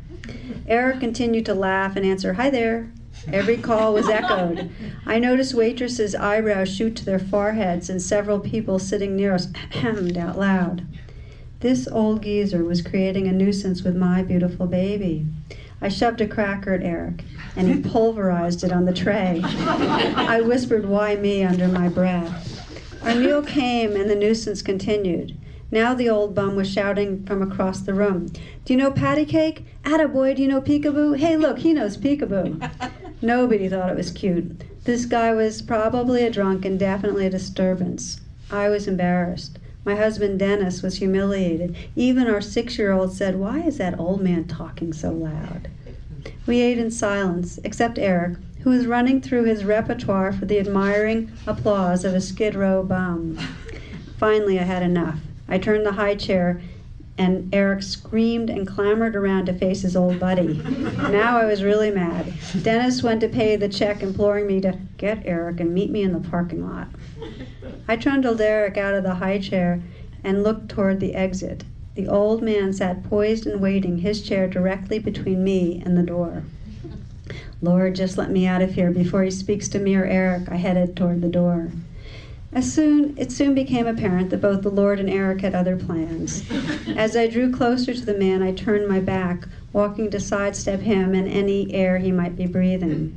Eric 0.66 1.00
continued 1.00 1.46
to 1.46 1.54
laugh 1.54 1.96
and 1.96 2.04
answer, 2.04 2.34
Hi 2.34 2.50
there. 2.50 2.90
Every 3.32 3.56
call 3.56 3.94
was 3.94 4.08
echoed. 4.08 4.70
I 5.06 5.18
noticed 5.18 5.54
waitresses' 5.54 6.14
eyebrows 6.14 6.74
shoot 6.74 6.96
to 6.96 7.04
their 7.04 7.18
foreheads 7.18 7.88
and 7.88 8.00
several 8.00 8.40
people 8.40 8.78
sitting 8.78 9.16
near 9.16 9.34
us 9.34 9.48
hemmed 9.70 10.16
out 10.16 10.38
loud. 10.38 10.86
This 11.66 11.88
old 11.88 12.22
geezer 12.22 12.62
was 12.62 12.80
creating 12.80 13.26
a 13.26 13.32
nuisance 13.32 13.82
with 13.82 13.96
my 13.96 14.22
beautiful 14.22 14.68
baby. 14.68 15.26
I 15.82 15.88
shoved 15.88 16.20
a 16.20 16.28
cracker 16.28 16.72
at 16.74 16.84
Eric, 16.84 17.24
and 17.56 17.66
he 17.66 17.80
pulverized 17.90 18.62
it 18.62 18.70
on 18.70 18.84
the 18.84 18.92
tray. 18.92 19.40
I 19.42 20.42
whispered, 20.42 20.86
Why 20.86 21.16
me, 21.16 21.42
under 21.42 21.66
my 21.66 21.88
breath. 21.88 23.02
Our 23.02 23.16
meal 23.16 23.42
came, 23.42 23.96
and 23.96 24.08
the 24.08 24.14
nuisance 24.14 24.62
continued. 24.62 25.36
Now 25.72 25.92
the 25.92 26.08
old 26.08 26.36
bum 26.36 26.54
was 26.54 26.70
shouting 26.70 27.26
from 27.26 27.42
across 27.42 27.80
the 27.80 27.94
room, 27.94 28.28
Do 28.64 28.72
you 28.72 28.76
know 28.76 28.92
patty 28.92 29.24
cake? 29.24 29.66
Atta 29.84 30.06
boy, 30.06 30.34
do 30.34 30.42
you 30.42 30.48
know 30.48 30.60
peekaboo? 30.60 31.18
Hey, 31.18 31.36
look, 31.36 31.58
he 31.58 31.72
knows 31.72 31.96
peekaboo. 31.96 32.70
Nobody 33.22 33.68
thought 33.68 33.90
it 33.90 33.96
was 33.96 34.12
cute. 34.12 34.84
This 34.84 35.04
guy 35.04 35.32
was 35.32 35.62
probably 35.62 36.22
a 36.22 36.30
drunk 36.30 36.64
and 36.64 36.78
definitely 36.78 37.26
a 37.26 37.30
disturbance. 37.30 38.20
I 38.52 38.68
was 38.68 38.86
embarrassed. 38.86 39.58
My 39.86 39.94
husband 39.94 40.40
Dennis 40.40 40.82
was 40.82 40.96
humiliated. 40.96 41.76
Even 41.94 42.26
our 42.26 42.40
six 42.40 42.76
year 42.76 42.90
old 42.90 43.12
said, 43.12 43.36
Why 43.36 43.60
is 43.60 43.78
that 43.78 44.00
old 44.00 44.20
man 44.20 44.48
talking 44.48 44.92
so 44.92 45.12
loud? 45.12 45.68
We 46.44 46.60
ate 46.60 46.78
in 46.78 46.90
silence, 46.90 47.60
except 47.62 47.96
Eric, 47.96 48.36
who 48.62 48.70
was 48.70 48.88
running 48.88 49.20
through 49.20 49.44
his 49.44 49.64
repertoire 49.64 50.32
for 50.32 50.44
the 50.44 50.58
admiring 50.58 51.30
applause 51.46 52.04
of 52.04 52.14
a 52.14 52.20
skid 52.20 52.56
row 52.56 52.82
bum. 52.82 53.38
Finally, 54.18 54.58
I 54.58 54.64
had 54.64 54.82
enough. 54.82 55.20
I 55.48 55.56
turned 55.58 55.86
the 55.86 55.92
high 55.92 56.16
chair, 56.16 56.60
and 57.16 57.48
Eric 57.54 57.84
screamed 57.84 58.50
and 58.50 58.66
clamored 58.66 59.14
around 59.14 59.46
to 59.46 59.54
face 59.54 59.82
his 59.82 59.94
old 59.94 60.18
buddy. 60.18 60.54
Now 61.10 61.38
I 61.38 61.44
was 61.44 61.62
really 61.62 61.92
mad. 61.92 62.34
Dennis 62.62 63.04
went 63.04 63.20
to 63.20 63.28
pay 63.28 63.54
the 63.54 63.68
check, 63.68 64.02
imploring 64.02 64.48
me 64.48 64.60
to 64.62 64.76
get 64.96 65.22
Eric 65.24 65.60
and 65.60 65.72
meet 65.72 65.90
me 65.92 66.02
in 66.02 66.12
the 66.12 66.28
parking 66.28 66.68
lot. 66.68 66.88
I 67.88 67.96
trundled 67.96 68.40
Eric 68.40 68.76
out 68.76 68.94
of 68.94 69.02
the 69.02 69.14
high 69.14 69.38
chair 69.38 69.82
and 70.24 70.42
looked 70.42 70.68
toward 70.68 71.00
the 71.00 71.14
exit. 71.14 71.64
The 71.94 72.08
old 72.08 72.42
man 72.42 72.72
sat 72.72 73.04
poised 73.04 73.46
and 73.46 73.60
waiting, 73.60 73.98
his 73.98 74.20
chair 74.20 74.46
directly 74.46 74.98
between 74.98 75.42
me 75.42 75.82
and 75.84 75.96
the 75.96 76.02
door. 76.02 76.42
Lord, 77.62 77.94
just 77.94 78.18
let 78.18 78.30
me 78.30 78.46
out 78.46 78.60
of 78.60 78.74
here 78.74 78.90
before 78.90 79.22
he 79.22 79.30
speaks 79.30 79.68
to 79.68 79.78
me 79.78 79.96
or 79.96 80.04
Eric. 80.04 80.50
I 80.50 80.56
headed 80.56 80.94
toward 80.94 81.22
the 81.22 81.28
door. 81.28 81.70
As 82.52 82.72
soon, 82.72 83.16
it 83.18 83.32
soon 83.32 83.54
became 83.54 83.86
apparent 83.86 84.30
that 84.30 84.40
both 84.40 84.62
the 84.62 84.70
Lord 84.70 85.00
and 85.00 85.10
Eric 85.10 85.40
had 85.40 85.54
other 85.54 85.76
plans. 85.76 86.44
As 86.96 87.16
I 87.16 87.26
drew 87.26 87.52
closer 87.52 87.92
to 87.92 88.04
the 88.04 88.16
man, 88.16 88.42
I 88.42 88.52
turned 88.52 88.88
my 88.88 89.00
back, 89.00 89.46
walking 89.76 90.10
to 90.10 90.18
sidestep 90.18 90.80
him 90.80 91.14
and 91.14 91.28
any 91.28 91.70
air 91.74 91.98
he 91.98 92.10
might 92.10 92.34
be 92.34 92.46
breathing. 92.46 93.14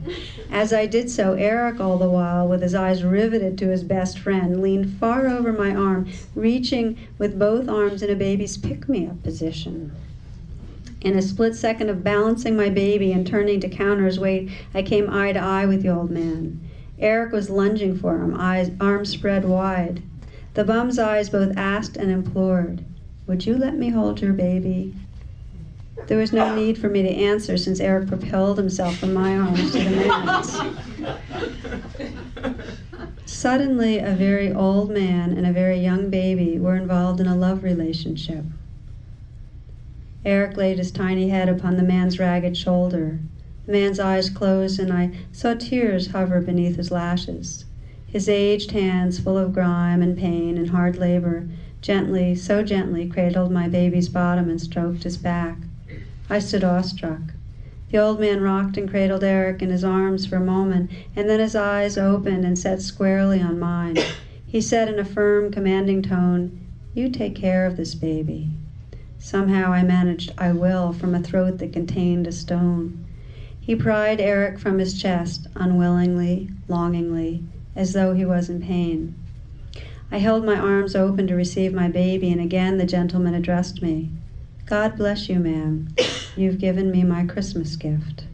As 0.51 0.73
I 0.73 0.87
did 0.87 1.09
so, 1.09 1.35
Eric, 1.35 1.79
all 1.79 1.97
the 1.97 2.09
while, 2.09 2.49
with 2.49 2.61
his 2.61 2.75
eyes 2.75 3.01
riveted 3.01 3.57
to 3.57 3.69
his 3.69 3.81
best 3.81 4.19
friend, 4.19 4.61
leaned 4.61 4.99
far 4.99 5.27
over 5.27 5.53
my 5.53 5.73
arm, 5.73 6.11
reaching 6.35 6.97
with 7.17 7.39
both 7.39 7.69
arms 7.69 8.03
in 8.03 8.09
a 8.09 8.15
baby's 8.15 8.57
pick 8.57 8.89
me 8.89 9.07
up 9.07 9.23
position. 9.23 9.93
In 10.99 11.17
a 11.17 11.21
split 11.21 11.55
second 11.55 11.87
of 11.89 12.03
balancing 12.03 12.57
my 12.57 12.67
baby 12.67 13.13
and 13.13 13.25
turning 13.25 13.61
to 13.61 13.69
counter 13.69 14.05
his 14.05 14.19
weight, 14.19 14.49
I 14.73 14.81
came 14.81 15.09
eye 15.09 15.31
to 15.31 15.39
eye 15.39 15.65
with 15.65 15.81
the 15.81 15.95
old 15.95 16.11
man. 16.11 16.59
Eric 16.99 17.31
was 17.31 17.49
lunging 17.49 17.97
for 17.97 18.17
him, 18.17 18.35
eyes, 18.37 18.69
arms 18.81 19.07
spread 19.07 19.45
wide. 19.45 20.01
The 20.55 20.65
bum's 20.65 20.99
eyes 20.99 21.29
both 21.29 21.55
asked 21.55 21.95
and 21.95 22.11
implored, 22.11 22.83
Would 23.27 23.45
you 23.45 23.57
let 23.57 23.77
me 23.77 23.91
hold 23.91 24.19
your 24.19 24.33
baby? 24.33 24.93
There 26.07 26.17
was 26.17 26.33
no 26.33 26.55
need 26.55 26.77
for 26.77 26.89
me 26.89 27.01
to 27.03 27.09
answer 27.09 27.57
since 27.57 27.79
Eric 27.79 28.07
propelled 28.07 28.57
himself 28.57 28.97
from 28.97 29.13
my 29.13 29.37
arms 29.37 29.71
to 29.71 29.79
the 29.79 29.89
man's. 29.91 30.59
Suddenly, 33.25 33.99
a 33.99 34.15
very 34.15 34.51
old 34.51 34.89
man 34.91 35.31
and 35.37 35.45
a 35.45 35.53
very 35.53 35.79
young 35.79 36.09
baby 36.09 36.59
were 36.59 36.75
involved 36.75 37.19
in 37.19 37.27
a 37.27 37.37
love 37.37 37.63
relationship. 37.63 38.43
Eric 40.25 40.57
laid 40.57 40.77
his 40.77 40.91
tiny 40.91 41.29
head 41.29 41.47
upon 41.47 41.77
the 41.77 41.83
man's 41.83 42.19
ragged 42.19 42.57
shoulder. 42.57 43.19
The 43.65 43.71
man's 43.71 43.99
eyes 43.99 44.29
closed, 44.29 44.79
and 44.79 44.91
I 44.91 45.11
saw 45.31 45.53
tears 45.53 46.07
hover 46.07 46.41
beneath 46.41 46.75
his 46.75 46.91
lashes. 46.91 47.65
His 48.07 48.27
aged 48.27 48.71
hands, 48.71 49.19
full 49.19 49.37
of 49.37 49.53
grime 49.53 50.01
and 50.01 50.17
pain 50.17 50.57
and 50.57 50.71
hard 50.71 50.97
labor, 50.97 51.47
gently, 51.81 52.35
so 52.35 52.63
gently, 52.63 53.07
cradled 53.07 53.51
my 53.51 53.69
baby's 53.69 54.09
bottom 54.09 54.49
and 54.49 54.59
stroked 54.59 55.03
his 55.03 55.15
back. 55.15 55.59
I 56.31 56.37
stood 56.37 56.63
awestruck. 56.63 57.33
The 57.91 57.97
old 57.97 58.19
man 58.19 58.41
rocked 58.41 58.77
and 58.77 58.87
cradled 58.87 59.23
Eric 59.23 59.63
in 59.63 59.71
his 59.71 59.83
arms 59.83 60.27
for 60.27 60.35
a 60.35 60.39
moment, 60.39 60.91
and 61.15 61.27
then 61.27 61.39
his 61.39 61.55
eyes 61.55 61.97
opened 61.97 62.45
and 62.45 62.57
set 62.57 62.83
squarely 62.83 63.41
on 63.41 63.57
mine. 63.57 63.97
He 64.45 64.61
said 64.61 64.89
in 64.89 64.99
a 64.99 65.05
firm, 65.05 65.51
commanding 65.51 66.03
tone, 66.03 66.59
You 66.93 67.09
take 67.09 67.33
care 67.33 67.65
of 67.65 67.77
this 67.77 67.95
baby. 67.95 68.51
Somehow 69.17 69.71
I 69.71 69.81
managed, 69.81 70.31
I 70.37 70.51
will, 70.51 70.93
from 70.93 71.15
a 71.15 71.19
throat 71.19 71.57
that 71.57 71.73
contained 71.73 72.27
a 72.27 72.31
stone. 72.31 73.03
He 73.59 73.75
pried 73.75 74.21
Eric 74.21 74.59
from 74.59 74.77
his 74.77 75.01
chest, 75.01 75.47
unwillingly, 75.55 76.51
longingly, 76.67 77.43
as 77.75 77.93
though 77.93 78.13
he 78.13 78.23
was 78.23 78.49
in 78.49 78.61
pain. 78.61 79.15
I 80.11 80.19
held 80.19 80.45
my 80.45 80.57
arms 80.59 80.95
open 80.95 81.25
to 81.25 81.35
receive 81.35 81.73
my 81.73 81.87
baby, 81.87 82.31
and 82.31 82.39
again 82.39 82.77
the 82.77 82.85
gentleman 82.85 83.33
addressed 83.33 83.81
me. 83.81 84.11
God 84.69 84.97
bless 84.97 85.27
you, 85.27 85.39
ma'am. 85.39 85.95
You've 86.35 86.59
given 86.59 86.91
me 86.91 87.03
my 87.03 87.25
Christmas 87.25 87.75
gift. 87.75 88.25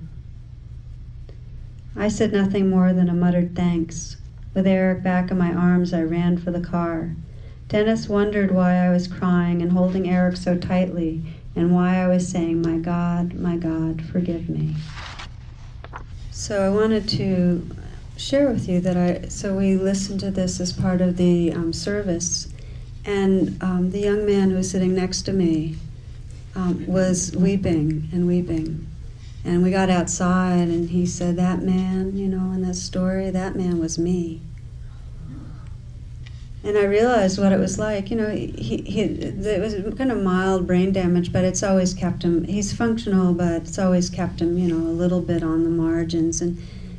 I 1.96 2.10
said 2.10 2.34
nothing 2.34 2.70
more 2.70 2.92
than 2.92 3.08
a 3.08 3.14
muttered 3.14 3.56
thanks. 3.56 4.18
With 4.54 4.68
Eric 4.68 5.02
back 5.02 5.32
in 5.32 5.38
my 5.38 5.54
arms, 5.54 5.94
I 5.94 6.02
ran 6.02 6.38
for 6.38 6.52
the 6.52 6.60
car. 6.60 7.16
Dennis 7.70 8.10
wondered 8.10 8.52
why 8.52 8.76
I 8.76 8.90
was 8.90 9.08
crying 9.08 9.62
and 9.62 9.72
holding 9.72 10.10
Eric 10.10 10.36
so 10.36 10.58
tightly, 10.58 11.24
and 11.56 11.74
why 11.74 12.04
I 12.04 12.10
was 12.10 12.28
saying, 12.28 12.62
My 12.62 12.80
God, 12.80 13.36
my 13.36 13.56
God, 13.56 14.04
forgive 14.04 14.50
me. 14.50 14.76
So 16.32 16.64
I 16.64 16.70
wanted 16.70 17.08
to 17.12 17.66
share 18.18 18.52
with 18.52 18.68
you 18.68 18.82
that 18.82 18.98
I, 18.98 19.30
so 19.30 19.56
we 19.56 19.78
listened 19.78 20.20
to 20.20 20.32
this 20.32 20.60
as 20.60 20.74
part 20.74 21.00
of 21.00 21.16
the 21.16 21.54
um, 21.54 21.72
service, 21.72 22.50
and 23.06 23.58
um, 23.64 23.92
the 23.92 24.00
young 24.00 24.26
man 24.26 24.50
who 24.50 24.58
was 24.58 24.70
sitting 24.70 24.94
next 24.94 25.22
to 25.22 25.32
me 25.32 25.78
um, 26.56 26.86
was 26.88 27.36
weeping 27.36 28.10
and 28.12 28.28
weeping. 28.28 28.88
And 29.43 29.62
we 29.62 29.70
got 29.70 29.89
outside, 29.89 30.68
and 30.70 30.89
he 30.89 31.06
said, 31.06 31.36
That 31.36 31.62
man, 31.62 32.18
you 32.18 32.28
know, 32.28 32.51
in 32.51 32.64
that 32.64 32.76
story, 32.76 33.30
that 33.30 33.56
man 33.56 33.80
was 33.80 33.99
me. 33.99 34.41
And 36.64 36.80
I 36.80 36.86
realized 36.86 37.38
what 37.38 37.51
it 37.51 37.60
was 37.60 37.78
like. 37.78 38.10
You 38.10 38.18
know, 38.18 38.30
he, 38.30 38.47
he, 38.88 39.01
it 39.01 39.62
was 39.62 39.76
kind 39.95 40.12
of 40.12 40.24
mild 40.24 40.66
brain 40.66 40.91
damage, 40.91 41.32
but 41.32 41.43
it's 41.43 41.62
always 41.62 41.93
kept 41.93 42.24
him, 42.24 42.43
he's 42.45 42.74
functional, 42.74 43.36
but 43.36 43.62
it's 43.62 43.78
always 43.78 44.10
kept 44.10 44.41
him, 44.41 44.58
you 44.58 44.68
know, 44.68 44.78
a 44.78 44.89
little 44.89 45.22
bit 45.22 45.43
on 45.43 45.64
the 45.64 45.70
margins. 45.70 46.41
And 46.41 46.58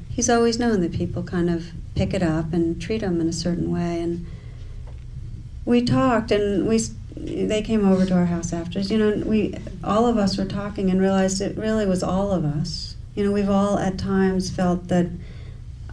he's 0.09 0.31
always 0.31 0.61
known 0.61 0.83
that 0.83 0.93
people 0.93 1.25
kind 1.25 1.51
of 1.51 1.73
pick 1.97 2.15
it 2.15 2.23
up 2.23 2.53
and 2.53 2.81
treat 2.81 3.03
him 3.03 3.21
in 3.21 3.29
a 3.29 3.33
certain 3.33 3.73
way. 3.73 3.99
And 4.01 4.25
we 5.65 5.83
talked, 5.83 6.31
and 6.31 6.69
we 6.69 6.79
they 7.17 7.63
came 7.63 7.87
over 7.87 8.05
to 8.05 8.15
our 8.15 8.27
house 8.27 8.53
after. 8.53 8.81
You 8.81 8.99
know, 8.99 9.27
we 9.27 9.55
all 9.83 10.07
of 10.07 10.19
us 10.19 10.37
were 10.37 10.45
talking 10.45 10.91
and 10.91 11.01
realized 11.01 11.41
it 11.41 11.57
really 11.57 11.87
was 11.87 12.03
all 12.03 12.33
of 12.33 12.45
us. 12.45 12.97
You 13.15 13.25
know, 13.25 13.33
we've 13.33 13.49
all 13.49 13.79
at 13.79 13.99
times 13.99 14.51
felt 14.51 14.89
that 14.89 15.07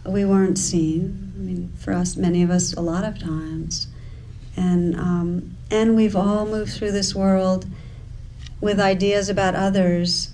we 0.06 0.24
weren't 0.24 0.58
seen. 0.58 1.32
I 1.34 1.40
mean, 1.40 1.72
for 1.78 1.92
us, 1.92 2.16
many 2.16 2.42
of 2.42 2.50
us, 2.50 2.74
a 2.74 2.82
lot 2.82 3.04
of 3.04 3.18
times, 3.18 3.88
and 4.56 4.94
um, 4.96 5.56
and 5.70 5.96
we've 5.96 6.14
all 6.14 6.46
moved 6.46 6.72
through 6.74 6.92
this 6.92 7.14
world 7.14 7.66
with 8.60 8.78
ideas 8.78 9.28
about 9.28 9.54
others, 9.54 10.32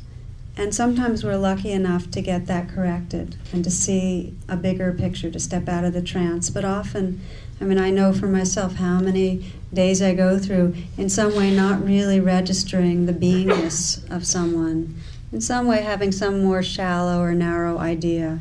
and 0.56 0.74
sometimes 0.74 1.22
we're 1.22 1.36
lucky 1.36 1.70
enough 1.70 2.10
to 2.10 2.20
get 2.20 2.46
that 2.46 2.68
corrected 2.68 3.36
and 3.52 3.62
to 3.62 3.70
see 3.70 4.34
a 4.48 4.56
bigger 4.56 4.92
picture, 4.92 5.30
to 5.30 5.38
step 5.38 5.68
out 5.68 5.84
of 5.84 5.92
the 5.92 6.02
trance. 6.02 6.50
But 6.50 6.64
often 6.64 7.20
I 7.60 7.64
mean, 7.64 7.78
I 7.78 7.90
know 7.90 8.14
for 8.14 8.26
myself 8.26 8.76
how 8.76 9.00
many 9.00 9.52
days 9.72 10.00
I 10.00 10.14
go 10.14 10.38
through 10.38 10.74
in 10.96 11.10
some 11.10 11.36
way 11.36 11.54
not 11.54 11.84
really 11.84 12.18
registering 12.18 13.04
the 13.04 13.12
beingness 13.12 14.08
of 14.10 14.26
someone, 14.26 14.94
in 15.30 15.42
some 15.42 15.66
way 15.66 15.82
having 15.82 16.10
some 16.10 16.42
more 16.42 16.62
shallow 16.62 17.20
or 17.20 17.34
narrow 17.34 17.78
idea 17.78 18.40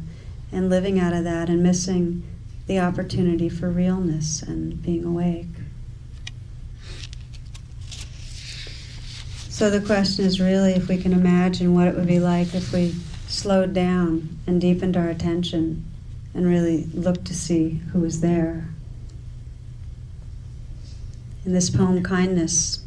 and 0.54 0.70
living 0.70 1.00
out 1.00 1.14
of 1.14 1.26
that 1.26 1.50
and 1.50 1.62
missing 1.62 2.24
the 2.68 2.80
opportunity 2.80 3.50
for 3.50 3.70
realness 3.70 4.42
and 4.42 4.82
being 4.82 5.04
awake. 5.04 5.48
So 9.50 9.70
the 9.70 9.82
question 9.82 10.24
is 10.24 10.40
really 10.40 10.72
if 10.72 10.88
we 10.88 10.98
can 10.98 11.12
imagine 11.12 11.76
what 11.76 11.90
it 11.90 11.96
would 11.96 12.08
be 12.08 12.22
like 12.22 12.56
if 12.56 12.72
we 12.72 12.96
slowed 13.28 13.74
down 13.74 14.38
and 14.48 14.62
deepened 14.62 14.96
our 14.96 15.10
attention 15.10 15.84
and 16.34 16.46
really 16.46 16.86
looked 16.94 17.26
to 17.26 17.36
see 17.36 17.82
who 17.92 18.00
was 18.00 18.22
there 18.22 18.70
in 21.50 21.56
this 21.56 21.72
poem, 21.72 22.04
Kindness. 22.04 22.82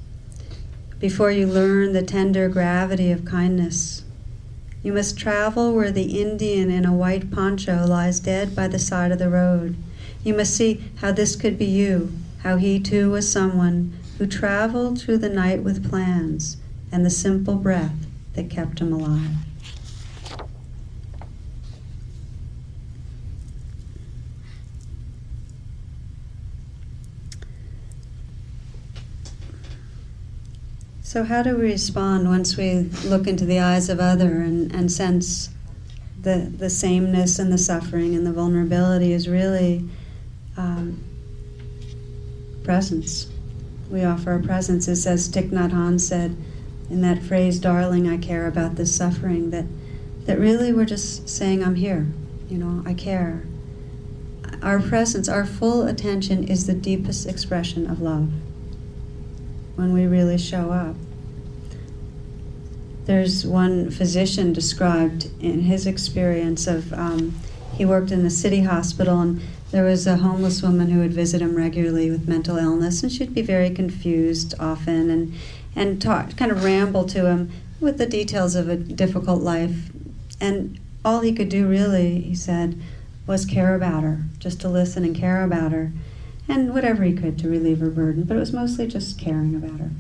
Before 1.00 1.32
you 1.32 1.48
learn 1.48 1.94
the 1.94 2.02
tender 2.02 2.48
gravity 2.48 3.10
of 3.10 3.24
kindness, 3.24 4.04
you 4.84 4.92
must 4.92 5.18
travel 5.18 5.74
where 5.74 5.90
the 5.90 6.22
Indian 6.22 6.70
in 6.70 6.84
a 6.84 6.92
white 6.92 7.32
poncho 7.32 7.84
lies 7.84 8.20
dead 8.20 8.54
by 8.54 8.68
the 8.68 8.78
side 8.78 9.10
of 9.10 9.18
the 9.18 9.28
road. 9.28 9.74
You 10.22 10.34
must 10.34 10.54
see 10.54 10.80
how 10.98 11.10
this 11.10 11.34
could 11.34 11.58
be 11.58 11.64
you, 11.64 12.12
how 12.44 12.56
he 12.56 12.78
too 12.78 13.10
was 13.10 13.28
someone 13.28 13.98
who 14.18 14.28
traveled 14.28 15.00
through 15.00 15.18
the 15.18 15.28
night 15.28 15.64
with 15.64 15.90
plans 15.90 16.56
and 16.92 17.04
the 17.04 17.10
simple 17.10 17.56
breath 17.56 18.06
that 18.34 18.48
kept 18.48 18.78
him 18.78 18.92
alive. 18.92 19.51
So, 31.12 31.24
how 31.24 31.42
do 31.42 31.58
we 31.58 31.64
respond 31.64 32.26
once 32.26 32.56
we 32.56 32.84
look 33.04 33.26
into 33.26 33.44
the 33.44 33.58
eyes 33.58 33.90
of 33.90 34.00
other 34.00 34.40
and, 34.40 34.74
and 34.74 34.90
sense 34.90 35.50
the, 36.18 36.50
the 36.56 36.70
sameness 36.70 37.38
and 37.38 37.52
the 37.52 37.58
suffering 37.58 38.14
and 38.14 38.26
the 38.26 38.32
vulnerability 38.32 39.12
is 39.12 39.28
really 39.28 39.86
um, 40.56 41.04
presence? 42.64 43.30
We 43.90 44.04
offer 44.04 44.32
a 44.32 44.40
presence. 44.42 44.88
It 44.88 44.96
says, 44.96 45.28
Thich 45.28 45.50
Nhat 45.50 45.72
Hanh 45.72 46.00
said 46.00 46.34
in 46.88 47.02
that 47.02 47.22
phrase, 47.22 47.58
darling, 47.58 48.08
I 48.08 48.16
care 48.16 48.46
about 48.46 48.76
this 48.76 48.94
suffering, 48.94 49.50
that, 49.50 49.66
that 50.24 50.38
really 50.38 50.72
we're 50.72 50.86
just 50.86 51.28
saying, 51.28 51.62
I'm 51.62 51.74
here, 51.74 52.06
you 52.48 52.56
know, 52.56 52.82
I 52.86 52.94
care. 52.94 53.44
Our 54.62 54.80
presence, 54.80 55.28
our 55.28 55.44
full 55.44 55.86
attention 55.86 56.48
is 56.48 56.66
the 56.66 56.72
deepest 56.72 57.26
expression 57.26 57.90
of 57.90 58.00
love 58.00 58.30
when 59.76 59.92
we 59.92 60.06
really 60.06 60.38
show 60.38 60.70
up. 60.70 60.96
There's 63.04 63.46
one 63.46 63.90
physician 63.90 64.52
described 64.52 65.28
in 65.40 65.62
his 65.62 65.86
experience 65.86 66.66
of 66.66 66.92
um, 66.92 67.34
he 67.74 67.84
worked 67.84 68.12
in 68.12 68.24
a 68.24 68.30
city 68.30 68.62
hospital 68.62 69.20
and 69.20 69.42
there 69.70 69.84
was 69.84 70.06
a 70.06 70.18
homeless 70.18 70.62
woman 70.62 70.90
who 70.90 71.00
would 71.00 71.12
visit 71.12 71.40
him 71.40 71.56
regularly 71.56 72.10
with 72.10 72.28
mental 72.28 72.58
illness 72.58 73.02
and 73.02 73.10
she'd 73.10 73.34
be 73.34 73.42
very 73.42 73.70
confused 73.70 74.54
often 74.60 75.10
and 75.10 75.34
and 75.74 76.02
talk 76.02 76.36
kind 76.36 76.52
of 76.52 76.62
ramble 76.62 77.04
to 77.04 77.26
him 77.26 77.50
with 77.80 77.96
the 77.96 78.06
details 78.06 78.54
of 78.54 78.68
a 78.68 78.76
difficult 78.76 79.40
life 79.40 79.90
and 80.40 80.78
all 81.04 81.20
he 81.20 81.32
could 81.32 81.48
do 81.48 81.66
really 81.66 82.20
he 82.20 82.34
said 82.34 82.78
was 83.26 83.46
care 83.46 83.74
about 83.74 84.02
her 84.02 84.24
just 84.38 84.60
to 84.60 84.68
listen 84.68 85.04
and 85.04 85.16
care 85.16 85.42
about 85.42 85.72
her 85.72 85.90
and 86.48 86.74
whatever 86.74 87.04
he 87.04 87.12
could 87.12 87.38
to 87.38 87.48
relieve 87.48 87.80
her 87.80 87.90
burden, 87.90 88.24
but 88.24 88.36
it 88.36 88.40
was 88.40 88.52
mostly 88.52 88.86
just 88.86 89.18
caring 89.18 89.54
about 89.54 89.80
her. 89.80 89.90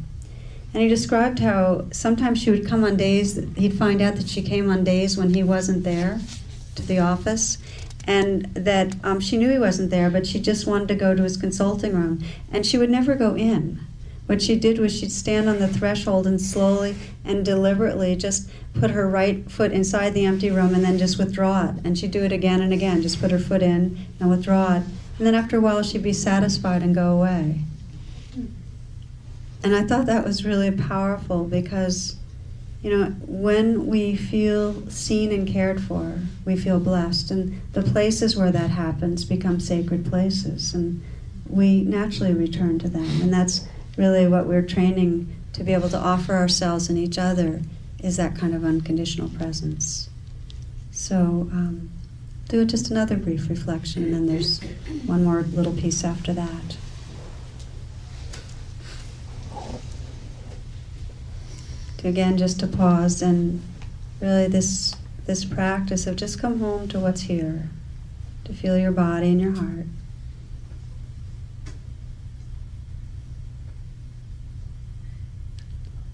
And 0.74 0.82
he 0.82 0.88
described 0.88 1.40
how 1.40 1.86
sometimes 1.92 2.40
she 2.40 2.50
would 2.50 2.66
come 2.66 2.82
on 2.84 2.96
days 2.96 3.34
that 3.34 3.58
he'd 3.58 3.74
find 3.74 4.00
out 4.00 4.16
that 4.16 4.28
she 4.28 4.42
came 4.42 4.70
on 4.70 4.84
days 4.84 5.16
when 5.16 5.34
he 5.34 5.42
wasn't 5.42 5.84
there 5.84 6.20
to 6.74 6.82
the 6.82 6.98
office, 6.98 7.58
and 8.04 8.46
that 8.54 8.96
um, 9.04 9.20
she 9.20 9.36
knew 9.36 9.50
he 9.50 9.58
wasn't 9.58 9.90
there, 9.90 10.10
but 10.10 10.26
she 10.26 10.40
just 10.40 10.66
wanted 10.66 10.88
to 10.88 10.94
go 10.94 11.14
to 11.14 11.22
his 11.22 11.36
consulting 11.36 11.94
room, 11.94 12.24
and 12.50 12.64
she 12.64 12.78
would 12.78 12.90
never 12.90 13.14
go 13.14 13.36
in. 13.36 13.80
What 14.26 14.40
she 14.40 14.56
did 14.56 14.78
was 14.78 14.96
she'd 14.96 15.12
stand 15.12 15.48
on 15.48 15.58
the 15.58 15.68
threshold 15.68 16.26
and 16.26 16.40
slowly 16.40 16.96
and 17.24 17.44
deliberately 17.44 18.16
just 18.16 18.48
put 18.72 18.92
her 18.92 19.08
right 19.08 19.50
foot 19.50 19.72
inside 19.72 20.14
the 20.14 20.24
empty 20.24 20.50
room 20.50 20.74
and 20.74 20.82
then 20.82 20.96
just 20.96 21.18
withdraw 21.18 21.68
it. 21.68 21.74
And 21.84 21.98
she'd 21.98 22.12
do 22.12 22.24
it 22.24 22.32
again 22.32 22.62
and 22.62 22.72
again, 22.72 23.02
just 23.02 23.20
put 23.20 23.30
her 23.30 23.38
foot 23.38 23.62
in 23.62 23.98
and 24.20 24.30
withdraw 24.30 24.76
it. 24.76 24.82
And 25.18 25.26
then 25.26 25.34
after 25.34 25.58
a 25.58 25.60
while, 25.60 25.82
she'd 25.82 26.02
be 26.02 26.12
satisfied 26.12 26.82
and 26.82 26.94
go 26.94 27.12
away. 27.12 27.60
And 29.64 29.76
I 29.76 29.84
thought 29.84 30.06
that 30.06 30.24
was 30.24 30.44
really 30.44 30.70
powerful 30.70 31.44
because, 31.44 32.16
you 32.82 32.90
know, 32.90 33.10
when 33.20 33.86
we 33.86 34.16
feel 34.16 34.88
seen 34.90 35.30
and 35.30 35.46
cared 35.46 35.80
for, 35.80 36.18
we 36.44 36.56
feel 36.56 36.80
blessed. 36.80 37.30
And 37.30 37.60
the 37.72 37.82
places 37.82 38.36
where 38.36 38.50
that 38.50 38.70
happens 38.70 39.24
become 39.24 39.60
sacred 39.60 40.04
places. 40.04 40.74
And 40.74 41.00
we 41.48 41.82
naturally 41.82 42.34
return 42.34 42.80
to 42.80 42.88
them. 42.88 43.22
And 43.22 43.32
that's 43.32 43.66
really 43.96 44.26
what 44.26 44.46
we're 44.46 44.62
training 44.62 45.32
to 45.52 45.62
be 45.62 45.72
able 45.72 45.90
to 45.90 45.98
offer 45.98 46.34
ourselves 46.34 46.88
and 46.88 46.98
each 46.98 47.18
other 47.18 47.60
is 48.02 48.16
that 48.16 48.36
kind 48.36 48.54
of 48.54 48.64
unconditional 48.64 49.28
presence. 49.28 50.08
So, 50.90 51.48
um, 51.52 51.90
do 52.52 52.66
just 52.66 52.90
another 52.90 53.16
brief 53.16 53.48
reflection, 53.48 54.04
and 54.04 54.12
then 54.12 54.26
there's 54.26 54.60
one 55.06 55.24
more 55.24 55.40
little 55.40 55.72
piece 55.72 56.04
after 56.04 56.34
that. 56.34 56.76
Again, 62.04 62.36
just 62.36 62.60
to 62.60 62.66
pause 62.66 63.22
and 63.22 63.62
really 64.20 64.48
this 64.48 64.94
this 65.24 65.46
practice 65.46 66.06
of 66.06 66.16
just 66.16 66.38
come 66.38 66.60
home 66.60 66.88
to 66.88 67.00
what's 67.00 67.22
here, 67.22 67.70
to 68.44 68.52
feel 68.52 68.76
your 68.76 68.92
body 68.92 69.30
and 69.30 69.40
your 69.40 69.52
heart. 69.52 69.86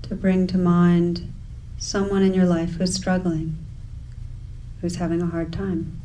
To 0.03 0.15
bring 0.15 0.47
to 0.47 0.59
mind 0.59 1.33
someone 1.79 2.23
in 2.23 2.33
your 2.33 2.47
life 2.47 2.75
who's 2.75 2.95
struggling, 2.95 3.59
who's 4.81 4.97
having 4.97 5.21
a 5.21 5.27
hard 5.27 5.53
time. 5.53 6.01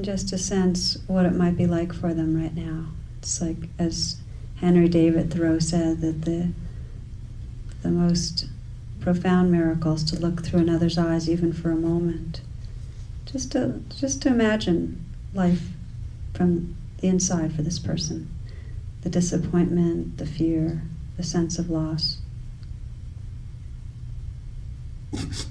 Just 0.00 0.28
to 0.28 0.38
sense 0.38 0.98
what 1.06 1.26
it 1.26 1.34
might 1.34 1.56
be 1.56 1.66
like 1.66 1.92
for 1.92 2.12
them 2.12 2.40
right 2.40 2.54
now. 2.54 2.86
It's 3.18 3.40
like, 3.40 3.68
as 3.78 4.16
Henry 4.56 4.88
David 4.88 5.32
Thoreau 5.32 5.58
said, 5.58 6.00
that 6.00 6.22
the 6.22 6.52
the 7.82 7.90
most 7.90 8.46
profound 9.00 9.52
miracles 9.52 10.02
to 10.02 10.18
look 10.18 10.44
through 10.44 10.60
another's 10.60 10.98
eyes, 10.98 11.30
even 11.30 11.52
for 11.52 11.70
a 11.70 11.76
moment. 11.76 12.40
Just 13.24 13.52
to 13.52 13.80
just 13.96 14.22
to 14.22 14.28
imagine 14.28 15.04
life 15.34 15.68
from 16.34 16.76
the 16.98 17.08
inside 17.08 17.54
for 17.54 17.62
this 17.62 17.78
person. 17.78 18.28
the 19.02 19.10
disappointment, 19.10 20.18
the 20.18 20.26
fear, 20.26 20.82
the 21.16 21.22
sense 21.22 21.60
of 21.60 21.70
loss. 21.70 22.18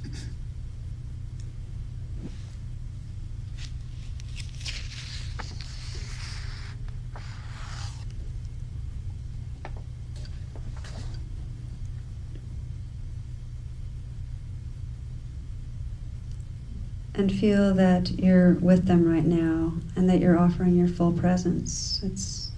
and 17.17 17.31
feel 17.31 17.73
that 17.73 18.11
you're 18.19 18.53
with 18.55 18.87
them 18.87 19.09
right 19.09 19.25
now 19.25 19.73
and 19.95 20.09
that 20.09 20.19
you're 20.19 20.37
offering 20.37 20.75
your 20.75 20.87
full 20.87 21.13
presence. 21.13 22.01
It's 22.03 22.51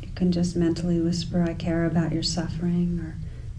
you 0.00 0.08
can 0.14 0.32
just 0.32 0.56
mentally 0.56 1.00
whisper 1.00 1.42
I 1.42 1.54
care 1.54 1.84
about 1.84 2.12
your 2.12 2.22
suffering 2.22 2.98
or 3.00 3.16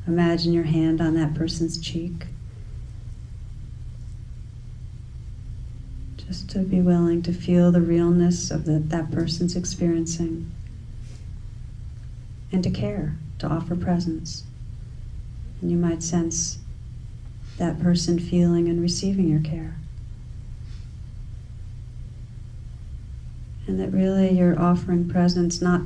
imagine 0.07 0.51
your 0.53 0.63
hand 0.63 0.99
on 0.99 1.13
that 1.15 1.35
person's 1.35 1.79
cheek. 1.79 2.25
Just 6.17 6.49
to 6.51 6.59
be 6.59 6.81
willing 6.81 7.21
to 7.23 7.33
feel 7.33 7.71
the 7.71 7.81
realness 7.81 8.49
of 8.49 8.65
the, 8.65 8.79
that 8.79 9.11
person's 9.11 9.55
experiencing 9.55 10.51
and 12.51 12.63
to 12.63 12.71
care, 12.71 13.15
to 13.37 13.47
offer 13.47 13.75
presence. 13.75 14.43
And 15.61 15.69
you 15.69 15.77
might 15.77 16.01
sense 16.01 16.57
that 17.57 17.79
person 17.79 18.17
feeling 18.17 18.67
and 18.67 18.81
receiving 18.81 19.29
your 19.29 19.39
care. 19.39 19.75
And 23.67 23.79
that 23.79 23.91
really 23.91 24.31
you're 24.31 24.59
offering 24.59 25.09
presence 25.09 25.61
not 25.61 25.81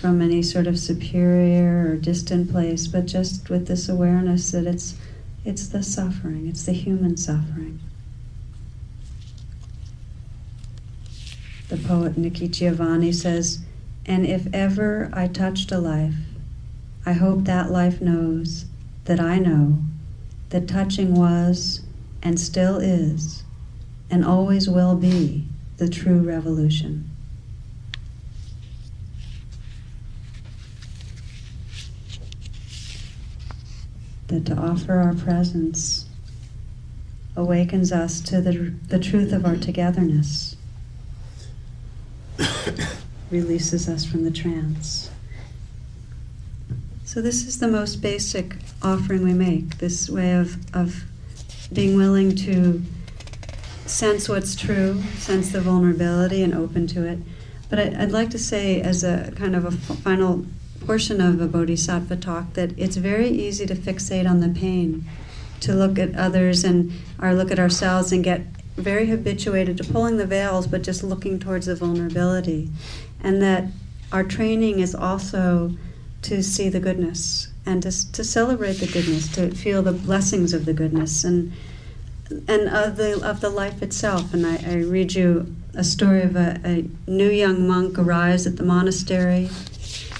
from 0.00 0.22
any 0.22 0.42
sort 0.42 0.66
of 0.66 0.78
superior 0.78 1.90
or 1.90 1.96
distant 1.96 2.50
place, 2.50 2.86
but 2.86 3.06
just 3.06 3.50
with 3.50 3.66
this 3.66 3.88
awareness 3.88 4.50
that 4.52 4.66
it's 4.66 4.96
it's 5.44 5.68
the 5.68 5.82
suffering, 5.82 6.46
it's 6.46 6.66
the 6.66 6.72
human 6.72 7.16
suffering. 7.16 7.80
The 11.68 11.78
poet 11.78 12.18
Nikki 12.18 12.48
Giovanni 12.48 13.12
says, 13.12 13.60
And 14.04 14.26
if 14.26 14.52
ever 14.52 15.08
I 15.12 15.28
touched 15.28 15.72
a 15.72 15.78
life, 15.78 16.16
I 17.06 17.12
hope 17.12 17.44
that 17.44 17.70
life 17.70 18.00
knows 18.02 18.66
that 19.04 19.20
I 19.20 19.38
know 19.38 19.78
that 20.50 20.68
touching 20.68 21.14
was 21.14 21.80
and 22.22 22.38
still 22.38 22.76
is 22.78 23.44
and 24.10 24.24
always 24.24 24.68
will 24.68 24.96
be 24.96 25.46
the 25.80 25.88
true 25.88 26.18
revolution. 26.20 27.08
That 34.26 34.44
to 34.44 34.54
offer 34.54 34.96
our 34.96 35.14
presence 35.14 36.04
awakens 37.34 37.92
us 37.92 38.20
to 38.20 38.42
the, 38.42 38.74
the 38.88 38.98
truth 38.98 39.32
of 39.32 39.46
our 39.46 39.56
togetherness, 39.56 40.54
releases 43.30 43.88
us 43.88 44.04
from 44.04 44.24
the 44.24 44.30
trance. 44.30 45.10
So, 47.04 47.22
this 47.22 47.46
is 47.46 47.58
the 47.58 47.68
most 47.68 48.02
basic 48.02 48.56
offering 48.82 49.24
we 49.24 49.32
make 49.32 49.78
this 49.78 50.10
way 50.10 50.34
of, 50.34 50.58
of 50.76 51.04
being 51.72 51.96
willing 51.96 52.36
to 52.36 52.82
sense 53.90 54.28
what's 54.28 54.54
true, 54.54 55.02
sense 55.18 55.50
the 55.50 55.60
vulnerability, 55.60 56.42
and 56.42 56.54
open 56.54 56.86
to 56.88 57.06
it. 57.06 57.18
But 57.68 57.78
I, 57.78 57.88
would 58.00 58.12
like 58.12 58.30
to 58.30 58.38
say, 58.38 58.80
as 58.80 59.04
a 59.04 59.32
kind 59.36 59.54
of 59.54 59.64
a 59.64 59.70
final 59.70 60.46
portion 60.80 61.20
of 61.20 61.40
a 61.40 61.46
bodhisattva 61.46 62.16
talk, 62.16 62.54
that 62.54 62.76
it's 62.78 62.96
very 62.96 63.28
easy 63.28 63.66
to 63.66 63.74
fixate 63.74 64.28
on 64.28 64.40
the 64.40 64.48
pain, 64.48 65.04
to 65.60 65.74
look 65.74 65.98
at 65.98 66.14
others 66.16 66.64
and 66.64 66.92
or 67.20 67.34
look 67.34 67.50
at 67.50 67.58
ourselves 67.58 68.12
and 68.12 68.24
get 68.24 68.42
very 68.76 69.06
habituated 69.06 69.76
to 69.76 69.84
pulling 69.84 70.16
the 70.16 70.26
veils, 70.26 70.66
but 70.66 70.82
just 70.82 71.02
looking 71.02 71.38
towards 71.38 71.66
the 71.66 71.74
vulnerability, 71.74 72.70
and 73.22 73.42
that 73.42 73.64
our 74.10 74.24
training 74.24 74.80
is 74.80 74.94
also 74.94 75.76
to 76.22 76.42
see 76.42 76.68
the 76.68 76.80
goodness 76.80 77.48
and 77.66 77.82
to, 77.82 78.12
to 78.12 78.24
celebrate 78.24 78.74
the 78.74 78.86
goodness, 78.86 79.28
to 79.34 79.50
feel 79.54 79.82
the 79.82 79.92
blessings 79.92 80.52
of 80.52 80.64
the 80.64 80.72
goodness, 80.72 81.24
and 81.24 81.52
and 82.48 82.68
of 82.68 82.96
the 82.96 83.20
of 83.26 83.40
the 83.40 83.50
life 83.50 83.82
itself. 83.82 84.32
And 84.32 84.46
I, 84.46 84.56
I 84.66 84.74
read 84.76 85.14
you 85.14 85.54
a 85.74 85.84
story 85.84 86.22
of 86.22 86.36
a, 86.36 86.60
a, 86.64 86.84
new 87.08 87.30
young 87.30 87.66
monk 87.66 87.98
arrives 87.98 88.46
at 88.46 88.56
the 88.56 88.62
monastery. 88.62 89.48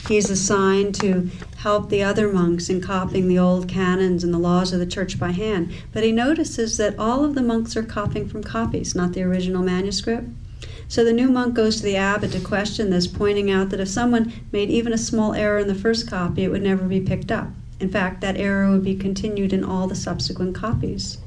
He's 0.09 0.31
assigned 0.31 0.95
to 0.97 1.31
help 1.59 1.89
the 1.89 2.03
other 2.03 2.33
monks 2.33 2.69
in 2.69 2.81
copying 2.81 3.29
the 3.29 3.39
old 3.39 3.69
canons 3.69 4.25
and 4.25 4.33
the 4.33 4.39
laws 4.39 4.73
of 4.73 4.81
the 4.81 4.87
church 4.87 5.19
by 5.19 5.31
hand. 5.31 5.73
But 5.93 6.03
he 6.03 6.13
notices 6.13 6.77
that 6.79 6.99
all 6.99 7.25
of 7.25 7.35
the 7.35 7.43
monks 7.43 7.77
are 7.77 7.83
copying 7.83 8.29
from 8.29 8.43
copies, 8.43 8.95
not 8.95 9.13
the 9.13 9.23
original 9.23 9.63
manuscript. 9.63 10.29
So 10.89 11.05
the 11.05 11.13
new 11.13 11.31
monk 11.31 11.55
goes 11.55 11.77
to 11.77 11.83
the 11.85 11.97
abbot 11.97 12.33
to 12.33 12.41
question 12.41 12.91
this, 12.91 13.07
pointing 13.07 13.51
out 13.51 13.71
that 13.71 13.79
if 13.81 13.89
someone 13.89 14.33
made 14.51 14.71
even 14.71 14.93
a 14.93 14.99
small 14.99 15.35
error 15.35 15.59
in 15.59 15.69
the 15.69 15.75
first 15.75 16.09
copy, 16.09 16.43
it 16.43 16.49
would 16.49 16.63
never 16.63 16.85
be 16.85 17.01
picked 17.01 17.31
up. 17.31 17.49
In 17.79 17.89
fact, 17.89 18.21
that 18.23 18.37
error 18.37 18.71
would 18.71 18.83
be 18.83 18.97
continued 18.97 19.53
in 19.53 19.63
all 19.63 19.87
the 19.87 19.95
subsequent 19.95 20.57
copies. 20.57 21.19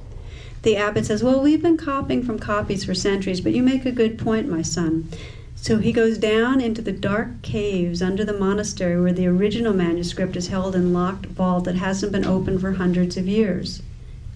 The 0.63 0.77
abbot 0.77 1.05
says, 1.05 1.21
Well, 1.21 1.41
we've 1.41 1.61
been 1.61 1.75
copying 1.75 2.23
from 2.23 2.39
copies 2.39 2.85
for 2.85 2.95
centuries, 2.95 3.41
but 3.41 3.53
you 3.53 3.61
make 3.61 3.85
a 3.85 3.91
good 3.91 4.17
point, 4.17 4.47
my 4.47 4.61
son. 4.61 5.09
So 5.55 5.77
he 5.77 5.91
goes 5.91 6.17
down 6.17 6.61
into 6.61 6.81
the 6.81 6.93
dark 6.93 7.41
caves 7.41 8.01
under 8.01 8.23
the 8.23 8.37
monastery 8.37 8.99
where 8.99 9.11
the 9.11 9.27
original 9.27 9.73
manuscript 9.73 10.37
is 10.37 10.47
held 10.47 10.73
in 10.73 10.93
locked 10.93 11.25
vault 11.25 11.65
that 11.65 11.75
hasn't 11.75 12.13
been 12.13 12.25
opened 12.25 12.61
for 12.61 12.73
hundreds 12.73 13.17
of 13.17 13.27
years. 13.27 13.81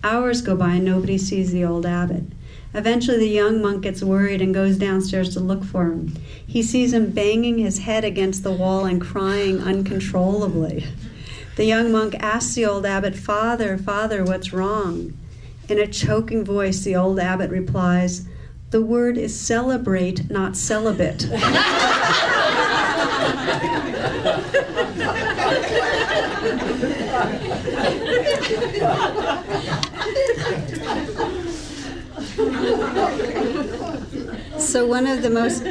Hours 0.03 0.41
go 0.41 0.55
by 0.55 0.75
and 0.75 0.86
nobody 0.86 1.17
sees 1.17 1.51
the 1.53 1.63
old 1.63 1.86
abbot. 1.86 2.23
Eventually, 2.73 3.19
the 3.19 3.30
young 3.30 3.61
monk 3.61 3.84
gets 3.84 4.03
worried 4.03 4.41
and 4.41 4.53
goes 4.53 4.78
downstairs 4.78 5.34
to 5.34 5.39
look 5.39 5.63
for 5.63 5.86
him. 5.86 6.13
He 6.45 6.61
sees 6.61 6.93
him 6.93 7.11
banging 7.11 7.57
his 7.57 7.80
head 7.80 8.03
against 8.03 8.43
the 8.43 8.51
wall 8.51 8.86
and 8.86 9.01
crying 9.01 9.61
uncontrollably. 9.61 10.86
The 11.55 11.65
young 11.65 11.91
monk 11.91 12.15
asks 12.19 12.53
the 12.53 12.65
old 12.65 12.86
abbot, 12.86 13.15
Father, 13.15 13.78
Father, 13.78 14.25
what's 14.25 14.51
wrong? 14.51 15.13
In 15.70 15.80
a 15.80 15.88
choking 15.88 16.45
voice, 16.45 16.80
the 16.82 16.95
old 16.95 17.20
abbot 17.20 17.51
replies, 17.51 18.26
The 18.70 18.82
word 18.82 19.18
is 19.18 19.38
celebrate, 19.38 20.30
not 20.30 20.55
celibate. 20.55 21.22
so 34.57 34.86
one 34.86 35.05
of 35.05 35.22
the 35.22 35.30
most 35.30 35.63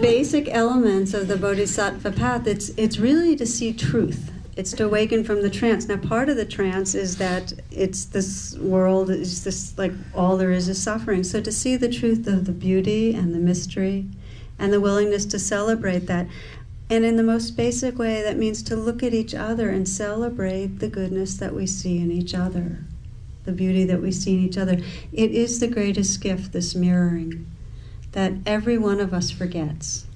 basic 0.00 0.48
elements 0.48 1.14
of 1.14 1.28
the 1.28 1.36
bodhisattva 1.36 2.10
path 2.10 2.46
it's 2.46 2.70
it's 2.70 2.98
really 2.98 3.36
to 3.36 3.46
see 3.46 3.72
truth 3.72 4.33
it's 4.56 4.72
to 4.72 4.84
awaken 4.84 5.24
from 5.24 5.42
the 5.42 5.50
trance. 5.50 5.88
Now, 5.88 5.96
part 5.96 6.28
of 6.28 6.36
the 6.36 6.44
trance 6.44 6.94
is 6.94 7.16
that 7.16 7.52
it's 7.70 8.04
this 8.04 8.56
world 8.58 9.10
is 9.10 9.42
this 9.42 9.76
like 9.76 9.92
all 10.14 10.36
there 10.36 10.52
is 10.52 10.68
is 10.68 10.80
suffering. 10.82 11.24
So 11.24 11.40
to 11.40 11.50
see 11.50 11.76
the 11.76 11.88
truth 11.88 12.26
of 12.26 12.44
the 12.44 12.52
beauty 12.52 13.14
and 13.14 13.34
the 13.34 13.38
mystery, 13.38 14.06
and 14.58 14.72
the 14.72 14.80
willingness 14.80 15.26
to 15.26 15.38
celebrate 15.38 16.06
that, 16.06 16.28
and 16.88 17.04
in 17.04 17.16
the 17.16 17.22
most 17.22 17.56
basic 17.56 17.98
way, 17.98 18.22
that 18.22 18.36
means 18.36 18.62
to 18.62 18.76
look 18.76 19.02
at 19.02 19.14
each 19.14 19.34
other 19.34 19.70
and 19.70 19.88
celebrate 19.88 20.78
the 20.78 20.88
goodness 20.88 21.36
that 21.38 21.54
we 21.54 21.66
see 21.66 21.98
in 21.98 22.12
each 22.12 22.34
other, 22.34 22.78
the 23.44 23.52
beauty 23.52 23.84
that 23.84 24.02
we 24.02 24.12
see 24.12 24.34
in 24.34 24.44
each 24.44 24.58
other. 24.58 24.78
It 25.12 25.30
is 25.32 25.58
the 25.58 25.66
greatest 25.66 26.20
gift, 26.20 26.52
this 26.52 26.74
mirroring, 26.74 27.46
that 28.12 28.34
every 28.46 28.78
one 28.78 29.00
of 29.00 29.12
us 29.12 29.30
forgets. 29.30 30.06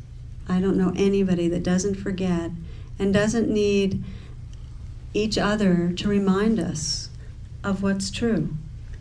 I 0.48 0.60
don't 0.60 0.76
know 0.76 0.92
anybody 0.94 1.48
that 1.48 1.62
doesn't 1.62 1.96
forget 1.96 2.50
and 2.98 3.12
doesn't 3.12 3.48
need 3.48 4.04
each 5.14 5.38
other 5.38 5.92
to 5.92 6.08
remind 6.08 6.58
us 6.58 7.10
of 7.64 7.82
what's 7.82 8.10
true. 8.10 8.50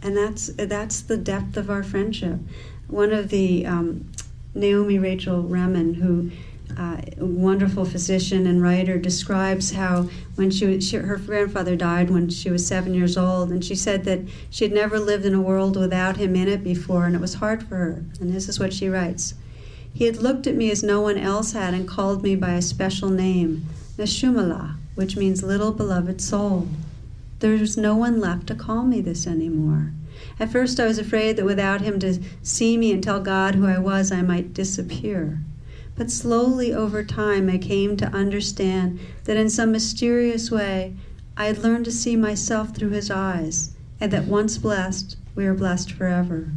And 0.01 0.15
that's, 0.15 0.47
that's 0.47 1.01
the 1.01 1.17
depth 1.17 1.57
of 1.57 1.69
our 1.69 1.83
friendship. 1.83 2.39
One 2.87 3.11
of 3.11 3.29
the, 3.29 3.65
um, 3.65 4.09
Naomi 4.57 4.97
Rachel 4.97 5.43
Remen, 5.43 5.95
who 5.95 6.31
uh, 6.75 7.01
a 7.19 7.25
wonderful 7.25 7.85
physician 7.85 8.45
and 8.45 8.61
writer, 8.61 8.97
describes 8.97 9.71
how 9.71 10.09
when 10.35 10.51
she, 10.51 10.79
she, 10.81 10.97
her 10.97 11.17
grandfather 11.17 11.75
died 11.75 12.09
when 12.09 12.29
she 12.29 12.49
was 12.49 12.65
seven 12.65 12.93
years 12.93 13.17
old, 13.17 13.51
and 13.51 13.63
she 13.63 13.75
said 13.75 14.03
that 14.03 14.19
she 14.49 14.65
had 14.65 14.73
never 14.73 14.99
lived 14.99 15.25
in 15.25 15.33
a 15.33 15.41
world 15.41 15.77
without 15.77 16.17
him 16.17 16.35
in 16.35 16.47
it 16.47 16.63
before, 16.63 17.05
and 17.05 17.15
it 17.15 17.21
was 17.21 17.35
hard 17.35 17.63
for 17.63 17.75
her. 17.75 18.03
And 18.19 18.33
this 18.33 18.49
is 18.49 18.59
what 18.59 18.73
she 18.73 18.89
writes: 18.89 19.35
He 19.93 20.05
had 20.05 20.17
looked 20.17 20.47
at 20.47 20.55
me 20.55 20.69
as 20.71 20.83
no 20.83 21.01
one 21.01 21.17
else 21.17 21.53
had, 21.53 21.73
and 21.73 21.87
called 21.87 22.23
me 22.23 22.35
by 22.35 22.53
a 22.53 22.61
special 22.61 23.09
name, 23.09 23.65
Neshumala, 23.97 24.76
which 24.97 25.15
means 25.15 25.43
little 25.43 25.71
beloved 25.71 26.19
soul. 26.19 26.67
There's 27.37 27.77
no 27.77 27.95
one 27.95 28.19
left 28.19 28.47
to 28.47 28.55
call 28.55 28.83
me 28.83 28.99
this 28.99 29.27
anymore. 29.27 29.91
At 30.39 30.51
first, 30.51 30.79
I 30.79 30.87
was 30.87 30.97
afraid 30.97 31.37
that 31.37 31.45
without 31.45 31.81
him 31.81 31.99
to 31.99 32.19
see 32.41 32.77
me 32.77 32.91
and 32.91 33.03
tell 33.03 33.19
God 33.19 33.53
who 33.53 33.67
I 33.67 33.77
was, 33.77 34.11
I 34.11 34.23
might 34.23 34.55
disappear. 34.55 35.39
But 35.95 36.09
slowly 36.09 36.73
over 36.73 37.03
time, 37.03 37.47
I 37.47 37.59
came 37.59 37.95
to 37.97 38.07
understand 38.07 38.99
that 39.25 39.37
in 39.37 39.51
some 39.51 39.71
mysterious 39.71 40.49
way, 40.49 40.95
I 41.37 41.45
had 41.45 41.59
learned 41.59 41.85
to 41.85 41.91
see 41.91 42.15
myself 42.15 42.75
through 42.75 42.89
his 42.89 43.11
eyes, 43.11 43.75
and 44.01 44.11
that 44.11 44.25
once 44.25 44.57
blessed, 44.57 45.15
we 45.35 45.45
are 45.45 45.53
blessed 45.53 45.91
forever. 45.91 46.49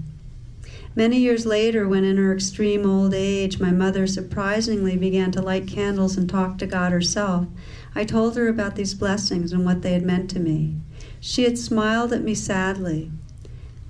Many 0.96 1.18
years 1.20 1.46
later, 1.46 1.86
when 1.86 2.04
in 2.04 2.16
her 2.16 2.34
extreme 2.34 2.88
old 2.88 3.14
age 3.14 3.60
my 3.60 3.70
mother 3.70 4.06
surprisingly 4.06 4.96
began 4.96 5.30
to 5.32 5.42
light 5.42 5.68
candles 5.68 6.16
and 6.16 6.28
talk 6.28 6.58
to 6.58 6.66
God 6.66 6.90
herself, 6.90 7.46
I 7.94 8.04
told 8.04 8.36
her 8.36 8.48
about 8.48 8.76
these 8.76 8.94
blessings 8.94 9.52
and 9.52 9.64
what 9.64 9.82
they 9.82 9.92
had 9.92 10.04
meant 10.04 10.30
to 10.30 10.40
me. 10.40 10.76
She 11.20 11.44
had 11.44 11.58
smiled 11.58 12.12
at 12.12 12.22
me 12.22 12.34
sadly. 12.34 13.10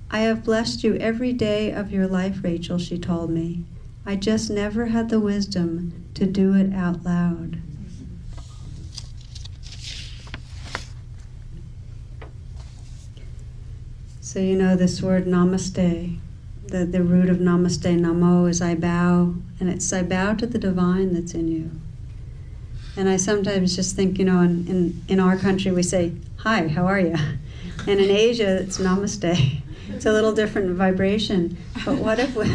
I 0.09 0.19
have 0.21 0.43
blessed 0.43 0.83
you 0.83 0.95
every 0.95 1.31
day 1.31 1.71
of 1.71 1.91
your 1.91 2.07
life, 2.07 2.43
Rachel, 2.43 2.77
she 2.77 2.97
told 2.97 3.29
me. 3.29 3.63
I 4.05 4.15
just 4.15 4.49
never 4.49 4.87
had 4.87 5.09
the 5.09 5.19
wisdom 5.19 6.05
to 6.15 6.25
do 6.25 6.53
it 6.55 6.73
out 6.73 7.03
loud. 7.03 7.59
So, 14.19 14.39
you 14.39 14.55
know, 14.55 14.75
this 14.75 15.01
word 15.01 15.25
namaste, 15.25 16.17
the, 16.67 16.85
the 16.85 17.03
root 17.03 17.29
of 17.29 17.37
namaste, 17.37 17.99
namo, 17.99 18.49
is 18.49 18.61
I 18.61 18.75
bow, 18.75 19.35
and 19.59 19.69
it's 19.69 19.91
I 19.93 20.03
bow 20.03 20.33
to 20.35 20.47
the 20.47 20.57
divine 20.57 21.13
that's 21.13 21.33
in 21.33 21.47
you. 21.47 21.71
And 22.97 23.07
I 23.07 23.17
sometimes 23.17 23.75
just 23.75 23.95
think, 23.95 24.19
you 24.19 24.25
know, 24.25 24.41
in, 24.41 24.67
in, 24.67 25.01
in 25.07 25.19
our 25.19 25.37
country 25.37 25.71
we 25.71 25.83
say, 25.83 26.13
Hi, 26.37 26.67
how 26.67 26.85
are 26.85 26.99
you? 26.99 27.15
And 27.87 27.99
in 27.99 28.11
Asia 28.11 28.57
it's 28.57 28.77
namaste. 28.77 29.61
It's 29.89 30.05
a 30.05 30.11
little 30.11 30.33
different 30.33 30.75
vibration. 30.75 31.57
But 31.85 31.97
what 31.97 32.19
if 32.19 32.35
we, 32.35 32.47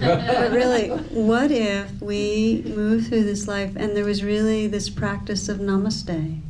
but 0.00 0.50
really, 0.50 0.88
what 0.88 1.50
if 1.50 2.00
we 2.00 2.64
move 2.66 3.06
through 3.06 3.24
this 3.24 3.46
life 3.46 3.76
and 3.76 3.96
there 3.96 4.04
was 4.04 4.24
really 4.24 4.66
this 4.66 4.88
practice 4.88 5.48
of 5.48 5.58
namaste, 5.58 6.40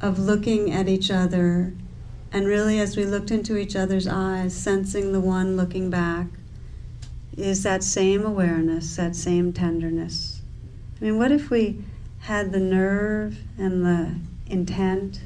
of 0.00 0.18
looking 0.18 0.70
at 0.72 0.88
each 0.88 1.10
other, 1.10 1.72
and 2.32 2.46
really 2.46 2.78
as 2.78 2.96
we 2.96 3.04
looked 3.04 3.30
into 3.30 3.56
each 3.56 3.74
other's 3.74 4.06
eyes, 4.06 4.54
sensing 4.54 5.12
the 5.12 5.20
one 5.20 5.56
looking 5.56 5.90
back, 5.90 6.26
is 7.36 7.62
that 7.62 7.82
same 7.82 8.24
awareness, 8.24 8.96
that 8.96 9.16
same 9.16 9.52
tenderness. 9.52 10.42
I 11.00 11.04
mean, 11.04 11.18
what 11.18 11.32
if 11.32 11.50
we 11.50 11.82
had 12.20 12.52
the 12.52 12.60
nerve 12.60 13.38
and 13.58 13.84
the 13.84 14.14
intent 14.46 15.20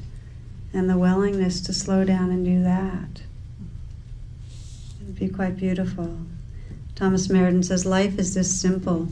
and 0.73 0.89
the 0.89 0.97
willingness 0.97 1.61
to 1.61 1.73
slow 1.73 2.03
down 2.03 2.31
and 2.31 2.45
do 2.45 2.61
that? 2.63 3.23
It'd 5.01 5.19
be 5.19 5.29
quite 5.29 5.57
beautiful. 5.57 6.17
Thomas 6.95 7.29
Merton 7.29 7.63
says, 7.63 7.85
Life 7.85 8.17
is 8.17 8.33
this 8.33 8.59
simple. 8.59 9.09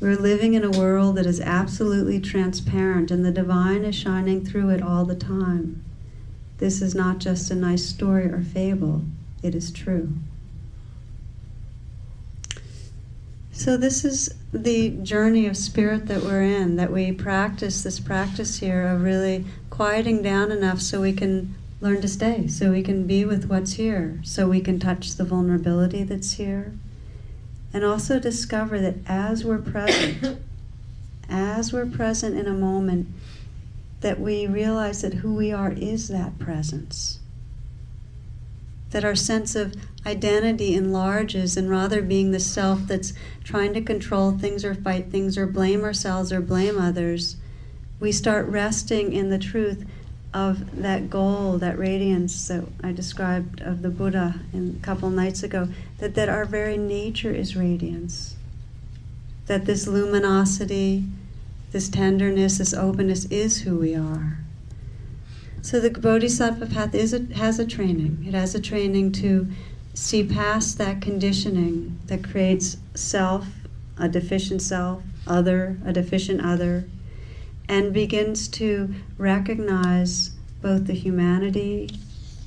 We're 0.00 0.16
living 0.16 0.54
in 0.54 0.62
a 0.62 0.70
world 0.70 1.16
that 1.16 1.26
is 1.26 1.40
absolutely 1.40 2.20
transparent, 2.20 3.10
and 3.10 3.24
the 3.24 3.32
divine 3.32 3.84
is 3.84 3.96
shining 3.96 4.44
through 4.44 4.68
it 4.70 4.82
all 4.82 5.04
the 5.04 5.16
time. 5.16 5.82
This 6.58 6.80
is 6.82 6.94
not 6.94 7.18
just 7.18 7.50
a 7.50 7.54
nice 7.54 7.84
story 7.84 8.26
or 8.26 8.42
fable, 8.42 9.02
it 9.42 9.54
is 9.54 9.72
true. 9.72 10.12
So, 13.58 13.76
this 13.76 14.04
is 14.04 14.32
the 14.52 14.90
journey 14.90 15.48
of 15.48 15.56
spirit 15.56 16.06
that 16.06 16.22
we're 16.22 16.44
in, 16.44 16.76
that 16.76 16.92
we 16.92 17.10
practice 17.10 17.82
this 17.82 17.98
practice 17.98 18.60
here 18.60 18.86
of 18.86 19.02
really 19.02 19.46
quieting 19.68 20.22
down 20.22 20.52
enough 20.52 20.80
so 20.80 21.00
we 21.00 21.12
can 21.12 21.56
learn 21.80 22.00
to 22.02 22.06
stay, 22.06 22.46
so 22.46 22.70
we 22.70 22.84
can 22.84 23.04
be 23.08 23.24
with 23.24 23.46
what's 23.46 23.72
here, 23.72 24.20
so 24.22 24.46
we 24.46 24.60
can 24.60 24.78
touch 24.78 25.16
the 25.16 25.24
vulnerability 25.24 26.04
that's 26.04 26.34
here. 26.34 26.72
And 27.72 27.84
also 27.84 28.20
discover 28.20 28.78
that 28.78 28.94
as 29.08 29.44
we're 29.44 29.58
present, 29.58 30.38
as 31.28 31.72
we're 31.72 31.86
present 31.86 32.38
in 32.38 32.46
a 32.46 32.54
moment, 32.54 33.08
that 34.02 34.20
we 34.20 34.46
realize 34.46 35.02
that 35.02 35.14
who 35.14 35.34
we 35.34 35.50
are 35.50 35.72
is 35.72 36.06
that 36.06 36.38
presence. 36.38 37.17
That 38.90 39.04
our 39.04 39.14
sense 39.14 39.54
of 39.54 39.74
identity 40.06 40.74
enlarges, 40.74 41.56
and 41.56 41.68
rather 41.68 42.00
being 42.00 42.30
the 42.30 42.40
self 42.40 42.86
that's 42.86 43.12
trying 43.44 43.74
to 43.74 43.82
control 43.82 44.32
things 44.32 44.64
or 44.64 44.74
fight 44.74 45.10
things 45.10 45.36
or 45.36 45.46
blame 45.46 45.84
ourselves 45.84 46.32
or 46.32 46.40
blame 46.40 46.78
others, 46.78 47.36
we 48.00 48.12
start 48.12 48.46
resting 48.46 49.12
in 49.12 49.28
the 49.28 49.38
truth 49.38 49.84
of 50.32 50.82
that 50.82 51.10
goal, 51.10 51.58
that 51.58 51.78
radiance 51.78 52.48
that 52.48 52.64
I 52.82 52.92
described 52.92 53.60
of 53.60 53.82
the 53.82 53.88
Buddha 53.88 54.40
a 54.54 54.82
couple 54.82 55.10
nights 55.10 55.42
ago, 55.42 55.68
that, 55.98 56.14
that 56.14 56.28
our 56.28 56.44
very 56.44 56.76
nature 56.76 57.32
is 57.32 57.56
radiance. 57.56 58.36
That 59.46 59.64
this 59.64 59.86
luminosity, 59.86 61.04
this 61.72 61.88
tenderness, 61.88 62.58
this 62.58 62.74
openness 62.74 63.24
is 63.26 63.62
who 63.62 63.78
we 63.78 63.94
are. 63.94 64.38
So 65.60 65.80
the 65.80 65.90
Bodhisattva 65.90 66.66
path 66.66 66.94
is 66.94 67.12
a, 67.12 67.20
has 67.34 67.58
a 67.58 67.66
training. 67.66 68.24
It 68.26 68.34
has 68.34 68.54
a 68.54 68.60
training 68.60 69.12
to 69.12 69.48
see 69.92 70.22
past 70.22 70.78
that 70.78 71.02
conditioning 71.02 71.98
that 72.06 72.22
creates 72.22 72.76
self, 72.94 73.46
a 73.98 74.08
deficient 74.08 74.62
self, 74.62 75.02
other, 75.26 75.76
a 75.84 75.92
deficient 75.92 76.40
other, 76.40 76.88
and 77.68 77.92
begins 77.92 78.48
to 78.48 78.94
recognize 79.18 80.30
both 80.62 80.86
the 80.86 80.94
humanity 80.94 81.90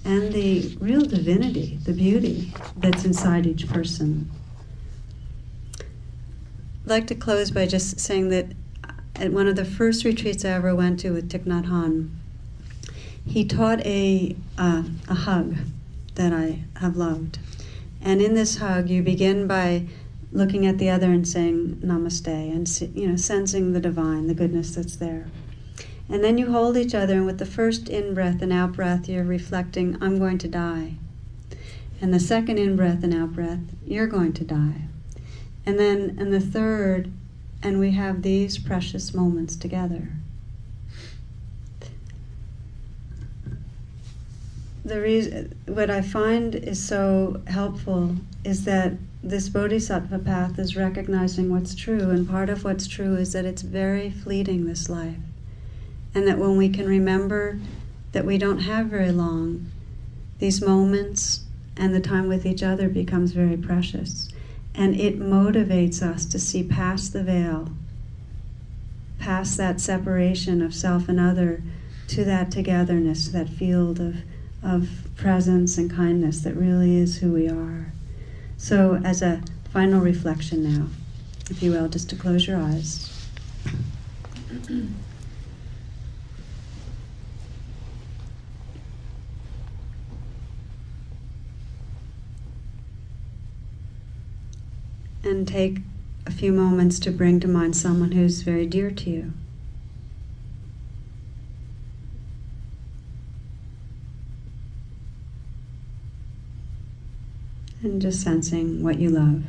and 0.04 0.34
the 0.34 0.76
real 0.80 1.02
divinity, 1.02 1.78
the 1.84 1.94
beauty 1.94 2.54
that's 2.78 3.06
inside 3.06 3.46
each 3.46 3.68
person. 3.68 4.32
I'd 6.84 6.90
like 6.90 7.08
to 7.08 7.16
close 7.16 7.52
by 7.52 7.68
just 7.68 8.00
saying 8.00 8.30
that 8.30 8.48
uh, 8.84 8.94
at 9.16 9.32
one 9.32 9.48
of 9.48 9.56
the 9.56 9.66
first 9.66 10.04
retreats 10.04 10.44
I 10.44 10.50
ever 10.50 10.74
went 10.74 11.00
to 11.02 11.12
with 11.12 11.30
Thich 11.30 11.44
Nhat 11.44 11.66
Hanh, 11.66 12.10
he 13.26 13.46
taught 13.46 13.86
a, 13.86 14.36
uh, 14.58 14.84
a 15.08 15.14
hug 15.14 15.56
that 16.16 16.34
I 16.34 16.64
have 16.78 16.98
loved. 16.98 17.40
And 18.02 18.22
in 18.22 18.34
this 18.34 18.58
hug, 18.58 18.90
you 18.90 19.04
begin 19.04 19.48
by 19.48 19.86
looking 20.32 20.66
at 20.66 20.78
the 20.78 20.90
other 20.90 21.12
and 21.12 21.28
saying 21.28 21.82
namaste 21.84 22.28
and 22.28 22.96
you 22.96 23.08
know 23.08 23.18
sensing 23.18 23.74
the 23.74 23.80
divine 23.80 24.28
the 24.28 24.34
goodness 24.34 24.76
that's 24.76 24.96
there. 24.96 25.28
And 26.10 26.24
then 26.24 26.38
you 26.38 26.52
hold 26.52 26.78
each 26.78 26.96
other 26.96 27.16
and 27.16 27.26
with 27.26 27.38
the 27.38 27.46
first 27.46 27.90
in 27.90 28.14
breath 28.14 28.42
and 28.42 28.52
out 28.52 28.74
breath 28.74 29.10
you're 29.10 29.24
reflecting 29.24 29.98
i'm 30.02 30.20
going 30.20 30.38
to 30.40 30.48
die. 30.48 30.96
And 32.00 32.14
the 32.14 32.20
second 32.20 32.58
in 32.58 32.76
breath 32.76 33.04
and 33.04 33.14
out 33.14 33.34
breath 33.34 33.60
you're 33.86 34.08
going 34.08 34.34
to 34.34 34.44
die. 34.44 34.84
And 35.66 35.78
then 35.78 36.18
in 36.18 36.32
the 36.32 36.40
third 36.40 37.12
and 37.62 37.80
we 37.80 37.92
have 37.92 38.22
these 38.22 38.58
precious 38.58 39.14
moments 39.14 39.56
together 39.56 40.14
the 44.84 45.00
reason 45.00 45.54
what 45.68 45.90
i 45.90 46.02
find 46.02 46.56
is 46.56 46.84
so 46.84 47.42
helpful 47.48 48.16
is 48.44 48.66
that 48.66 48.94
this 49.24 49.50
bodhisattva 49.50 50.18
path 50.20 50.58
is 50.58 50.76
recognizing 50.76 51.52
what's 51.52 51.76
true, 51.76 52.10
and 52.10 52.28
part 52.28 52.50
of 52.50 52.64
what's 52.64 52.88
true 52.88 53.16
is 53.16 53.34
that 53.34 53.46
it's 53.46 53.62
very 53.62 54.10
fleeting, 54.10 54.66
this 54.66 54.90
life. 54.90 55.18
And 56.16 56.28
that 56.28 56.40
when 56.40 56.58
we 56.58 56.70
can 56.70 56.88
remember 56.88 57.60
that 58.14 58.26
we 58.26 58.40
don't 58.40 58.60
have 58.60 58.88
very 58.88 59.12
long, 59.12 59.70
these 60.40 60.62
moments 60.62 61.42
and 61.78 61.94
the 61.94 62.00
time 62.00 62.28
with 62.28 62.48
each 62.48 62.64
other 62.64 62.90
becomes 62.90 63.32
very 63.32 63.56
precious. 63.58 64.28
And 64.74 65.00
it 65.00 65.20
motivates 65.20 66.02
us 66.02 66.26
to 66.26 66.40
see 66.40 66.64
past 66.64 67.14
the 67.14 67.24
veil, 67.24 67.70
past 69.20 69.56
that 69.58 69.80
separation 69.80 70.64
of 70.64 70.74
self 70.74 71.08
and 71.08 71.20
other, 71.20 71.62
to 72.08 72.26
that 72.26 72.50
togetherness, 72.50 73.28
that 73.30 73.50
field 73.50 74.00
of, 74.00 74.16
of 74.64 74.90
presence 75.16 75.78
and 75.78 75.92
kindness 75.92 76.42
that 76.42 76.56
really 76.56 76.98
is 76.98 77.18
who 77.18 77.32
we 77.34 77.48
are. 77.48 77.92
So, 78.58 79.02
as 79.04 79.22
a 79.22 79.42
final 79.72 80.02
reflection 80.02 80.64
now, 80.64 80.88
if 81.50 81.64
you 81.64 81.72
will, 81.72 81.90
just 81.90 82.10
to 82.12 82.16
close 82.16 82.48
your 82.48 82.58
eyes. 82.58 83.10
and 95.24 95.48
take 95.48 95.80
a 96.26 96.32
few 96.32 96.52
moments 96.52 97.00
to 97.00 97.12
bring 97.12 97.40
to 97.40 97.48
mind 97.48 97.76
someone 97.76 98.12
who's 98.12 98.42
very 98.42 98.66
dear 98.66 98.92
to 98.92 99.10
you. 99.10 99.34
And 107.84 108.02
just 108.02 108.22
sensing 108.22 108.84
what 108.84 109.00
you 109.00 109.10
love. 109.10 109.44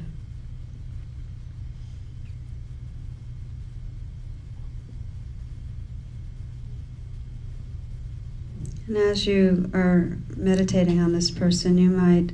And 8.87 8.97
as 8.97 9.27
you 9.27 9.71
are 9.73 10.19
meditating 10.37 11.01
on 11.01 11.13
this 11.13 11.31
person, 11.31 11.79
you 11.79 11.89
might 11.89 12.33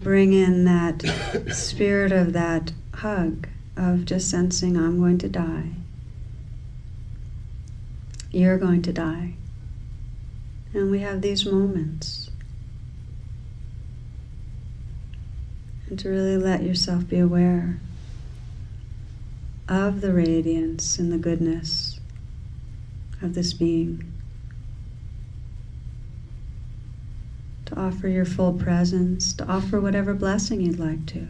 bring 0.00 0.32
in 0.32 0.64
that 0.64 1.02
spirit 1.52 2.12
of 2.12 2.32
that 2.32 2.72
hug 2.94 3.48
of 3.76 4.04
just 4.04 4.30
sensing 4.30 4.76
I'm 4.76 4.98
going 4.98 5.18
to 5.18 5.28
die. 5.28 5.70
You're 8.30 8.58
going 8.58 8.82
to 8.82 8.92
die. 8.92 9.34
And 10.72 10.90
we 10.90 11.00
have 11.00 11.22
these 11.22 11.46
moments. 11.46 12.25
And 15.88 15.98
to 16.00 16.08
really 16.08 16.36
let 16.36 16.62
yourself 16.62 17.06
be 17.08 17.18
aware 17.18 17.80
of 19.68 20.00
the 20.00 20.12
radiance 20.12 20.98
and 20.98 21.12
the 21.12 21.18
goodness 21.18 22.00
of 23.22 23.34
this 23.34 23.52
being. 23.52 24.12
To 27.66 27.76
offer 27.76 28.08
your 28.08 28.24
full 28.24 28.52
presence, 28.52 29.32
to 29.34 29.46
offer 29.46 29.80
whatever 29.80 30.14
blessing 30.14 30.60
you'd 30.60 30.78
like 30.78 31.06
to. 31.06 31.28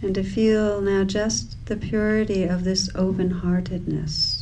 And 0.00 0.14
to 0.14 0.22
feel 0.22 0.80
now 0.80 1.02
just 1.02 1.66
the 1.66 1.76
purity 1.76 2.44
of 2.44 2.62
this 2.62 2.88
open 2.94 3.30
heartedness. 3.30 4.37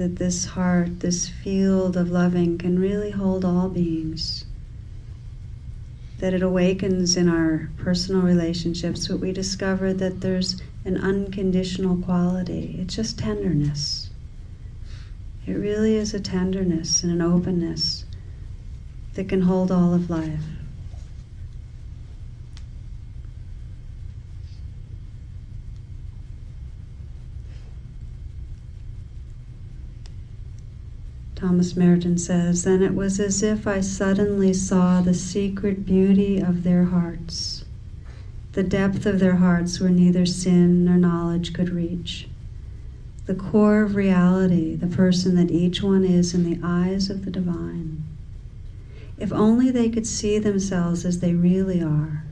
That 0.00 0.16
this 0.16 0.46
heart, 0.46 1.00
this 1.00 1.28
field 1.28 1.94
of 1.94 2.10
loving, 2.10 2.56
can 2.56 2.78
really 2.78 3.10
hold 3.10 3.44
all 3.44 3.68
beings. 3.68 4.46
That 6.20 6.32
it 6.32 6.40
awakens 6.40 7.18
in 7.18 7.28
our 7.28 7.68
personal 7.76 8.22
relationships, 8.22 9.08
but 9.08 9.20
we 9.20 9.30
discover 9.30 9.92
that 9.92 10.22
there's 10.22 10.58
an 10.86 10.96
unconditional 10.96 11.98
quality. 11.98 12.78
It's 12.80 12.96
just 12.96 13.18
tenderness. 13.18 14.08
It 15.46 15.52
really 15.52 15.96
is 15.96 16.14
a 16.14 16.20
tenderness 16.20 17.02
and 17.02 17.12
an 17.12 17.20
openness 17.20 18.06
that 19.12 19.28
can 19.28 19.42
hold 19.42 19.70
all 19.70 19.92
of 19.92 20.08
life. 20.08 20.44
Thomas 31.40 31.74
Merton 31.74 32.18
says, 32.18 32.64
Then 32.64 32.82
it 32.82 32.94
was 32.94 33.18
as 33.18 33.42
if 33.42 33.66
I 33.66 33.80
suddenly 33.80 34.52
saw 34.52 35.00
the 35.00 35.14
secret 35.14 35.86
beauty 35.86 36.38
of 36.38 36.64
their 36.64 36.84
hearts, 36.84 37.64
the 38.52 38.62
depth 38.62 39.06
of 39.06 39.20
their 39.20 39.36
hearts 39.36 39.80
where 39.80 39.88
neither 39.88 40.26
sin 40.26 40.84
nor 40.84 40.96
knowledge 40.96 41.54
could 41.54 41.70
reach, 41.70 42.28
the 43.24 43.34
core 43.34 43.80
of 43.80 43.94
reality, 43.94 44.74
the 44.74 44.86
person 44.86 45.34
that 45.36 45.50
each 45.50 45.82
one 45.82 46.04
is 46.04 46.34
in 46.34 46.44
the 46.44 46.60
eyes 46.62 47.08
of 47.08 47.24
the 47.24 47.30
divine. 47.30 48.04
If 49.16 49.32
only 49.32 49.70
they 49.70 49.88
could 49.88 50.06
see 50.06 50.38
themselves 50.38 51.06
as 51.06 51.20
they 51.20 51.32
really 51.32 51.82
are. 51.82 52.22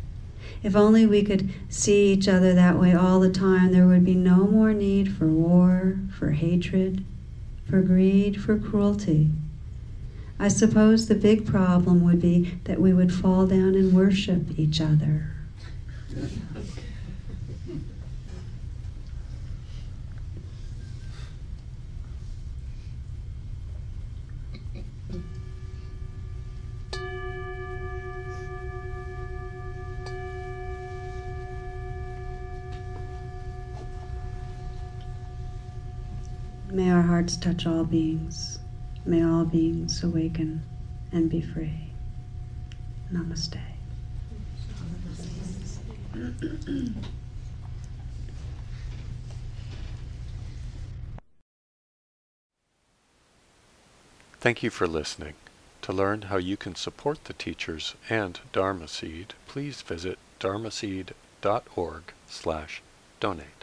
If 0.63 0.77
only 0.77 1.07
we 1.07 1.23
could 1.23 1.49
see 1.71 2.13
each 2.13 2.29
other 2.29 2.53
that 2.53 2.79
way 2.79 2.93
all 2.93 3.21
the 3.21 3.31
time, 3.31 3.73
there 3.73 3.87
would 3.87 4.05
be 4.05 4.15
no 4.15 4.47
more 4.47 4.75
need 4.75 5.11
for 5.11 5.29
war, 5.29 5.99
for 6.13 6.33
hatred, 6.33 7.07
for 7.69 7.83
greed, 7.83 8.41
for 8.41 8.59
cruelty. 8.59 9.31
I 10.39 10.49
suppose 10.49 11.07
the 11.07 11.15
big 11.15 11.47
problem 11.47 12.03
would 12.05 12.21
be 12.21 12.59
that 12.65 12.81
we 12.81 12.93
would 12.93 13.13
fall 13.13 13.47
down 13.47 13.75
and 13.75 13.93
worship 13.93 14.59
each 14.59 14.81
other. 14.81 15.33
May 36.79 36.93
our 36.93 37.03
hearts 37.03 37.37
touch 37.37 37.67
all 37.67 37.83
beings. 37.83 38.61
May 39.05 39.25
all 39.25 39.45
beings 39.45 40.05
awaken 40.05 40.63
and 41.11 41.29
be 41.29 41.41
free. 41.41 41.91
Namaste. 43.13 43.59
Thank 54.39 54.63
you 54.63 54.71
for 54.71 54.87
listening. 54.87 55.35
To 55.83 55.93
learn 55.93 56.23
how 56.23 56.37
you 56.37 56.57
can 56.57 56.77
support 56.77 57.25
the 57.25 57.33
teachers 57.33 57.97
and 58.09 58.39
Dharma 58.53 58.87
Seed, 58.87 59.35
please 59.49 59.83
visit 59.83 60.17
dharma 60.39 60.69
dharmaseed.org 60.69 62.03
slash 62.29 62.83
donate. 63.19 63.58